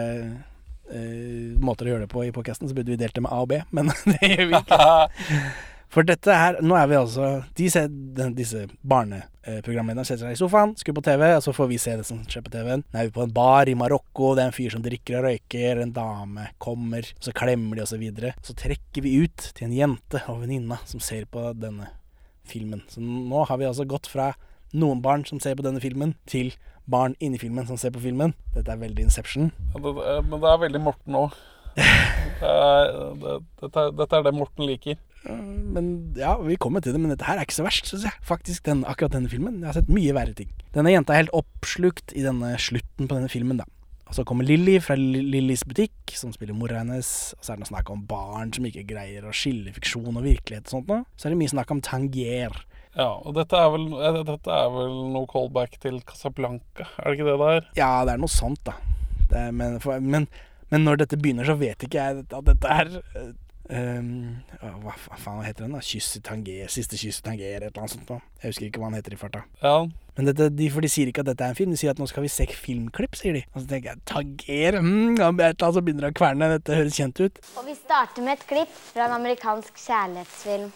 uh, 0.91 1.55
måter 1.63 1.87
å 1.87 1.93
gjøre 1.93 2.05
det 2.05 2.11
på 2.11 2.25
i 2.25 2.33
podkasten, 2.35 2.67
så 2.67 2.75
burde 2.75 2.91
vi 2.91 2.99
delt 2.99 3.15
det 3.15 3.23
med 3.23 3.31
A 3.31 3.43
og 3.43 3.51
B, 3.51 3.61
men 3.75 3.91
det 4.11 4.33
gjør 4.35 4.51
vi 4.51 4.59
ikke. 4.59 5.39
For 5.93 6.03
dette 6.03 6.33
her 6.35 6.57
Nå 6.65 6.75
er 6.75 6.87
vi 6.91 6.95
altså 6.97 7.27
de 7.55 7.67
ser, 7.71 7.87
Disse 8.35 8.65
barneprogramlederne 8.83 10.05
setter 10.07 10.25
seg 10.25 10.35
i 10.35 10.39
sofaen, 10.39 10.73
skrur 10.79 10.97
på 10.97 11.03
TV, 11.05 11.23
og 11.37 11.43
så 11.45 11.53
får 11.55 11.69
vi 11.71 11.77
se 11.81 11.93
det 11.99 12.05
som 12.07 12.23
skjer 12.27 12.43
på 12.45 12.51
TV-en. 12.55 12.83
Nå 12.91 12.99
er 12.99 13.07
vi 13.09 13.13
på 13.15 13.23
en 13.25 13.33
bar 13.35 13.69
i 13.71 13.75
Marokko, 13.77 14.33
det 14.35 14.43
er 14.45 14.49
en 14.51 14.55
fyr 14.55 14.73
som 14.73 14.83
drikker 14.85 15.19
og 15.19 15.27
røyker, 15.29 15.81
en 15.83 15.93
dame 15.95 16.47
kommer, 16.63 17.07
så 17.23 17.33
klemmer 17.35 17.77
de, 17.79 17.85
og 17.85 17.91
så 17.91 17.99
videre. 18.01 18.33
Så 18.45 18.55
trekker 18.57 19.05
vi 19.05 19.13
ut 19.23 19.49
til 19.55 19.67
en 19.69 19.75
jente 19.77 20.23
og 20.31 20.41
venninna 20.43 20.79
som 20.89 21.03
ser 21.03 21.27
på 21.31 21.45
denne 21.61 21.91
filmen. 22.49 22.81
Så 22.91 23.01
nå 23.05 23.45
har 23.49 23.61
vi 23.61 23.69
altså 23.69 23.85
gått 23.89 24.09
fra 24.11 24.31
noen 24.75 24.99
barn 25.05 25.23
som 25.29 25.39
ser 25.39 25.55
på 25.55 25.63
denne 25.65 25.79
filmen, 25.83 26.15
til 26.27 26.51
barn 26.91 27.15
inni 27.23 27.39
filmen 27.41 27.65
som 27.69 27.77
ser 27.81 27.93
på 27.95 28.01
filmen. 28.03 28.33
Dette 28.57 28.73
er 28.73 28.81
veldig 28.81 29.05
Inception. 29.07 29.51
Ja, 29.73 29.79
det, 29.85 29.93
eh, 30.01 30.21
men 30.27 30.41
det 30.43 30.49
er 30.51 30.63
veldig 30.65 30.81
Morten 30.89 31.15
òg. 31.21 31.37
Dette, 32.35 32.55
det- 33.21 33.41
Dette, 33.61 33.83
dette 33.97 34.17
er 34.19 34.25
det 34.27 34.33
Morten 34.35 34.65
liker. 34.67 34.97
Men 35.25 35.87
ja, 36.19 36.35
vi 36.41 36.57
kommer 36.61 36.83
til 36.83 36.95
det, 36.95 37.01
men 37.01 37.11
dette 37.13 37.25
her 37.27 37.39
er 37.39 37.47
ikke 37.47 37.57
så 37.57 37.65
verst, 37.65 37.89
syns 37.89 38.05
jeg. 38.07 38.17
Faktisk, 38.25 38.65
den, 38.67 38.83
akkurat 38.87 39.15
denne 39.15 39.31
filmen. 39.31 39.61
Jeg 39.61 39.71
har 39.71 39.79
sett 39.79 39.91
mye 39.91 40.13
verre 40.15 40.35
ting. 40.37 40.51
Denne 40.75 40.93
jenta 40.93 41.15
er 41.15 41.23
helt 41.23 41.35
oppslukt 41.35 42.13
i 42.15 42.25
denne 42.25 42.53
slutten 42.61 43.09
på 43.09 43.17
denne 43.17 43.31
filmen, 43.31 43.61
da. 43.61 43.67
Og 44.05 44.13
så 44.13 44.25
kommer 44.27 44.45
Lilly 44.45 44.77
fra 44.85 44.93
Lillys 44.99 45.63
butikk, 45.65 46.13
som 46.13 46.33
spiller 46.33 46.53
mora 46.57 46.83
hennes. 46.83 47.09
Og 47.37 47.41
så 47.41 47.53
er 47.53 47.57
det 47.57 47.65
noe 47.65 47.71
snakk 47.71 47.89
om 47.93 48.05
barn 48.09 48.53
som 48.53 48.67
ikke 48.69 48.85
greier 48.91 49.25
å 49.25 49.33
skille 49.33 49.73
fiksjon 49.75 50.13
og 50.13 50.25
virkelighet 50.27 50.69
og 50.69 50.75
sånt 50.75 50.91
noe. 50.91 51.05
Så 51.17 51.27
er 51.27 51.33
det 51.33 51.39
mye 51.41 51.53
snakk 51.55 51.73
om 51.73 51.81
Tangier. 51.85 52.53
Ja, 52.95 53.09
og 53.17 53.33
dette 53.35 53.59
er 53.59 53.71
vel, 53.73 53.87
eh, 53.97 54.19
dette 54.23 54.51
er 54.55 54.69
vel 54.71 54.93
noe 55.11 55.27
callback 55.27 55.73
til 55.83 55.97
Casablanca, 56.07 56.85
er 57.01 57.09
det 57.09 57.17
ikke 57.17 57.25
det 57.27 57.39
det 57.41 57.49
er? 57.55 57.65
Ja, 57.75 57.89
det 58.07 58.13
er 58.13 58.21
noe 58.21 58.31
sånt, 58.31 58.61
da. 58.63 58.77
Det 59.33 59.41
men, 59.57 59.81
for, 59.83 59.99
men, 59.99 60.29
men 60.71 60.85
når 60.87 61.01
dette 61.01 61.19
begynner, 61.19 61.49
så 61.49 61.57
vet 61.59 61.83
ikke 61.83 61.99
jeg 61.99 62.23
at 62.23 62.37
dette 62.47 62.77
er 62.77 62.93
ehm, 63.73 64.09
hva, 64.61 64.93
hva 64.93 65.19
faen 65.19 65.43
heter 65.45 65.65
den, 65.65 65.75
da? 65.77 65.81
Kyss 65.83 66.17
i 66.19 66.21
Tanger, 66.25 66.71
Siste 66.71 66.99
kyss 66.99 67.21
i 67.21 67.25
Tanger, 67.25 67.55
et 67.57 67.69
eller 67.69 67.83
annet 67.83 67.93
sånt. 67.95 68.09
Da. 68.09 68.17
Jeg 68.41 68.53
husker 68.53 68.67
ikke 68.67 68.81
hva 68.81 68.89
den 68.91 68.99
heter 68.99 69.15
i 69.15 69.19
farta. 69.19 69.43
Ja. 69.63 69.77
Men 70.15 70.29
dette, 70.29 70.49
de, 70.55 70.69
for 70.71 70.85
de 70.85 70.91
sier 70.91 71.11
ikke 71.11 71.25
at 71.25 71.29
dette 71.31 71.45
er 71.45 71.53
en 71.53 71.57
film, 71.57 71.73
de 71.75 71.79
sier 71.79 71.91
at 71.91 72.01
nå 72.01 72.07
skal 72.11 72.23
vi 72.25 72.31
se 72.31 72.47
filmklipp, 72.55 73.17
sier 73.19 73.35
de. 73.37 73.45
Og 73.53 73.61
så 73.61 73.69
tenker 73.71 73.93
jeg 73.93 74.03
Tanger, 74.11 74.79
mm, 74.81 75.15
et 75.15 75.23
eller 75.23 75.47
annet 75.53 75.79
som 75.79 75.87
begynner 75.87 76.09
å 76.11 76.17
kverne, 76.21 76.51
dette 76.57 76.79
høres 76.79 76.99
kjent 76.99 77.23
ut. 77.23 77.41
Og 77.59 77.69
vi 77.69 77.77
starter 77.77 78.25
med 78.25 78.39
et 78.39 78.45
klipp 78.49 78.77
fra 78.91 79.09
en 79.09 79.17
amerikansk 79.19 79.81
kjærlighetsfilm. 79.85 80.69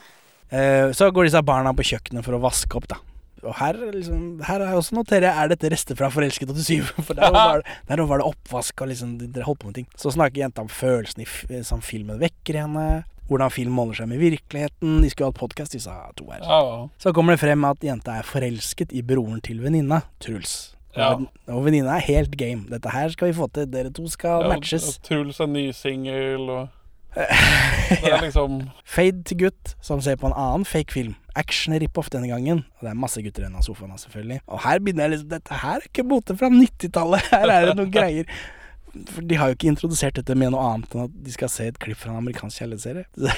Uh, 0.50 0.90
så 0.98 1.12
går 1.14 1.30
disse 1.30 1.46
barna 1.46 1.76
på 1.78 1.86
kjøkkenet 1.92 2.26
for 2.26 2.36
å 2.36 2.42
vaske 2.42 2.80
opp, 2.80 2.90
da. 2.90 2.98
Og 3.44 3.54
her, 3.60 3.78
liksom, 3.94 4.42
her 4.48 4.62
er 4.66 4.74
også 4.76 4.96
noterer 4.98 5.28
jeg, 5.30 5.36
er 5.44 5.52
dette 5.54 5.70
rester 5.72 5.96
fra 6.00 6.10
Forelsket 6.14 6.50
87. 6.56 6.90
For 7.08 7.14
der 7.18 7.32
var, 7.32 7.62
det- 7.64 7.78
der 7.88 8.04
var 8.10 8.18
det 8.24 8.28
oppvask 8.28 8.82
og 8.82 8.88
liksom, 8.92 9.18
dere 9.22 9.44
holdt 9.48 9.60
på 9.60 9.68
med 9.72 9.76
ting. 9.82 9.88
Så 9.98 10.12
snakker 10.16 10.42
jenta 10.44 10.62
om 10.66 10.70
følelsene 10.72 11.24
i 11.26 11.62
som 11.64 11.82
filmen 11.82 12.20
vekker 12.22 12.58
i 12.58 12.64
henne. 12.66 12.88
Hvordan 13.30 13.52
film 13.54 13.76
måler 13.78 13.94
seg 13.94 14.08
med 14.10 14.18
virkeligheten. 14.24 15.02
De 15.04 15.10
skulle 15.14 15.28
hatt 15.30 15.38
podkast, 15.38 15.76
disse 15.78 15.94
to 16.18 16.26
her. 16.32 16.40
Ja, 16.42 16.60
ja. 16.66 16.80
Så 16.98 17.12
kommer 17.14 17.36
det 17.38 17.44
frem 17.44 17.64
at 17.70 17.84
jenta 17.86 18.16
er 18.18 18.26
forelsket 18.26 18.92
i 18.98 19.04
broren 19.06 19.38
til 19.46 19.62
venninna, 19.62 20.02
Truls. 20.20 20.56
Ja. 20.98 21.12
Og 21.54 21.62
venninna 21.68 22.00
er 22.00 22.08
helt 22.08 22.34
game. 22.42 22.66
Dette 22.72 22.90
her 22.90 23.14
skal 23.14 23.30
vi 23.30 23.36
få 23.38 23.46
til. 23.54 23.68
Dere 23.70 23.92
to 23.94 24.08
skal 24.10 24.48
Ja, 24.48 24.50
matches. 24.56 24.88
og 24.98 25.04
Truls 25.06 25.40
er 25.40 25.46
ny 25.54 25.68
singel 25.78 26.50
og 26.50 26.68
Det 27.20 28.10
er 28.10 28.22
liksom 28.22 28.60
Fade 28.86 29.24
til 29.26 29.38
gutt 29.46 29.72
som 29.82 30.02
ser 30.02 30.18
på 30.22 30.30
en 30.30 30.36
annen 30.38 30.66
fake 30.66 30.94
film. 30.94 31.16
Action 31.40 31.76
rip-off 31.80 32.12
denne 32.14 32.30
gangen. 32.32 32.64
Og 32.80 32.86
det 32.86 32.92
er 32.92 33.00
masse 33.00 33.24
gutter 33.24 33.46
i 33.46 33.48
denne 33.48 33.64
sofaen, 33.66 33.96
selvfølgelig. 34.02 34.40
Og 34.52 34.62
her 34.66 34.80
begynner 34.84 35.08
jeg 35.08 35.16
liksom 35.16 35.34
Dette 35.34 35.60
her 35.64 35.80
er 35.80 35.88
ikke 35.90 36.08
bote 36.12 36.36
fra 36.40 36.52
90-tallet. 36.54 37.30
Her 37.34 37.54
er 37.56 37.70
det 37.70 37.78
noen 37.80 37.94
greier. 37.94 38.40
For 39.14 39.22
de 39.30 39.38
har 39.38 39.52
jo 39.52 39.58
ikke 39.58 39.70
introdusert 39.70 40.18
dette 40.18 40.36
med 40.38 40.52
noe 40.56 40.64
annet 40.66 40.96
enn 40.96 41.04
at 41.06 41.18
de 41.26 41.34
skal 41.36 41.52
se 41.54 41.68
et 41.70 41.78
klipp 41.82 42.00
fra 42.02 42.14
en 42.16 42.24
amerikansk 42.24 42.64
kjærlighetsserie. 42.64 43.06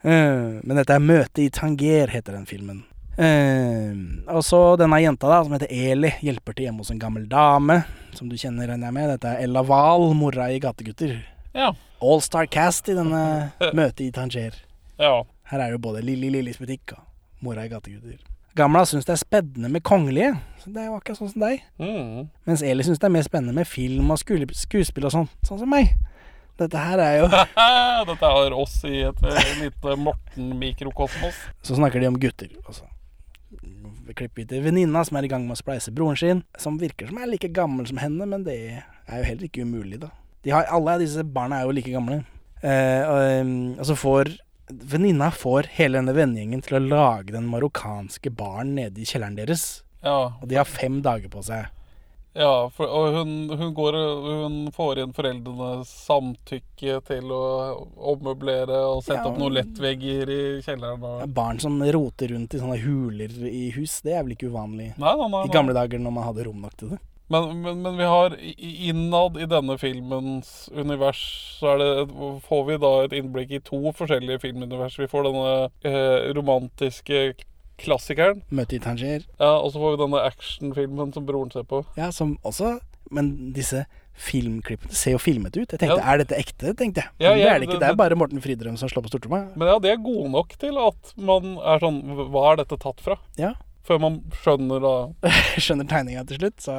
Eh, 0.00 0.60
Men 0.64 0.78
dette 0.78 0.94
er 0.96 1.02
'Møte 1.04 1.42
i 1.44 1.50
Tanger', 1.52 2.08
heter 2.08 2.32
den 2.32 2.46
filmen. 2.48 2.78
Uh, 3.20 3.92
og 4.32 4.40
så 4.46 4.78
denne 4.80 4.96
jenta 5.02 5.28
da, 5.28 5.42
som 5.44 5.52
heter 5.52 5.68
Eli, 5.68 6.08
hjelper 6.24 6.54
til 6.56 6.64
hjemme 6.68 6.80
hos 6.80 6.92
en 6.94 7.02
gammel 7.02 7.26
dame. 7.28 7.82
Som 8.16 8.30
du 8.30 8.36
kjenner, 8.40 8.70
regner 8.70 8.88
jeg 8.88 8.96
med. 8.96 9.10
Dette 9.12 9.34
er 9.34 9.42
Ella 9.44 9.60
Wahl, 9.66 10.14
mora 10.16 10.46
i 10.48 10.56
Gategutter. 10.62 11.18
Ja. 11.52 11.74
Allstar 12.00 12.48
Cast 12.48 12.88
i 12.88 12.96
denne 12.96 13.50
Møte 13.76 14.06
i 14.06 14.10
Tanger. 14.14 14.56
Ja. 14.96 15.18
Her 15.50 15.64
er 15.64 15.72
jo 15.74 15.80
både 15.82 16.02
Lilly 16.06 16.28
Lillys 16.30 16.60
butikk 16.62 16.94
og 16.94 17.06
mora 17.42 17.64
i 17.66 17.70
Gategutter. 17.72 18.20
Gamla 18.58 18.82
syns 18.86 19.06
det 19.06 19.14
er 19.14 19.20
spennende 19.22 19.70
med 19.70 19.82
kongelige. 19.86 20.34
Så 20.58 20.70
det 20.70 20.82
er 20.82 20.90
jo 20.90 20.98
akkurat 20.98 21.18
sånn 21.18 21.30
som 21.32 21.42
deg. 21.42 21.64
Mm. 21.80 22.28
Mens 22.46 22.62
Eli 22.66 22.86
syns 22.86 23.00
det 23.02 23.06
er 23.08 23.14
mer 23.14 23.26
spennende 23.26 23.54
med 23.56 23.66
film 23.66 24.10
og 24.14 24.20
skuespill 24.20 25.06
og 25.06 25.14
sånn. 25.14 25.28
Sånn 25.46 25.62
som 25.62 25.70
meg. 25.70 25.94
Dette 26.60 26.76
her 26.76 27.00
er 27.00 27.14
jo 27.22 27.28
Dette 28.10 28.30
har 28.34 28.54
oss 28.54 28.74
i 28.84 29.00
et 29.08 29.22
eh, 29.26 29.52
lite 29.62 29.94
Morten-mikrokosmos. 30.04 31.38
Så 31.66 31.78
snakker 31.78 32.02
de 32.02 32.10
om 32.10 32.18
gutter 32.20 32.50
altså. 32.60 32.86
Vi 33.50 34.16
klipper 34.18 34.46
til 34.50 34.62
venninna 34.62 35.02
som 35.06 35.18
er 35.18 35.26
i 35.26 35.30
gang 35.30 35.46
med 35.46 35.56
å 35.56 35.60
spleise 35.60 35.94
broren 35.94 36.18
sin, 36.18 36.42
som 36.58 36.76
virker 36.78 37.08
som 37.10 37.18
er 37.22 37.30
like 37.30 37.50
gammel 37.54 37.86
som 37.88 37.98
henne, 38.02 38.26
men 38.26 38.44
det 38.46 38.58
er 38.82 39.22
jo 39.22 39.26
heller 39.26 39.46
ikke 39.46 39.64
umulig, 39.66 40.00
da. 40.02 40.10
De 40.44 40.52
har, 40.54 40.66
alle 40.74 40.98
disse 41.02 41.22
barna 41.26 41.60
er 41.60 41.68
jo 41.68 41.74
like 41.76 41.92
gamle. 41.94 42.20
Eh, 42.60 43.02
og, 43.06 43.20
um, 43.40 43.52
og 43.78 43.86
så 43.86 43.96
får 43.98 44.32
venninna 44.70 45.30
får 45.34 45.70
hele 45.76 46.00
denne 46.00 46.14
vennegjengen 46.16 46.62
til 46.66 46.78
å 46.78 46.84
lage 46.84 47.34
den 47.34 47.50
marokkanske 47.50 48.32
baren 48.36 48.74
nede 48.78 49.02
i 49.02 49.08
kjelleren 49.08 49.38
deres. 49.38 49.82
Ja. 50.04 50.32
Og 50.40 50.48
de 50.48 50.58
har 50.60 50.68
fem 50.68 51.02
dager 51.04 51.30
på 51.32 51.42
seg. 51.44 51.68
Ja, 52.32 52.70
for, 52.70 52.86
og 52.86 53.16
hun, 53.16 53.30
hun, 53.50 53.72
går, 53.74 53.96
hun 54.22 54.58
får 54.74 55.00
inn 55.02 55.14
foreldrenes 55.16 55.90
samtykke 56.06 57.00
til 57.08 57.32
å 57.34 57.42
ommøblere 58.12 58.78
og 58.86 59.02
sette 59.02 59.18
Ja. 59.18 59.32
opp 59.32 59.40
noen 59.40 59.56
lettvegger 59.58 60.30
i 60.30 60.42
kjelleren. 60.62 61.02
Og... 61.02 61.24
Barn 61.34 61.58
som 61.58 61.80
roter 61.82 62.30
rundt 62.30 62.54
i 62.54 62.62
sånne 62.62 62.78
huler 62.84 63.34
i 63.50 63.66
hus, 63.74 63.98
det 64.06 64.14
er 64.14 64.22
vel 64.22 64.36
ikke 64.36 64.52
uvanlig 64.52 64.92
Nei, 64.94 65.14
nei, 65.18 65.30
nei, 65.34 65.42
i 65.48 65.54
gamle 65.56 65.74
dager 65.74 65.98
når 65.98 66.14
man 66.20 66.28
hadde 66.30 66.46
rom 66.46 66.62
nok 66.62 66.78
til 66.78 66.94
det. 66.94 67.00
Men, 67.30 67.60
men, 67.62 67.82
men 67.84 67.96
vi 67.96 68.06
har 68.10 68.34
innad 68.90 69.36
i 69.38 69.46
denne 69.46 69.76
filmens 69.78 70.68
univers 70.74 71.20
så 71.60 71.76
det, 71.78 71.90
får 72.48 72.64
vi 72.66 72.78
da 72.82 72.90
et 73.04 73.14
innblikk 73.20 73.52
i 73.54 73.60
to 73.62 73.78
forskjellige 73.94 74.40
filmunivers. 74.42 74.98
Vi 74.98 75.06
får 75.10 75.28
denne 75.28 75.52
eh, 75.86 76.32
romantiske 76.34 77.22
klassikeren. 77.80 78.42
Møte 78.50 78.76
i 78.76 78.82
Tanger. 78.82 79.22
Ja, 79.40 79.52
og 79.62 79.70
så 79.72 79.78
får 79.80 79.94
vi 79.96 80.02
denne 80.02 80.24
actionfilmen 80.26 81.14
som 81.14 81.24
broren 81.28 81.52
ser 81.54 81.62
på. 81.70 81.84
Ja, 81.96 82.10
som 82.12 82.36
også 82.44 82.80
Men 83.10 83.50
disse 83.56 83.86
filmklippene 84.20 84.94
ser 84.94 85.16
jo 85.16 85.18
filmet 85.18 85.56
ut. 85.56 85.72
Jeg 85.72 85.80
tenkte, 85.80 85.96
Ja. 85.98 86.12
er 86.12 86.18
dette 86.20 86.36
ekte? 86.38 86.74
tenkte 86.78 87.02
jeg. 87.02 87.10
Ja, 87.18 87.30
ja, 87.30 87.34
det 87.34 87.46
er 87.48 87.58
det 87.58 87.66
ikke. 87.68 87.72
det- 87.72 87.80
Det 87.80 87.88
er 87.90 87.96
bare 87.96 88.14
Morten 88.16 88.40
Fridrøm 88.40 88.76
som 88.78 88.88
slår 88.88 89.02
på 89.02 89.10
stortromma. 89.10 89.40
Men 89.56 89.66
ja, 89.68 89.78
de 89.80 89.88
er 89.90 89.96
gode 89.96 90.30
nok 90.30 90.54
til 90.58 90.76
at 90.78 91.14
man 91.16 91.56
er 91.58 91.78
sånn 91.80 92.02
Hva 92.30 92.52
er 92.52 92.56
dette 92.62 92.78
tatt 92.78 93.00
fra? 93.00 93.16
Ja. 93.36 93.54
Før 93.86 93.98
man 94.02 94.18
skjønner 94.42 94.82
da 94.84 95.30
Skjønner 95.64 95.88
tegninga 95.88 96.24
til 96.28 96.40
slutt, 96.40 96.60
så 96.62 96.74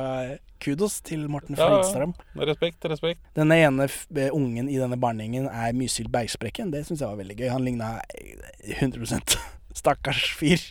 kudos 0.61 0.99
til 1.01 1.23
Morten 1.31 1.57
Ja, 1.57 1.65
ja. 1.81 2.45
Respekt, 2.51 2.85
respekt. 2.85 3.21
Denne 3.35 3.57
ene 3.57 3.87
eh, 3.89 4.29
ungen 4.37 4.69
i 4.69 4.77
denne 4.77 4.99
barnegjengen 5.01 5.47
er 5.49 5.73
Mysil 5.73 6.07
Bergsprekken. 6.13 6.69
Det 6.71 6.83
syns 6.85 7.01
jeg 7.01 7.09
var 7.09 7.17
veldig 7.17 7.37
gøy. 7.39 7.49
Han 7.49 7.65
ligna 7.65 7.95
100 8.77 9.39
Stakkars 9.73 10.27
fyr. 10.37 10.61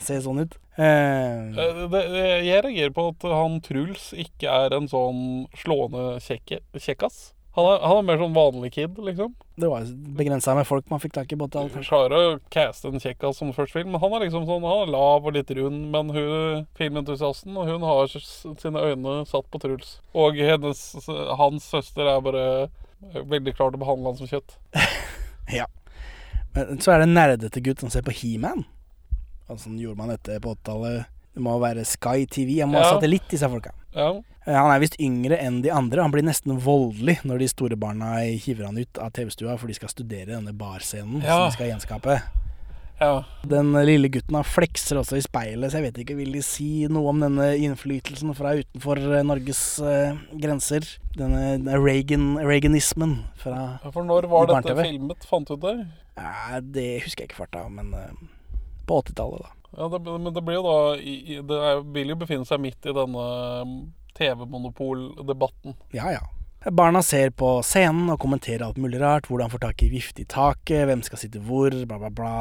Ser 0.00 0.22
sånn 0.24 0.44
ut. 0.46 0.54
Eh, 0.78 1.50
Eh, 1.50 1.80
Det, 1.90 1.90
det- 1.90 2.44
jeg 2.46 2.62
reagerer 2.64 2.92
på 2.94 3.08
at 3.10 3.26
han 3.34 3.58
Truls 3.60 4.12
ikke 4.16 4.48
er 4.48 4.72
en 4.78 4.86
sånn 4.88 5.48
slående 5.58 6.20
kjekke, 6.22 6.60
kjekkas. 6.78 7.32
Han 7.60 7.68
er, 7.68 7.82
han 7.84 7.98
er 8.00 8.06
mer 8.08 8.20
sånn 8.20 8.34
vanlig 8.36 8.70
kid, 8.72 8.98
liksom. 9.04 9.34
det 9.60 9.68
var 9.68 9.88
begrensa 10.16 10.54
med 10.56 10.64
folk 10.68 10.86
man 10.88 11.02
fikk 11.02 11.12
tak 11.18 11.32
i 11.34 11.38
Både 11.40 11.60
alt. 11.60 11.74
Klarer 11.84 12.14
å 12.16 12.38
caste 12.52 12.88
en 12.88 13.02
kjekkas 13.02 13.36
som 13.36 13.52
første 13.52 13.76
film. 13.76 13.92
Men 13.92 14.00
han 14.00 14.14
er 14.16 14.24
liksom 14.24 14.46
sånn, 14.48 14.64
han 14.64 14.86
er 14.86 14.92
lav 14.94 15.28
og 15.28 15.36
litt 15.36 15.52
rund, 15.58 15.82
men 15.92 16.12
hun 16.14 16.64
filmentusiasten, 16.80 17.58
hun 17.68 17.84
har 17.84 18.08
sine 18.16 18.86
øyne 18.88 19.20
satt 19.28 19.50
på 19.52 19.60
Truls. 19.60 19.98
Og 20.16 20.40
hennes, 20.40 20.80
hans 21.40 21.68
søster 21.76 22.08
er 22.08 22.24
bare 22.24 22.46
veldig 23.28 23.54
klar 23.56 23.70
til 23.72 23.80
å 23.80 23.84
behandle 23.84 24.14
han 24.14 24.20
som 24.22 24.30
kjøtt. 24.30 24.56
Ja. 25.50 25.64
Men 26.54 26.78
så 26.78 26.92
er 26.92 27.00
det 27.00 27.08
en 27.08 27.16
nerdete 27.16 27.62
gutt 27.66 27.80
som 27.82 27.90
ser 27.90 28.04
på 28.06 28.12
He-Man. 28.14 28.60
Altså, 29.50 29.72
gjorde 29.74 29.98
man 29.98 30.12
dette 30.12 30.36
på 30.38 30.52
80-tallet. 30.54 31.08
Det 31.34 31.42
må 31.44 31.54
være 31.62 31.84
Sky 31.86 32.26
TV. 32.30 32.56
Han 32.64 32.72
må 32.72 32.82
ha 32.82 32.96
satellitt, 32.96 33.28
disse 33.30 33.48
folka. 33.50 33.72
Ja. 33.94 34.10
Eh, 34.46 34.56
Han 34.56 34.72
er 34.72 34.82
visst 34.82 34.98
yngre 35.02 35.38
enn 35.38 35.60
de 35.62 35.70
andre. 35.74 36.02
Han 36.02 36.12
blir 36.14 36.26
nesten 36.26 36.58
voldelig 36.62 37.20
når 37.28 37.42
de 37.44 37.48
store 37.52 37.78
barna 37.80 38.16
hiver 38.24 38.66
han 38.66 38.78
ut 38.80 38.98
av 39.02 39.12
TV-stua 39.16 39.56
for 39.60 39.70
de 39.70 39.78
skal 39.78 39.92
studere 39.92 40.32
denne 40.34 40.54
barscenen 40.56 41.22
som 41.22 41.46
de 41.46 41.56
skal 41.56 41.70
gjenskape. 41.72 42.20
Ja. 43.00 43.22
Den 43.48 43.72
lille 43.88 44.10
gutten 44.12 44.36
han 44.36 44.44
flekser 44.44 44.98
også 45.00 45.16
i 45.16 45.22
speilet, 45.24 45.72
så 45.72 45.78
jeg 45.78 45.86
vet 45.86 46.00
ikke, 46.02 46.18
vil 46.18 46.34
de 46.36 46.42
si 46.44 46.84
noe 46.92 47.08
om 47.14 47.22
denne 47.22 47.46
innflytelsen 47.56 48.34
fra 48.36 48.52
utenfor 48.58 49.00
eh, 49.00 49.22
Norges 49.24 49.62
eh, 49.80 50.18
grenser? 50.42 50.84
Denne 51.16 51.78
Reagan, 51.80 52.34
Reaganismen 52.44 53.22
fra 53.40 53.78
For 53.94 54.04
når 54.04 54.28
var 54.28 54.50
dette 54.52 54.76
filmet? 54.82 55.24
Fant 55.30 55.48
du 55.48 55.56
det? 55.64 55.78
Ja, 56.20 56.60
det 56.60 56.90
husker 57.06 57.24
jeg 57.24 57.30
ikke 57.30 57.40
farta 57.46 57.64
men 57.72 57.94
eh, 57.96 58.12
på 58.84 59.00
80-tallet, 59.00 59.46
da. 59.46 59.56
Ja, 59.76 59.88
det, 59.88 60.00
men 60.06 60.32
det 60.34 60.42
blir 60.42 60.58
jo 60.58 60.66
da 60.66 60.78
i, 60.98 61.38
Det 61.46 61.58
er, 61.70 61.82
vil 61.94 62.12
jo 62.12 62.18
befinne 62.20 62.48
seg 62.48 62.62
midt 62.62 62.86
i 62.90 62.94
denne 62.96 63.26
um, 63.62 63.74
TV-monopoldebatten. 64.18 65.76
Ja, 65.96 66.10
ja. 66.16 66.24
Barna 66.70 67.00
ser 67.02 67.30
på 67.32 67.62
scenen 67.64 68.10
og 68.12 68.20
kommenterer 68.20 68.66
alt 68.66 68.80
mulig 68.80 69.00
rart. 69.00 69.30
Hvordan 69.30 69.52
får 69.52 69.62
tak 69.62 69.84
i 69.86 69.92
vifte 69.92 70.26
i 70.26 70.28
taket, 70.28 70.84
hvem 70.90 71.04
skal 71.06 71.22
sitte 71.22 71.40
hvor, 71.40 71.72
bla, 71.86 71.96
bla, 72.02 72.10
bla. 72.12 72.34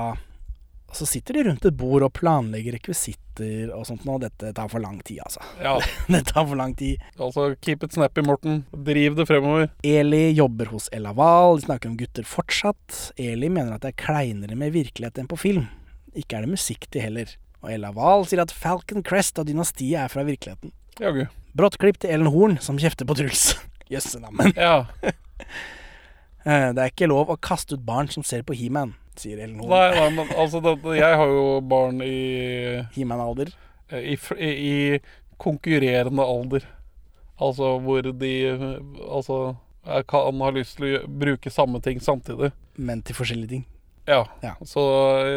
Og 0.89 0.97
så 0.97 1.05
sitter 1.05 1.37
de 1.37 1.43
rundt 1.45 1.65
et 1.69 1.77
bord 1.77 2.03
og 2.03 2.11
planlegger 2.17 2.73
rekvisitter 2.75 3.69
og 3.75 3.85
sånt, 3.87 4.03
noe. 4.09 4.17
dette 4.23 4.51
tar 4.57 4.71
for 4.71 4.81
lang 4.81 4.97
tid, 5.05 5.21
altså. 5.23 5.45
Ja. 5.61 5.77
det 6.11 6.23
tar 6.33 6.47
for 6.49 6.57
lang 6.59 6.73
tid. 6.75 7.03
Altså, 7.15 7.51
keep 7.61 7.85
it 7.85 7.93
snappy, 7.95 8.25
Morten. 8.25 8.63
Driv 8.73 9.15
det 9.19 9.27
fremover. 9.29 9.69
Eli 9.85 10.31
jobber 10.33 10.73
hos 10.73 10.89
Ella 10.91 11.13
Wahl, 11.15 11.59
de 11.59 11.69
snakker 11.69 11.93
om 11.93 11.97
gutter 11.99 12.25
fortsatt. 12.27 13.13
Eli 13.21 13.51
mener 13.53 13.77
at 13.77 13.85
det 13.85 13.93
er 13.93 14.01
kleinere 14.01 14.57
med 14.57 14.73
virkelighet 14.75 15.21
enn 15.21 15.29
på 15.29 15.39
film. 15.39 15.69
Ikke 16.19 16.37
er 16.39 16.45
det 16.45 16.51
musikk 16.53 16.87
til 16.91 17.05
heller. 17.05 17.31
Og 17.63 17.71
Ella 17.73 17.89
Wahl 17.95 18.25
sier 18.27 18.41
at 18.43 18.53
Falcon 18.55 19.03
Crest 19.03 19.39
og 19.41 19.47
dynastiet 19.49 19.97
er 20.03 20.11
fra 20.11 20.23
virkeligheten. 20.27 20.71
Jaggu. 20.99 21.25
Brått 21.55 21.79
klipp 21.81 21.97
til 21.99 22.11
Ellen 22.13 22.29
Horn, 22.31 22.57
som 22.63 22.79
kjefter 22.79 23.07
på 23.09 23.15
Truls. 23.19 23.53
Jøssenammen. 23.93 24.53
Ja. 24.59 24.85
Eh, 26.47 26.69
Det 26.71 26.79
er 26.81 26.91
ikke 26.93 27.09
lov 27.11 27.29
å 27.33 27.35
kaste 27.35 27.75
ut 27.75 27.81
barn 27.85 28.07
som 28.09 28.23
ser 28.23 28.45
på 28.47 28.55
He-Man, 28.55 28.93
sier 29.19 29.41
Ellen 29.43 29.57
Horn. 29.59 29.73
Nei, 29.73 29.89
nei, 29.91 30.05
men 30.15 30.29
altså 30.39 30.61
det, 30.63 30.71
Jeg 30.95 31.17
har 31.19 31.27
jo 31.35 31.41
barn 31.67 31.99
i 32.01 32.13
He-Man-alder. 32.95 33.51
I, 33.91 34.15
i, 34.39 34.49
I 34.49 35.35
konkurrerende 35.37 36.23
alder. 36.23 36.63
Altså 37.43 37.73
hvor 37.83 38.07
de 38.07 38.31
Altså 39.03 39.39
kan 40.07 40.41
ha 40.43 40.49
lyst 40.55 40.77
til 40.79 40.95
å 41.01 41.03
bruke 41.07 41.51
samme 41.51 41.83
ting 41.83 41.99
samtidig. 42.03 42.53
Men 42.79 43.03
til 43.03 43.19
forskjellige 43.19 43.51
ting. 43.57 43.67
Ja. 44.09 44.23
Ja. 44.41 44.55
Så 44.65 44.83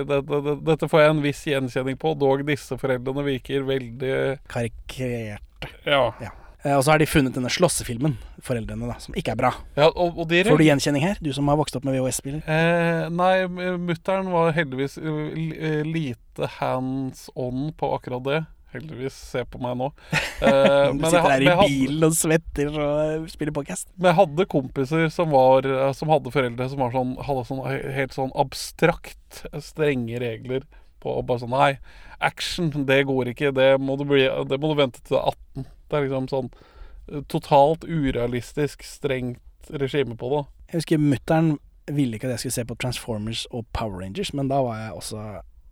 det, 0.08 0.22
det, 0.28 0.42
det, 0.48 0.58
dette 0.72 0.88
får 0.88 1.04
jeg 1.04 1.14
en 1.14 1.24
viss 1.24 1.42
gjenkjenning 1.46 1.98
på, 2.00 2.14
dog 2.18 2.44
disse 2.48 2.78
foreldrene 2.80 3.26
virker 3.26 3.66
veldig 3.68 4.14
Karikerte. 4.50 5.68
Ja. 5.84 6.06
ja. 6.22 6.32
Og 6.76 6.84
så 6.86 6.92
har 6.92 7.02
de 7.02 7.08
funnet 7.10 7.34
denne 7.34 7.50
slåssefilmen, 7.50 8.14
foreldrene, 8.46 8.86
da, 8.86 8.94
som 9.02 9.16
ikke 9.18 9.34
er 9.34 9.38
bra. 9.40 9.50
ja 9.74 9.88
og, 9.90 10.14
og 10.14 10.28
dere... 10.30 10.52
Får 10.52 10.60
du 10.60 10.66
gjenkjenning 10.68 11.02
her, 11.02 11.18
du 11.18 11.32
som 11.34 11.50
har 11.50 11.58
vokst 11.58 11.74
opp 11.74 11.86
med 11.88 11.96
VHS-spiller? 11.96 12.44
Eh, 12.46 13.06
nei, 13.10 13.34
mutter'n 13.82 14.30
var 14.30 14.54
heldigvis 14.54 14.94
eh, 15.02 15.40
eh, 15.58 15.80
lite 15.82 16.50
hands 16.60 17.26
on 17.34 17.72
på 17.78 17.90
akkurat 17.96 18.26
det. 18.28 18.40
Heldigvis. 18.72 19.16
Se 19.32 19.44
på 19.48 19.60
meg 19.62 19.78
nå. 19.80 19.90
Eh, 20.42 20.88
Du 20.98 21.04
sitter 21.06 21.28
der 21.28 21.44
i 21.46 21.66
bilen 21.68 22.04
og 22.08 22.14
svetter 22.18 22.74
og 22.82 23.26
spiller 23.30 23.54
podcast. 23.54 23.86
Men 23.94 24.08
jeg 24.10 24.18
hadde 24.18 24.46
kompiser 24.50 25.04
som, 25.14 25.30
var, 25.30 25.68
eh, 25.68 25.92
som 25.94 26.10
hadde 26.10 26.32
foreldre 26.34 26.66
som 26.72 26.82
var 26.82 26.90
sånn, 26.96 27.12
hadde 27.22 27.44
sånn 27.46 27.60
helt 27.94 28.16
sånn 28.16 28.32
abstrakt 28.42 29.44
strenge 29.62 30.18
regler 30.18 30.66
på 31.02 31.12
og 31.20 31.28
bare 31.28 31.44
sånn 31.44 31.54
Nei, 31.54 31.70
action, 32.18 32.72
det 32.88 33.04
går 33.06 33.30
ikke. 33.36 33.52
Det 33.54 33.68
må 33.78 33.94
du, 34.00 34.04
bli, 34.10 34.24
det 34.50 34.58
må 34.58 34.72
du 34.72 34.80
vente 34.80 34.98
til 35.02 35.14
du 35.14 35.20
er 35.20 35.30
18. 35.30 35.68
Det 35.92 35.98
er 36.00 36.06
liksom 36.08 36.28
sånn 36.32 36.50
eh, 36.56 37.22
totalt 37.30 37.86
urealistisk 37.86 38.82
strengt 38.86 39.70
regime 39.70 40.18
på 40.18 40.32
det. 40.34 40.42
Jeg 40.72 40.80
husker 40.82 41.06
mutter'n 41.06 41.54
ville 41.92 42.16
ikke 42.18 42.26
at 42.30 42.36
jeg 42.36 42.44
skulle 42.46 42.58
se 42.58 42.66
på 42.70 42.78
Transformers 42.82 43.46
og 43.50 43.66
Power 43.76 44.02
Rangers, 44.02 44.30
men 44.34 44.50
da 44.50 44.58
var 44.64 44.78
jeg 44.80 44.92
også 44.98 45.22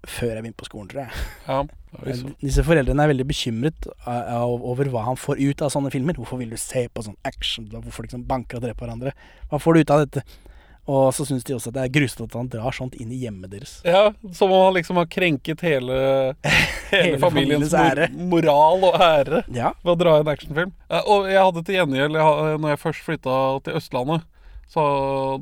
før 0.09 0.31
jeg 0.35 0.43
begynte 0.45 0.61
på 0.63 0.69
skolen, 0.71 0.89
tror 0.89 1.03
jeg. 1.05 1.25
Ja, 1.49 1.61
Disse 2.45 2.63
foreldrene 2.65 3.03
er 3.05 3.11
veldig 3.11 3.27
bekymret 3.27 3.89
over 4.07 4.89
hva 4.93 5.03
han 5.09 5.19
får 5.19 5.41
ut 5.43 5.65
av 5.67 5.73
sånne 5.75 5.91
filmer. 5.93 6.15
Hvorfor 6.21 6.39
vil 6.41 6.53
du 6.55 6.57
se 6.61 6.87
på 6.89 7.03
sånn 7.05 7.19
action, 7.27 7.67
Hvorfor 7.73 8.07
liksom 8.07 8.23
banker 8.29 8.61
og 8.61 8.65
dreper 8.69 8.87
hverandre? 8.87 9.13
Hva 9.51 9.59
får 9.61 9.75
du 9.75 9.81
ut 9.85 9.91
av 9.97 10.05
dette? 10.07 10.23
Og 10.91 11.11
så 11.15 11.23
syns 11.29 11.45
de 11.47 11.55
også 11.55 11.71
at 11.71 11.77
det 11.77 11.83
er 11.85 11.93
grusomt 11.93 12.31
at 12.33 12.39
han 12.41 12.49
drar 12.51 12.75
sånt 12.75 12.97
inn 12.99 13.11
i 13.15 13.19
hjemmet 13.21 13.53
deres. 13.53 13.77
Ja, 13.87 14.09
Som 14.35 14.51
om 14.51 14.65
han 14.65 14.75
liksom 14.79 14.97
har 14.99 15.07
krenket 15.13 15.61
hele, 15.63 15.99
hele, 16.91 17.05
Hele 17.13 17.21
familiens 17.23 17.71
familiens 17.75 18.17
mor 18.17 18.41
moral 18.41 18.87
og 18.89 18.97
ære 19.05 19.43
Ja. 19.55 19.75
ved 19.85 19.93
å 19.93 19.99
dra 20.01 20.17
i 20.17 20.25
en 20.25 20.33
actionfilm. 20.33 20.73
Eh, 20.89 21.03
Og 21.07 21.29
jeg 21.31 21.39
hadde 21.45 21.63
til 21.69 21.77
gjengjeld, 21.79 22.17
når 22.17 22.69
jeg 22.73 22.83
først 22.87 23.07
flytta 23.07 23.37
til 23.67 23.79
Østlandet 23.79 24.25
så 24.71 24.83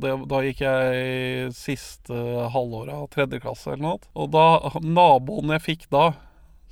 det, 0.01 0.15
Da 0.31 0.39
gikk 0.41 0.63
jeg 0.65 1.51
siste 1.53 2.17
halvåret 2.55 2.95
av 2.97 3.09
tredje 3.13 3.41
klasse 3.45 3.75
eller 3.75 3.83
noe. 3.85 3.99
Og 4.17 4.31
da, 4.33 4.47
naboen 4.81 5.53
jeg 5.57 5.65
fikk 5.67 5.85
da, 5.93 6.07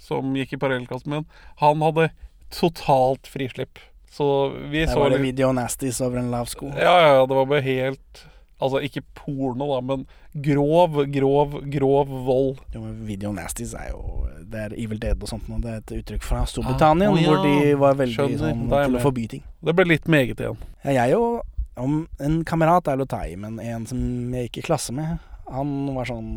som 0.00 0.32
gikk 0.36 0.54
i 0.56 0.60
parallellklassen 0.62 1.12
min, 1.12 1.26
han 1.60 1.84
hadde 1.84 2.08
totalt 2.54 3.28
frislipp. 3.28 3.78
Så 4.10 4.48
vi 4.70 4.86
det 4.86 4.88
så 4.94 5.02
var 5.02 5.12
det 5.12 5.20
Video 5.20 5.50
Nasties 5.52 6.00
over 6.00 6.22
en 6.22 6.30
lav 6.32 6.48
sko. 6.48 6.70
ja, 6.72 6.94
ja, 7.02 7.26
det 7.26 7.36
var 7.36 7.46
bare 7.50 7.60
helt 7.66 8.22
Altså 8.56 8.80
ikke 8.80 9.02
porno, 9.12 9.66
da, 9.74 9.82
men 9.84 10.06
grov, 10.40 10.94
grov, 11.12 11.58
grov 11.68 12.08
vold. 12.24 12.62
Jo, 12.72 12.80
men 12.86 12.94
Video 13.04 13.28
Nasties 13.36 13.74
er 13.76 13.90
jo 13.90 14.22
Det 14.48 14.62
er 14.62 14.72
Evil 14.80 14.96
Dead 15.02 15.20
og 15.20 15.28
sånt. 15.28 15.44
nå. 15.52 15.58
Det 15.60 15.74
er 15.74 15.82
et 15.82 15.92
uttrykk 15.98 16.24
fra 16.24 16.46
Storbritannia, 16.48 17.10
Ah, 17.10 17.12
oh 17.12 17.20
ja. 17.20 17.28
hvor 17.28 17.44
de 17.44 17.74
var 17.82 17.98
veldig 17.98 18.14
Skjønner, 18.16 18.40
sånn 18.40 18.64
til 18.72 18.96
å 18.96 19.02
forby 19.04 19.26
ting. 19.28 19.42
Det 19.60 19.74
ble 19.76 19.84
litt 19.90 20.08
meget 20.08 20.40
igjen. 20.40 20.56
Ja, 20.86 20.94
jeg 21.02 21.18
og 21.20 21.42
om 21.76 22.02
en 22.22 22.42
kamerat 22.48 22.88
er 22.88 23.00
å 23.02 23.08
ta 23.08 23.22
i, 23.28 23.36
men 23.40 23.58
en 23.60 23.86
som 23.88 23.98
jeg 24.34 24.48
gikk 24.48 24.62
i 24.62 24.66
klasse 24.70 24.94
med, 24.96 25.18
han 25.46 25.74
var 25.94 26.08
sånn 26.08 26.30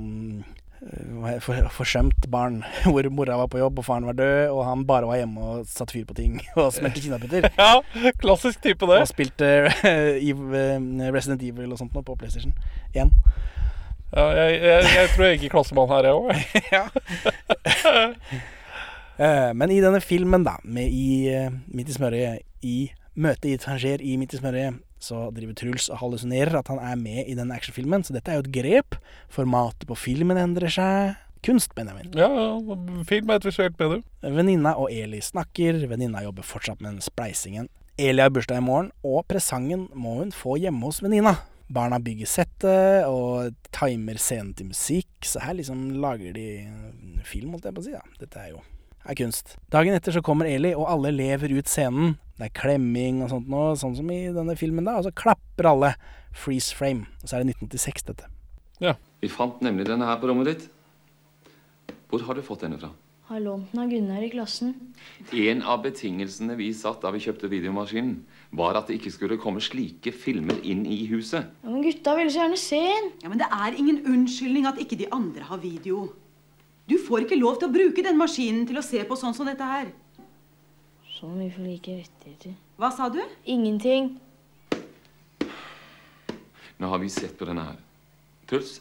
for, 1.43 1.67
forsømt 1.75 2.27
barn, 2.31 2.61
hvor 2.87 3.07
mora 3.11 3.37
var 3.41 3.49
på 3.51 3.59
jobb 3.59 3.81
og 3.81 3.85
faren 3.87 4.07
var 4.07 4.15
død, 4.19 4.49
og 4.53 4.61
han 4.67 4.85
bare 4.87 5.09
var 5.09 5.19
hjemme 5.19 5.43
og 5.43 5.67
satte 5.67 5.95
fyr 5.95 6.05
på 6.07 6.15
ting 6.17 6.37
og 6.59 6.71
smelte 6.75 7.03
kinaputter. 7.03 7.49
Ja, 7.59 8.11
klassisk 8.21 8.61
type 8.63 8.87
det. 8.87 9.01
Og 9.03 9.09
spilte 9.11 9.45
øh, 9.45 9.81
øh, 9.83 11.09
Resident 11.15 11.43
Evil 11.43 11.73
og 11.73 11.81
sånt 11.81 11.95
nå 11.95 12.03
på 12.07 12.15
PlayStation 12.19 12.53
1. 12.95 13.11
Ja, 14.09 14.23
jeg, 14.33 14.55
jeg, 14.63 14.85
jeg 14.95 15.09
tror 15.13 15.25
jeg 15.27 15.35
gikk 15.37 15.49
i 15.49 15.53
klasse 15.53 15.75
med 15.77 15.83
han 15.85 15.93
her, 15.99 16.03
jeg 16.09 16.15
òg. 16.17 16.29
Eh, 19.19 19.51
Men 19.53 19.71
i 19.71 19.81
denne 19.83 19.99
filmen, 20.01 20.45
da, 20.47 20.55
med 20.63 20.87
i 20.95 21.27
eh, 21.27 21.51
Midt 21.75 21.91
i 21.91 21.95
smørøyet, 21.97 22.45
i 22.63 22.77
møtet 23.19 23.49
i 23.51 23.57
Tanger 23.59 23.99
i 23.99 24.15
Midt 24.17 24.33
i 24.33 24.39
smørøyet, 24.39 24.79
så 24.99 25.29
driver 25.35 25.55
Truls 25.57 25.87
og 25.89 26.01
hallusinerer 26.01 26.59
at 26.59 26.69
han 26.71 26.81
er 26.83 26.99
med 26.99 27.23
i 27.25 27.35
den 27.37 27.53
actionfilmen. 27.55 28.03
Så 28.05 28.15
dette 28.15 28.31
er 28.31 28.39
jo 28.39 28.45
et 28.45 28.53
grep. 28.53 28.99
Formatet 29.31 29.87
på 29.89 29.97
filmen 29.97 30.39
endrer 30.39 30.71
seg. 30.73 31.17
Kunst, 31.45 31.71
Benjamin. 31.75 32.11
Ja, 32.19 32.27
ja, 32.27 32.77
film 33.07 33.29
er 33.31 33.39
et 33.39 33.45
visuelt 33.47 33.77
medium. 33.79 34.03
Venninna 34.19 34.73
og 34.75 34.91
Eli 34.91 35.21
snakker. 35.23 35.79
Venninna 35.87 36.23
jobber 36.25 36.43
fortsatt 36.43 36.81
med 36.83 36.97
den 36.97 37.05
spleisingen. 37.05 37.69
Eli 37.99 38.23
har 38.23 38.31
bursdag 38.31 38.59
i 38.59 38.63
morgen, 38.63 38.91
og 39.03 39.25
presangen 39.27 39.87
må 39.95 40.17
hun 40.19 40.35
få 40.35 40.57
hjemme 40.59 40.87
hos 40.87 41.01
venninna. 41.03 41.35
Barna 41.69 41.99
bygger 42.01 42.27
settet 42.27 43.07
og 43.07 43.53
timer 43.75 44.19
scenen 44.19 44.55
til 44.57 44.71
musikk, 44.71 45.11
så 45.27 45.43
her 45.43 45.57
liksom 45.59 45.83
lager 46.01 46.33
de 46.33 46.47
film, 47.27 47.53
holdt 47.53 47.67
jeg 47.67 47.75
på 47.75 47.83
å 47.83 47.87
si. 47.87 47.93
Ja. 47.93 48.03
Dette 48.19 48.41
er 48.41 48.53
jo 48.55 48.63
er 49.05 49.17
kunst. 49.19 49.55
Dagen 49.71 49.95
etter 49.95 50.15
så 50.15 50.23
kommer 50.25 50.49
Eli, 50.49 50.73
og 50.75 50.89
alle 50.91 51.11
lever 51.15 51.53
ut 51.57 51.69
scenen. 51.71 52.17
Det 52.39 52.47
er 52.49 52.55
klemming 52.55 53.23
og 53.25 53.31
sånt 53.33 53.49
nå, 53.51 53.63
sånn 53.79 53.97
som 53.97 54.09
i 54.13 54.21
denne 54.35 54.55
filmen, 54.59 54.85
da. 54.87 54.97
Og 54.99 55.07
så 55.09 55.13
klapper 55.15 55.71
alle. 55.73 55.93
Freeze 56.35 56.75
frame. 56.77 57.07
Og 57.23 57.27
så 57.27 57.35
er 57.39 57.43
det 57.43 57.55
1986, 57.57 58.05
dette. 58.11 58.29
Ja. 58.79 58.95
Vi 59.19 59.27
fant 59.31 59.59
nemlig 59.65 59.87
denne 59.89 60.07
her 60.07 60.19
på 60.21 60.29
rommet 60.29 60.51
ditt. 60.53 60.67
Hvor 62.09 62.23
har 62.25 62.37
du 62.37 62.45
fått 62.45 62.63
denne 62.63 62.79
fra? 62.79 62.91
Har 63.29 63.41
lånt 63.43 63.69
den 63.69 63.81
av 63.83 63.91
Gunnar 63.91 64.23
i 64.25 64.29
klassen. 64.31 64.71
En 65.37 65.59
av 65.61 65.83
betingelsene 65.83 66.55
vi 66.57 66.71
satt 66.73 67.03
da 67.03 67.11
vi 67.13 67.19
kjøpte 67.21 67.49
videomaskinen, 67.51 68.23
var 68.57 68.79
at 68.79 68.87
det 68.89 68.97
ikke 68.97 69.11
skulle 69.13 69.37
komme 69.41 69.61
slike 69.61 70.13
filmer 70.15 70.57
inn 70.65 70.81
i 70.89 71.03
huset. 71.11 71.51
Ja, 71.61 71.69
Men 71.69 71.83
gutta 71.85 72.15
ville 72.17 72.31
så 72.33 72.41
gjerne 72.41 72.57
se 72.57 72.79
den. 72.87 73.11
Ja, 73.21 73.29
Men 73.29 73.43
det 73.43 73.49
er 73.53 73.77
ingen 73.77 74.01
unnskyldning 74.01 74.65
at 74.65 74.81
ikke 74.81 74.97
de 74.97 75.11
andre 75.13 75.45
har 75.45 75.61
video. 75.61 76.07
Du 76.89 76.97
får 76.97 77.27
ikke 77.27 77.37
lov 77.37 77.59
til 77.59 77.69
å 77.69 77.73
bruke 77.73 78.03
den 78.05 78.17
maskinen 78.17 78.65
til 78.69 78.79
å 78.79 78.85
se 78.85 79.03
på 79.05 79.17
sånn 79.19 79.35
som 79.37 79.45
dette 79.45 79.65
her. 79.65 79.91
Så 81.19 81.29
mye 81.29 81.51
for 81.53 81.67
like 81.67 81.93
rettigheter. 81.99 82.55
Hva 82.79 82.89
sa 82.95 83.09
du? 83.13 83.19
Ingenting. 83.45 84.15
Nå 86.79 86.89
har 86.89 87.01
vi 87.01 87.09
sett 87.11 87.35
på 87.37 87.45
denne 87.45 87.65
her. 87.67 87.79
Truls, 88.49 88.79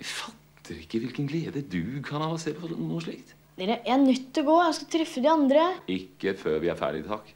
jeg 0.00 0.08
fatter 0.08 0.78
ikke 0.82 1.02
hvilken 1.04 1.28
glede 1.30 1.62
du 1.62 2.00
kan 2.06 2.24
ha 2.24 2.30
av 2.32 2.38
å 2.38 2.40
se 2.42 2.54
på 2.56 2.70
noe 2.72 3.02
slikt. 3.04 3.34
Dere, 3.58 3.76
jeg 3.84 3.94
er 3.94 4.00
nødt 4.00 4.30
til 4.34 4.46
å 4.46 4.48
gå. 4.48 4.56
Jeg 4.64 4.78
skal 4.78 4.90
treffe 4.94 5.22
de 5.22 5.30
andre. 5.30 5.66
Ikke 5.90 6.34
før 6.38 6.58
vi 6.62 6.72
er 6.72 6.78
ferdige, 6.78 7.10
takk. 7.10 7.30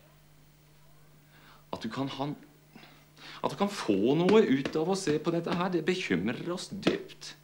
At 1.73 1.85
du 1.85 1.91
kan 1.93 2.11
ha 2.19 2.33
At 3.43 3.55
du 3.55 3.57
kan 3.59 3.71
få 3.71 4.15
noe 4.19 4.43
ut 4.43 4.75
av 4.79 4.91
å 4.93 4.99
se 4.99 5.17
på 5.23 5.33
dette 5.35 5.55
her, 5.59 5.71
det 5.75 5.85
bekymrer 5.87 6.51
oss 6.55 6.69
dypt. 6.71 7.35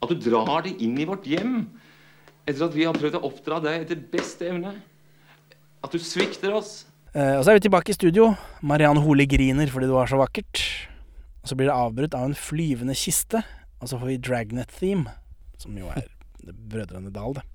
At 0.00 0.12
du 0.12 0.16
drar 0.30 0.64
det 0.64 0.76
inn 0.80 0.96
i 1.00 1.06
vårt 1.08 1.26
hjem 1.28 1.64
etter 2.48 2.64
at 2.66 2.74
vi 2.74 2.86
har 2.88 2.96
prøvd 2.96 3.18
å 3.18 3.26
oppdra 3.28 3.58
deg 3.62 3.84
etter 3.84 4.00
beste 4.10 4.48
evne. 4.48 4.72
At 5.84 5.92
du 5.92 6.00
svikter 6.02 6.54
oss. 6.56 6.84
Eh, 7.12 7.36
og 7.36 7.44
så 7.44 7.52
er 7.52 7.58
vi 7.58 7.66
tilbake 7.66 7.92
i 7.92 7.96
studio. 7.96 8.30
Mariann 8.66 9.00
Hole 9.04 9.26
griner 9.28 9.70
fordi 9.70 9.88
det 9.90 9.96
var 9.96 10.10
så 10.10 10.20
vakkert. 10.20 10.62
Og 11.42 11.50
så 11.50 11.56
blir 11.56 11.70
det 11.70 11.76
avbrutt 11.76 12.16
av 12.16 12.28
en 12.28 12.36
flyvende 12.36 12.96
kiste. 12.98 13.42
Og 13.80 13.88
så 13.88 14.00
får 14.00 14.12
vi 14.12 14.18
Dragnet-theme, 14.24 15.12
som 15.60 15.76
jo 15.78 15.88
er 15.92 16.08
Brødrene 16.72 17.12
Dal, 17.14 17.38
det. 17.38 17.46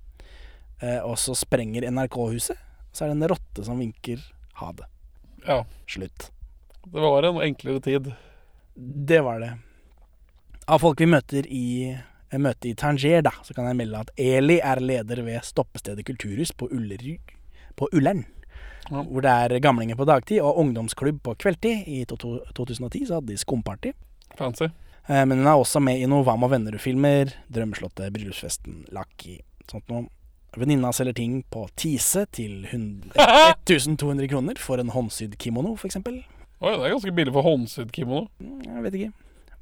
Eh, 0.81 1.01
og 1.05 1.17
så 1.21 1.35
sprenger 1.37 1.87
NRK-huset. 1.91 2.57
og 2.57 2.95
Så 2.97 3.05
er 3.05 3.11
det 3.11 3.17
en 3.19 3.29
rotte 3.33 3.65
som 3.67 3.81
vinker 3.81 4.23
ha 4.61 4.71
det. 4.77 4.87
Ja. 5.45 5.61
Slutt. 5.89 6.31
Det 6.85 7.01
var 7.01 7.25
en 7.25 7.41
enklere 7.41 7.81
tid. 7.81 8.11
Det 8.75 9.21
var 9.25 9.39
det. 9.41 9.53
Av 10.67 10.81
folk 10.81 11.01
vi 11.01 11.09
møter 11.09 11.45
i 11.45 11.95
møte 12.41 12.69
i 12.69 12.73
Tanger, 12.73 13.21
da, 13.25 13.31
så 13.43 13.53
kan 13.53 13.65
jeg 13.69 13.75
melde 13.79 13.99
at 13.99 14.09
Eli 14.17 14.59
er 14.63 14.79
leder 14.79 15.21
ved 15.23 15.39
Stoppestedet 15.43 16.05
kulturhus 16.05 16.51
på 16.51 16.67
Ullerud 16.71 17.17
på 17.75 17.89
Ullern. 17.93 18.25
Hvor 18.89 19.21
det 19.25 19.31
er 19.31 19.59
gamlinger 19.59 19.95
på 19.97 20.05
dagtid 20.05 20.41
og 20.41 20.57
ungdomsklubb 20.61 21.21
på 21.23 21.33
kveldtid. 21.41 21.87
I 21.87 22.03
to- 22.05 22.15
to- 22.21 22.43
2010 22.55 23.05
så 23.07 23.13
hadde 23.19 23.27
de 23.33 23.37
skumparty. 23.37 23.91
Fancy. 24.37 24.63
Eh, 25.09 25.25
Men 25.25 25.37
hun 25.37 25.47
er 25.47 25.55
også 25.57 25.79
med 25.81 25.97
i 26.01 26.05
noen 26.05 26.23
Hva 26.25 26.35
med 26.37 26.49
venner-filmer. 26.49 27.33
'Drømmeslottet', 27.51 28.11
'Bryllupsfesten', 28.11 28.85
'Lucky', 28.91 29.39
sånt 29.71 29.89
noe. 29.89 30.07
Venninna 30.57 30.91
selger 30.91 31.13
ting 31.13 31.43
på 31.51 31.67
Tise 31.75 32.25
til 32.31 32.67
hun- 32.71 33.03
1200 33.65 34.27
kroner 34.31 34.55
for 34.57 34.77
en 34.79 34.89
håndsydd 34.89 35.35
kimono, 35.37 35.75
f.eks. 35.75 35.95
Oi, 36.61 36.71
det 36.71 36.85
er 36.85 36.93
ganske 36.93 37.11
billig 37.11 37.33
for 37.33 37.41
håndsydd 37.43 37.91
kimono. 37.91 38.27
Jeg 38.39 38.83
vet 38.83 38.93
ikke. 38.93 39.11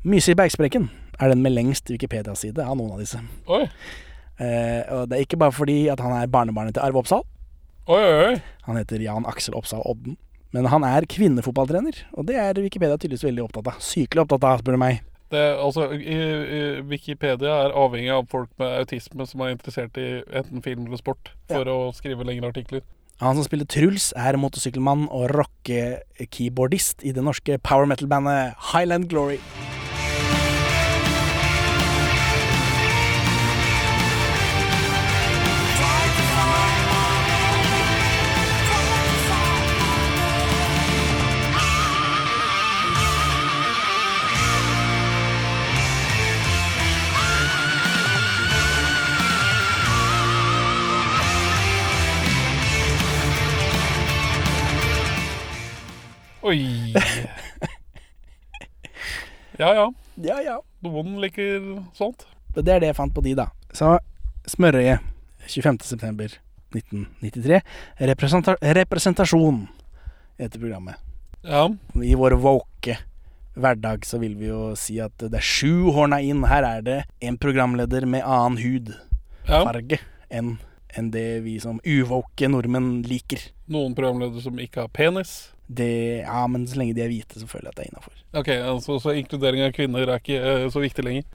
Myse 0.03 0.31
i 0.31 0.35
Bergsprekken 0.35 0.89
er 1.19 1.33
den 1.33 1.43
med 1.43 1.53
lengst 1.53 1.91
Wikipedia-side 1.93 2.63
av 2.63 2.77
noen 2.79 2.95
av 2.95 3.03
disse. 3.03 3.21
Oi. 3.51 3.63
Eh, 4.41 4.81
og 4.93 5.09
det 5.09 5.17
er 5.17 5.25
ikke 5.27 5.39
bare 5.41 5.53
fordi 5.55 5.85
at 5.93 6.01
han 6.01 6.15
er 6.17 6.31
barnebarnet 6.31 6.75
til 6.77 6.85
Arve 6.85 7.03
Oppsal. 7.03 7.25
Oi, 7.91 8.01
oi. 8.01 8.35
Han 8.67 8.79
heter 8.79 9.01
Jan 9.03 9.27
Aksel 9.29 9.57
Oppsal 9.57 9.83
Odden. 9.85 10.17
Men 10.53 10.69
han 10.69 10.85
er 10.85 11.07
kvinnefotballtrener, 11.09 12.03
og 12.13 12.27
det 12.29 12.37
er 12.37 12.59
Wikipedia 12.61 12.95
tydeligvis 12.99 13.25
veldig 13.25 13.47
opptatt 13.47 13.71
av. 13.71 13.79
Sykelig 13.81 14.21
opptatt 14.21 14.45
av, 14.45 14.61
spør 14.61 14.77
du 14.77 14.81
meg. 14.83 15.01
Det, 15.33 15.41
altså, 15.57 15.87
i, 15.97 16.13
i, 16.13 16.59
Wikipedia 16.85 17.55
er 17.65 17.73
avhengig 17.73 18.11
av 18.13 18.27
folk 18.29 18.51
med 18.61 18.75
autisme 18.83 19.25
som 19.25 19.41
er 19.41 19.55
interessert 19.55 19.97
i 19.97 20.21
enten 20.29 20.61
film 20.61 20.85
eller 20.85 21.01
sport, 21.01 21.33
for 21.49 21.71
å 21.73 21.77
skrive 21.97 22.27
lengre 22.27 22.53
artikler. 22.53 22.85
Han 23.21 23.37
som 23.37 23.45
spiller 23.45 23.65
Truls, 23.69 24.11
er 24.13 24.37
motorsykkelmann 24.41 25.07
og 25.09 25.31
rocke-keyboardist 25.33 27.01
i 27.07 27.13
det 27.17 27.25
norske 27.25 27.57
power 27.65 27.89
metal-bandet 27.89 28.53
Highland 28.73 29.09
Glory. 29.09 29.39
Oi. 56.43 56.93
Ja, 59.57 59.73
ja. 59.73 59.93
Ja, 60.15 60.41
ja. 60.41 60.61
Noen 60.83 61.21
liker 61.21 61.83
sånt. 61.95 62.25
Det 62.55 62.67
er 62.67 62.79
det 62.83 62.87
jeg 62.91 62.95
fant 62.97 63.13
på 63.15 63.21
de, 63.25 63.33
da. 63.37 63.45
Så 63.73 63.97
Smørøyet, 64.49 64.99
25.9.1993. 65.47 67.61
Representa 68.09 68.55
representasjon 68.59 69.67
heter 70.41 70.59
programmet. 70.59 70.95
Ja. 71.47 71.69
I 71.95 72.15
vår 72.19 72.31
våke 72.43 72.97
hverdag 73.53 74.05
så 74.09 74.17
vil 74.19 74.35
vi 74.39 74.47
jo 74.49 74.75
si 74.79 74.99
at 75.03 75.17
det 75.21 75.37
er 75.39 75.45
sju 75.45 75.91
horna 75.95 76.19
inn. 76.25 76.43
Her 76.49 76.63
er 76.67 76.81
det 76.83 76.99
en 77.23 77.37
programleder 77.39 78.05
med 78.09 78.23
annen 78.25 78.57
hudfarge 78.59 79.99
enn 80.33 80.57
en 80.93 81.09
det 81.13 81.41
vi 81.45 81.59
som 81.61 81.79
uvåke 81.85 82.47
nordmenn 82.51 83.03
liker. 83.07 83.39
Noen 83.71 83.95
programledere 83.97 84.41
som 84.43 84.59
ikke 84.61 84.81
har 84.85 84.91
penis. 84.93 85.52
Det, 85.67 85.89
ja, 86.25 86.43
men 86.51 86.67
så 86.67 86.77
lenge 86.77 86.95
de 86.97 87.01
er 87.05 87.09
hvite, 87.09 87.39
så 87.39 87.47
føler 87.47 87.69
jeg 87.69 87.73
at 87.73 87.79
det 87.79 87.85
er 87.85 87.91
innafor. 87.93 88.15
Ok, 88.35 88.49
altså, 88.57 88.99
Så 88.99 89.15
inkludering 89.17 89.63
av 89.63 89.73
kvinner 89.75 90.05
er 90.05 90.19
ikke 90.19 90.39
uh, 90.43 90.69
så 90.73 90.83
viktig 90.83 91.05
lenger? 91.05 91.27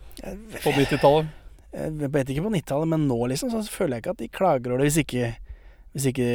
På 0.62 0.74
90-tallet? 0.76 1.34
Jeg 1.72 2.10
vet 2.12 2.32
ikke 2.32 2.44
på 2.44 2.52
90-tallet, 2.52 2.90
men 2.92 3.06
nå 3.08 3.18
liksom, 3.32 3.52
så 3.52 3.64
føler 3.72 3.98
jeg 3.98 4.04
ikke 4.04 4.16
at 4.16 4.22
de 4.22 4.32
klager 4.32 4.72
over 4.72 4.82
det 4.82 4.90
hvis 4.90 5.02
ikke 5.04 5.32
hvis 5.96 6.10
ikke, 6.12 6.26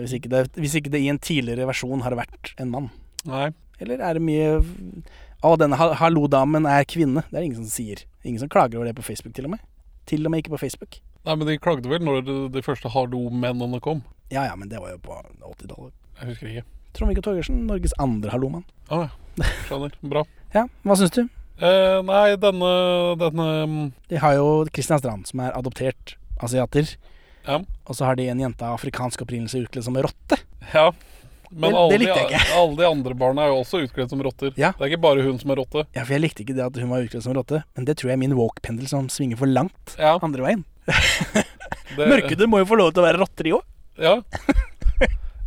hvis, 0.00 0.14
ikke 0.16 0.30
det, 0.32 0.40
hvis 0.58 0.74
ikke 0.80 0.90
det 0.90 1.02
i 1.04 1.10
en 1.12 1.20
tidligere 1.22 1.68
versjon 1.68 2.02
har 2.02 2.16
vært 2.18 2.54
en 2.58 2.72
mann. 2.72 2.88
Nei. 3.28 3.50
Eller 3.82 4.00
er 4.02 4.16
det 4.16 4.22
mye 4.24 4.60
Å, 5.44 5.54
denne 5.60 5.76
hallo-damen 5.76 6.64
er 6.70 6.86
kvinne. 6.88 7.24
Det 7.28 7.36
er 7.36 7.44
ingen 7.44 7.60
som 7.60 7.68
sier. 7.68 8.00
Ingen 8.24 8.40
som 8.40 8.48
klager 8.48 8.80
over 8.80 8.88
det 8.88 8.96
på 8.96 9.04
Facebook, 9.04 9.34
til 9.36 9.44
og 9.44 9.52
med. 9.56 9.64
Til 10.08 10.24
og 10.24 10.32
med 10.32 10.40
ikke 10.40 10.54
på 10.54 10.62
Facebook. 10.62 10.98
Nei, 11.24 11.34
men 11.36 11.48
de 11.48 11.58
klagde 11.60 11.90
vel 11.90 12.04
når 12.04 12.24
de 12.52 12.62
første 12.64 12.88
hallo-mennene 12.92 13.80
kom? 13.84 14.00
Ja 14.32 14.46
ja, 14.48 14.56
men 14.56 14.70
det 14.72 14.80
var 14.80 14.94
jo 14.94 15.02
på 15.04 15.18
80-tallet. 15.20 15.92
Jeg 16.24 16.30
husker 16.32 16.50
ikke. 16.50 16.64
Trond-Viggo 16.96 17.22
Torgersen, 17.26 17.62
Norges 17.68 17.92
andre 18.00 18.32
hallomann. 18.32 18.64
Ah, 18.88 19.06
ja. 19.08 19.48
Skjønner. 19.68 19.94
Bra. 20.06 20.22
Ja, 20.54 20.62
hva 20.86 20.96
syns 20.96 21.12
du? 21.16 21.24
Eh, 21.58 21.98
nei, 22.06 22.34
denne, 22.42 22.70
denne 23.20 23.46
mm, 23.70 23.80
De 24.10 24.18
har 24.22 24.36
jo 24.38 24.46
Christian 24.74 24.98
Strand, 25.02 25.26
som 25.30 25.42
er 25.44 25.52
adoptert 25.58 26.14
asiater. 26.42 26.94
Ja. 27.46 27.60
Og 27.84 27.98
så 27.98 28.06
har 28.08 28.16
de 28.18 28.28
en 28.32 28.40
jente 28.40 28.64
av 28.64 28.78
afrikansk 28.78 29.22
opprinnelse 29.26 29.60
utkledd 29.66 29.84
som 29.86 29.98
rotte. 30.00 30.38
Ja. 30.72 30.88
Men 31.54 31.76
alle, 31.76 31.98
det 32.00 32.08
de, 32.08 32.38
alle 32.58 32.78
de 32.80 32.86
andre 32.88 33.14
barna 33.18 33.44
er 33.44 33.52
jo 33.52 33.60
også 33.60 33.82
utkledd 33.84 34.10
som 34.10 34.22
rotter. 34.24 34.54
Ja. 34.58 34.72
Det 34.78 34.86
er 34.88 34.94
ikke 34.94 35.04
bare 35.04 35.22
hun 35.26 35.36
som 35.42 35.52
er 35.54 35.60
rotte. 35.60 35.84
Ja, 35.94 36.02
for 36.06 36.14
jeg 36.16 36.24
likte 36.24 36.42
ikke 36.46 36.56
det 36.56 36.64
at 36.66 36.78
hun 36.80 36.90
var 36.94 37.04
utkledd 37.04 37.26
som 37.26 37.36
rotte, 37.36 37.60
men 37.76 37.86
det 37.86 37.98
tror 38.00 38.10
jeg 38.10 38.16
er 38.18 38.22
min 38.24 38.34
woke-pendel 38.38 38.88
som 38.90 39.10
svinger 39.12 39.38
for 39.38 39.50
langt 39.50 39.94
Ja. 40.00 40.16
andre 40.22 40.46
veien. 40.46 40.64
Det- 41.94 42.08
Mørkhuder 42.10 42.48
må 42.50 42.58
jo 42.62 42.66
få 42.72 42.78
lov 42.80 42.90
til 42.94 43.04
å 43.04 43.06
være 43.06 43.20
rotter, 43.22 43.46
de 43.46 43.52
òg. 43.58 43.62
Ja. 44.02 44.16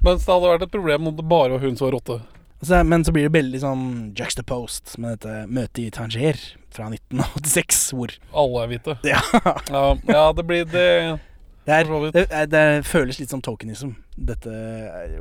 Mens 0.06 0.26
det 0.26 0.32
hadde 0.34 0.50
vært 0.54 0.66
et 0.68 0.74
problem 0.74 1.08
om 1.10 1.16
det 1.18 1.26
bare 1.28 1.56
var 1.56 1.64
hun 1.64 1.76
som 1.78 1.88
var 1.90 1.96
rotte. 1.98 2.20
Så, 2.62 2.80
men 2.90 3.04
så 3.06 3.12
blir 3.14 3.28
det 3.28 3.36
veldig 3.38 3.60
sånn 3.62 3.84
juxtaposed 4.18 4.96
med 5.02 5.18
dette 5.20 5.44
møtet 5.54 5.82
i 5.84 5.92
Tanger 5.94 6.40
fra 6.74 6.88
1986, 6.90 7.82
hvor 7.94 8.14
Alle 8.34 8.64
er 8.64 8.72
hvite. 8.72 8.96
Ja. 9.06 9.20
ja, 9.70 9.84
ja, 10.10 10.24
det 10.38 10.46
blir 10.50 10.64
det 10.66 10.86
Det, 11.68 11.76
er, 11.76 11.92
det, 12.16 12.24
er- 12.32 12.50
det 12.50 12.64
føles 12.88 13.20
litt 13.22 13.30
som 13.34 13.44
tokenism. 13.46 13.94
Dette 14.18 14.50
er- 14.54 15.20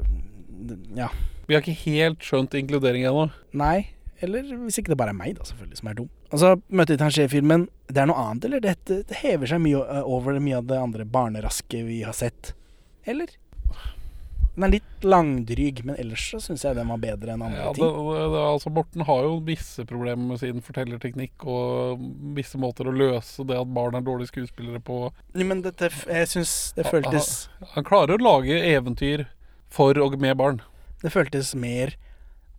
Ja. 0.96 1.10
Vi 1.46 1.54
har 1.54 1.60
ikke 1.62 1.76
helt 1.84 2.24
skjønt 2.24 2.54
inkludering 2.58 3.04
ennå. 3.06 3.28
Nei. 3.52 3.90
Eller 4.24 4.46
hvis 4.64 4.78
ikke 4.80 4.94
det 4.94 4.96
bare 4.98 5.12
er 5.12 5.18
meg, 5.18 5.34
da, 5.36 5.44
selvfølgelig, 5.44 5.76
som 5.82 5.88
er 5.90 5.94
dum. 5.98 6.08
Altså, 6.32 6.54
Møtet 6.72 6.96
i 6.96 7.00
Tanger-filmen, 7.02 7.66
det 7.92 8.00
er 8.00 8.08
noe 8.08 8.16
annet, 8.30 8.46
eller? 8.48 8.62
Det, 8.64 8.72
det 8.88 9.18
hever 9.20 9.46
seg 9.50 9.60
mye 9.60 9.82
over 10.08 10.40
mye 10.40 10.56
av 10.62 10.70
det 10.70 10.78
andre 10.80 11.04
barneraske 11.04 11.82
vi 11.84 12.00
har 12.06 12.16
sett. 12.16 12.54
Eller? 13.06 13.28
Den 14.56 14.64
er 14.64 14.72
litt 14.72 15.04
langdryg, 15.04 15.82
men 15.84 15.98
ellers 16.00 16.22
så 16.32 16.38
syns 16.40 16.62
jeg 16.64 16.76
den 16.78 16.88
var 16.88 17.00
bedre 17.02 17.34
enn 17.34 17.42
andre 17.44 17.58
Ja, 17.60 17.72
ting. 17.76 17.84
det, 17.84 18.20
det, 18.32 18.42
altså 18.48 18.70
Morten 18.72 19.04
har 19.04 19.26
jo 19.26 19.34
visse 19.44 19.84
problemer 19.84 20.30
med 20.32 20.40
sin 20.40 20.62
fortellerteknikk 20.64 21.44
og 21.44 22.00
visse 22.38 22.56
måter 22.60 22.88
å 22.88 22.94
løse 22.96 23.44
det 23.44 23.58
at 23.60 23.68
barn 23.76 23.98
er 23.98 24.06
dårlige 24.06 24.32
skuespillere 24.32 24.80
på. 24.80 24.96
Men 25.36 25.60
dette, 25.66 25.90
jeg 26.08 26.30
syns 26.32 26.54
det 26.78 26.86
føltes 26.88 27.50
Han, 27.60 27.68
han 27.74 27.88
klarer 27.90 28.16
å 28.16 28.24
lage 28.24 28.56
eventyr 28.72 29.26
for 29.68 29.98
og 30.00 30.16
med 30.22 30.38
barn. 30.40 30.62
Det 31.02 31.12
føltes 31.12 31.52
mer 31.54 31.92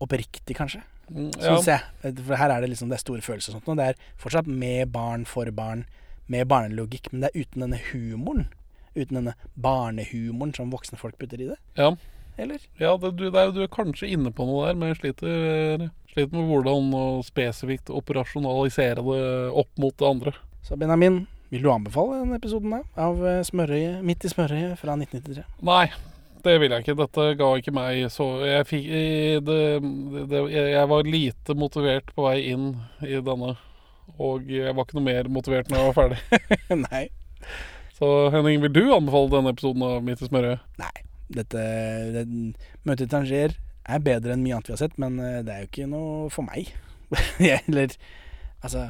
oppriktig, 0.03 0.53
kanskje. 0.59 0.83
Syns 1.09 1.65
ja. 1.71 1.79
Jeg. 2.03 2.13
For 2.19 2.35
her 2.37 2.51
er 2.51 2.61
det 2.61 2.69
liksom 2.73 2.89
Det 2.91 2.97
er 2.99 3.03
store 3.05 3.23
følelser 3.25 3.55
og 3.55 3.61
sånt. 3.61 3.71
Og 3.73 3.79
det 3.79 3.85
er 3.89 4.01
fortsatt 4.21 4.45
med 4.45 4.91
barn, 4.93 5.25
for 5.25 5.49
barn, 5.55 5.85
med 6.29 6.45
barnelogikk, 6.51 7.09
men 7.13 7.23
det 7.25 7.31
er 7.33 7.45
uten 7.47 7.63
denne 7.65 7.79
humoren. 7.89 8.49
Uten 8.97 9.21
denne 9.21 9.35
barnehumoren 9.53 10.55
som 10.57 10.73
voksne 10.73 10.99
folk 10.99 11.17
putter 11.21 11.41
i 11.43 11.51
det. 11.51 11.59
Ja. 11.79 11.93
Eller? 12.37 12.61
Ja, 12.77 12.97
det, 13.01 13.15
du, 13.17 13.29
det 13.33 13.39
er, 13.41 13.53
du 13.53 13.63
er 13.65 13.71
kanskje 13.73 14.09
inne 14.13 14.33
på 14.33 14.45
noe 14.45 14.67
der, 14.67 14.77
men 14.77 14.91
jeg 14.91 14.99
sliter, 14.99 15.87
sliter 16.11 16.37
med 16.37 16.51
hvordan 16.51 16.91
å 16.93 17.05
spesifikt 17.25 17.89
operasjonalisere 17.93 19.05
det 19.05 19.23
opp 19.57 19.71
mot 19.81 19.97
det 19.97 20.09
andre. 20.11 20.35
Så 20.65 20.77
Benjamin, 20.77 21.23
vil 21.49 21.65
du 21.65 21.71
anbefale 21.73 22.19
denne 22.21 22.37
episoden 22.37 22.75
da, 22.75 22.83
av 23.07 23.17
smørøye, 23.17 23.47
Smørøyet, 23.49 24.05
Midt 24.05 24.27
i 24.27 24.31
smørøyet 24.33 24.77
fra 24.81 24.97
1993? 24.99 25.47
Nei, 25.65 25.87
det 26.45 26.57
vil 26.61 26.73
jeg 26.75 26.85
ikke. 26.85 26.97
Dette 27.01 27.27
ga 27.39 27.47
ikke 27.59 27.73
meg 27.75 28.03
så 28.13 28.27
Jeg 28.45 28.67
fikk 28.69 28.89
det, 29.47 29.61
det, 30.31 30.43
jeg 30.53 30.91
var 30.91 31.09
lite 31.09 31.55
motivert 31.57 32.13
på 32.15 32.27
vei 32.27 32.37
inn 32.51 32.69
i 33.01 33.17
denne. 33.17 33.55
Og 34.17 34.45
jeg 34.49 34.75
var 34.75 34.85
ikke 34.85 34.99
noe 34.99 35.07
mer 35.07 35.31
motivert 35.31 35.71
når 35.71 35.81
jeg 35.81 35.89
var 35.89 35.97
ferdig. 35.97 36.45
Nei. 36.85 37.07
Så 37.97 38.29
Henning, 38.29 38.61
vil 38.61 38.73
du 38.73 38.83
anbefale 38.93 39.31
denne 39.33 39.53
episoden 39.55 39.85
av 39.87 40.03
Midt 40.05 40.21
i 40.21 40.29
smørøyet? 40.29 40.65
Nei. 40.81 40.93
Dette 41.33 41.61
det, 42.13 42.23
Møtet 42.87 43.07
i 43.07 43.11
Tanger 43.11 43.55
er 43.87 44.03
bedre 44.03 44.35
enn 44.35 44.43
mye 44.45 44.55
annet 44.55 44.69
vi 44.69 44.75
har 44.75 44.79
sett, 44.79 44.95
men 45.01 45.17
eh, 45.19 45.41
det 45.43 45.53
er 45.53 45.63
jo 45.63 45.69
ikke 45.71 45.87
noe 45.89 46.29
for 46.31 46.47
meg. 46.47 46.69
Eller 47.67 47.95
Altså 48.65 48.81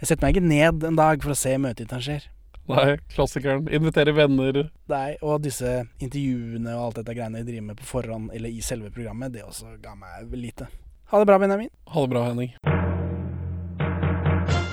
Jeg 0.00 0.08
setter 0.08 0.22
meg 0.26 0.36
ikke 0.36 0.46
ned 0.46 0.84
en 0.86 0.98
dag 0.98 1.22
for 1.24 1.34
å 1.34 1.38
se 1.38 1.54
Møtet 1.60 1.86
i 1.86 1.90
Tanger. 1.92 2.30
Nei, 2.70 2.94
klassikeren. 3.12 3.66
Invitere 3.76 4.14
venner. 4.16 4.62
Nei, 4.88 5.16
og 5.20 5.42
disse 5.44 5.82
intervjuene 6.00 6.72
og 6.78 6.86
alt 6.86 7.02
dette 7.02 7.16
greiene 7.18 7.42
jeg 7.42 7.50
driver 7.50 7.66
med 7.68 7.80
på 7.82 7.90
forhånd 7.90 8.32
eller 8.32 8.48
i 8.48 8.64
selve 8.64 8.88
programmet, 8.94 9.34
det 9.36 9.44
også 9.44 9.76
ga 9.84 9.92
meg 10.00 10.32
lite. 10.32 10.70
Ha 11.12 11.20
det 11.20 11.28
bra, 11.28 11.36
Benjamin. 11.42 11.68
Ha 11.92 12.06
det 12.06 12.14
bra, 12.14 12.24
Henning. 12.30 12.56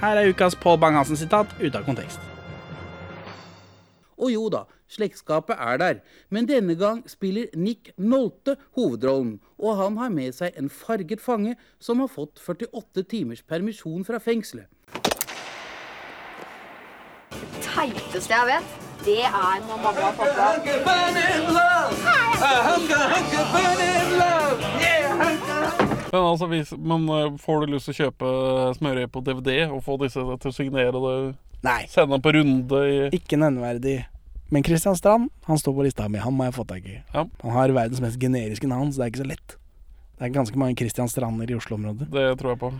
Her 0.00 0.16
er 0.16 0.30
ukas 0.32 0.54
Pål 0.56 0.78
Bang-Hansen-sitat 0.80 1.46
ute 1.60 1.76
av 1.76 1.84
kontekst. 1.84 2.22
Og 4.16 4.30
jo 4.32 4.46
da, 4.52 4.62
slektskapet 4.88 5.60
er 5.60 5.76
der, 5.80 6.00
men 6.32 6.48
denne 6.48 6.72
gang 6.80 7.02
spiller 7.08 7.52
Nick 7.52 7.92
Nolte 7.98 8.56
hovedrollen, 8.78 9.40
og 9.58 9.76
han 9.76 9.96
har 10.00 10.08
med 10.08 10.32
seg 10.36 10.56
en 10.56 10.72
farget 10.72 11.20
fange 11.20 11.52
som 11.80 12.00
har 12.00 12.08
fått 12.08 12.40
48 12.40 13.04
timers 13.12 13.42
permisjon 13.44 14.04
fra 14.08 14.18
fengselet. 14.18 14.68
teiteste 17.60 18.34
jeg 18.34 18.46
vet, 18.46 18.64
det 19.04 19.20
er 19.24 19.60
når 19.68 19.76
mamma 19.84 20.08
og 20.08 20.16
pappa 20.16 20.60
Men, 26.10 26.24
altså, 26.26 26.48
hvis, 26.50 26.72
men 26.74 27.06
eh, 27.14 27.36
får 27.38 27.60
du 27.62 27.74
lyst 27.74 27.90
til 27.90 27.94
å 27.94 27.98
kjøpe 28.04 28.30
smørøye 28.78 29.10
på 29.12 29.22
DVD 29.26 29.52
og 29.68 29.84
få 29.86 29.98
disse 30.02 30.24
til 30.42 30.50
å 30.50 30.54
signere 30.54 31.02
det? 31.04 31.14
Nei. 31.66 31.84
Sende 31.92 32.16
den 32.16 32.24
på 32.24 32.32
runde 32.34 32.80
i 32.88 32.98
Ikke 33.14 33.38
nevneverdig. 33.38 34.00
Men 34.50 34.64
Christian 34.66 34.96
Strand 34.98 35.28
han 35.46 35.60
står 35.60 35.76
på 35.76 35.86
lista 35.86 36.08
mi. 36.10 36.18
Han 36.18 36.34
må 36.34 36.48
jeg 36.48 36.56
få 36.56 36.66
tak 36.66 36.86
i. 36.90 36.98
Han 37.14 37.54
har 37.54 37.70
verdens 37.76 38.02
mest 38.02 38.18
generiske 38.18 38.66
navn, 38.70 38.90
så 38.90 39.02
det 39.02 39.06
er 39.06 39.12
ikke 39.12 39.22
så 39.22 39.28
lett. 39.30 39.56
Det 40.18 40.26
er 40.26 40.34
ganske 40.34 40.58
mange 40.58 40.76
Christian 40.76 41.08
Strander 41.08 41.48
i 41.48 41.54
Oslo-området. 41.56 42.10
Det 42.12 42.24
tror 42.40 42.52
jeg 42.52 42.60
på. 42.60 42.72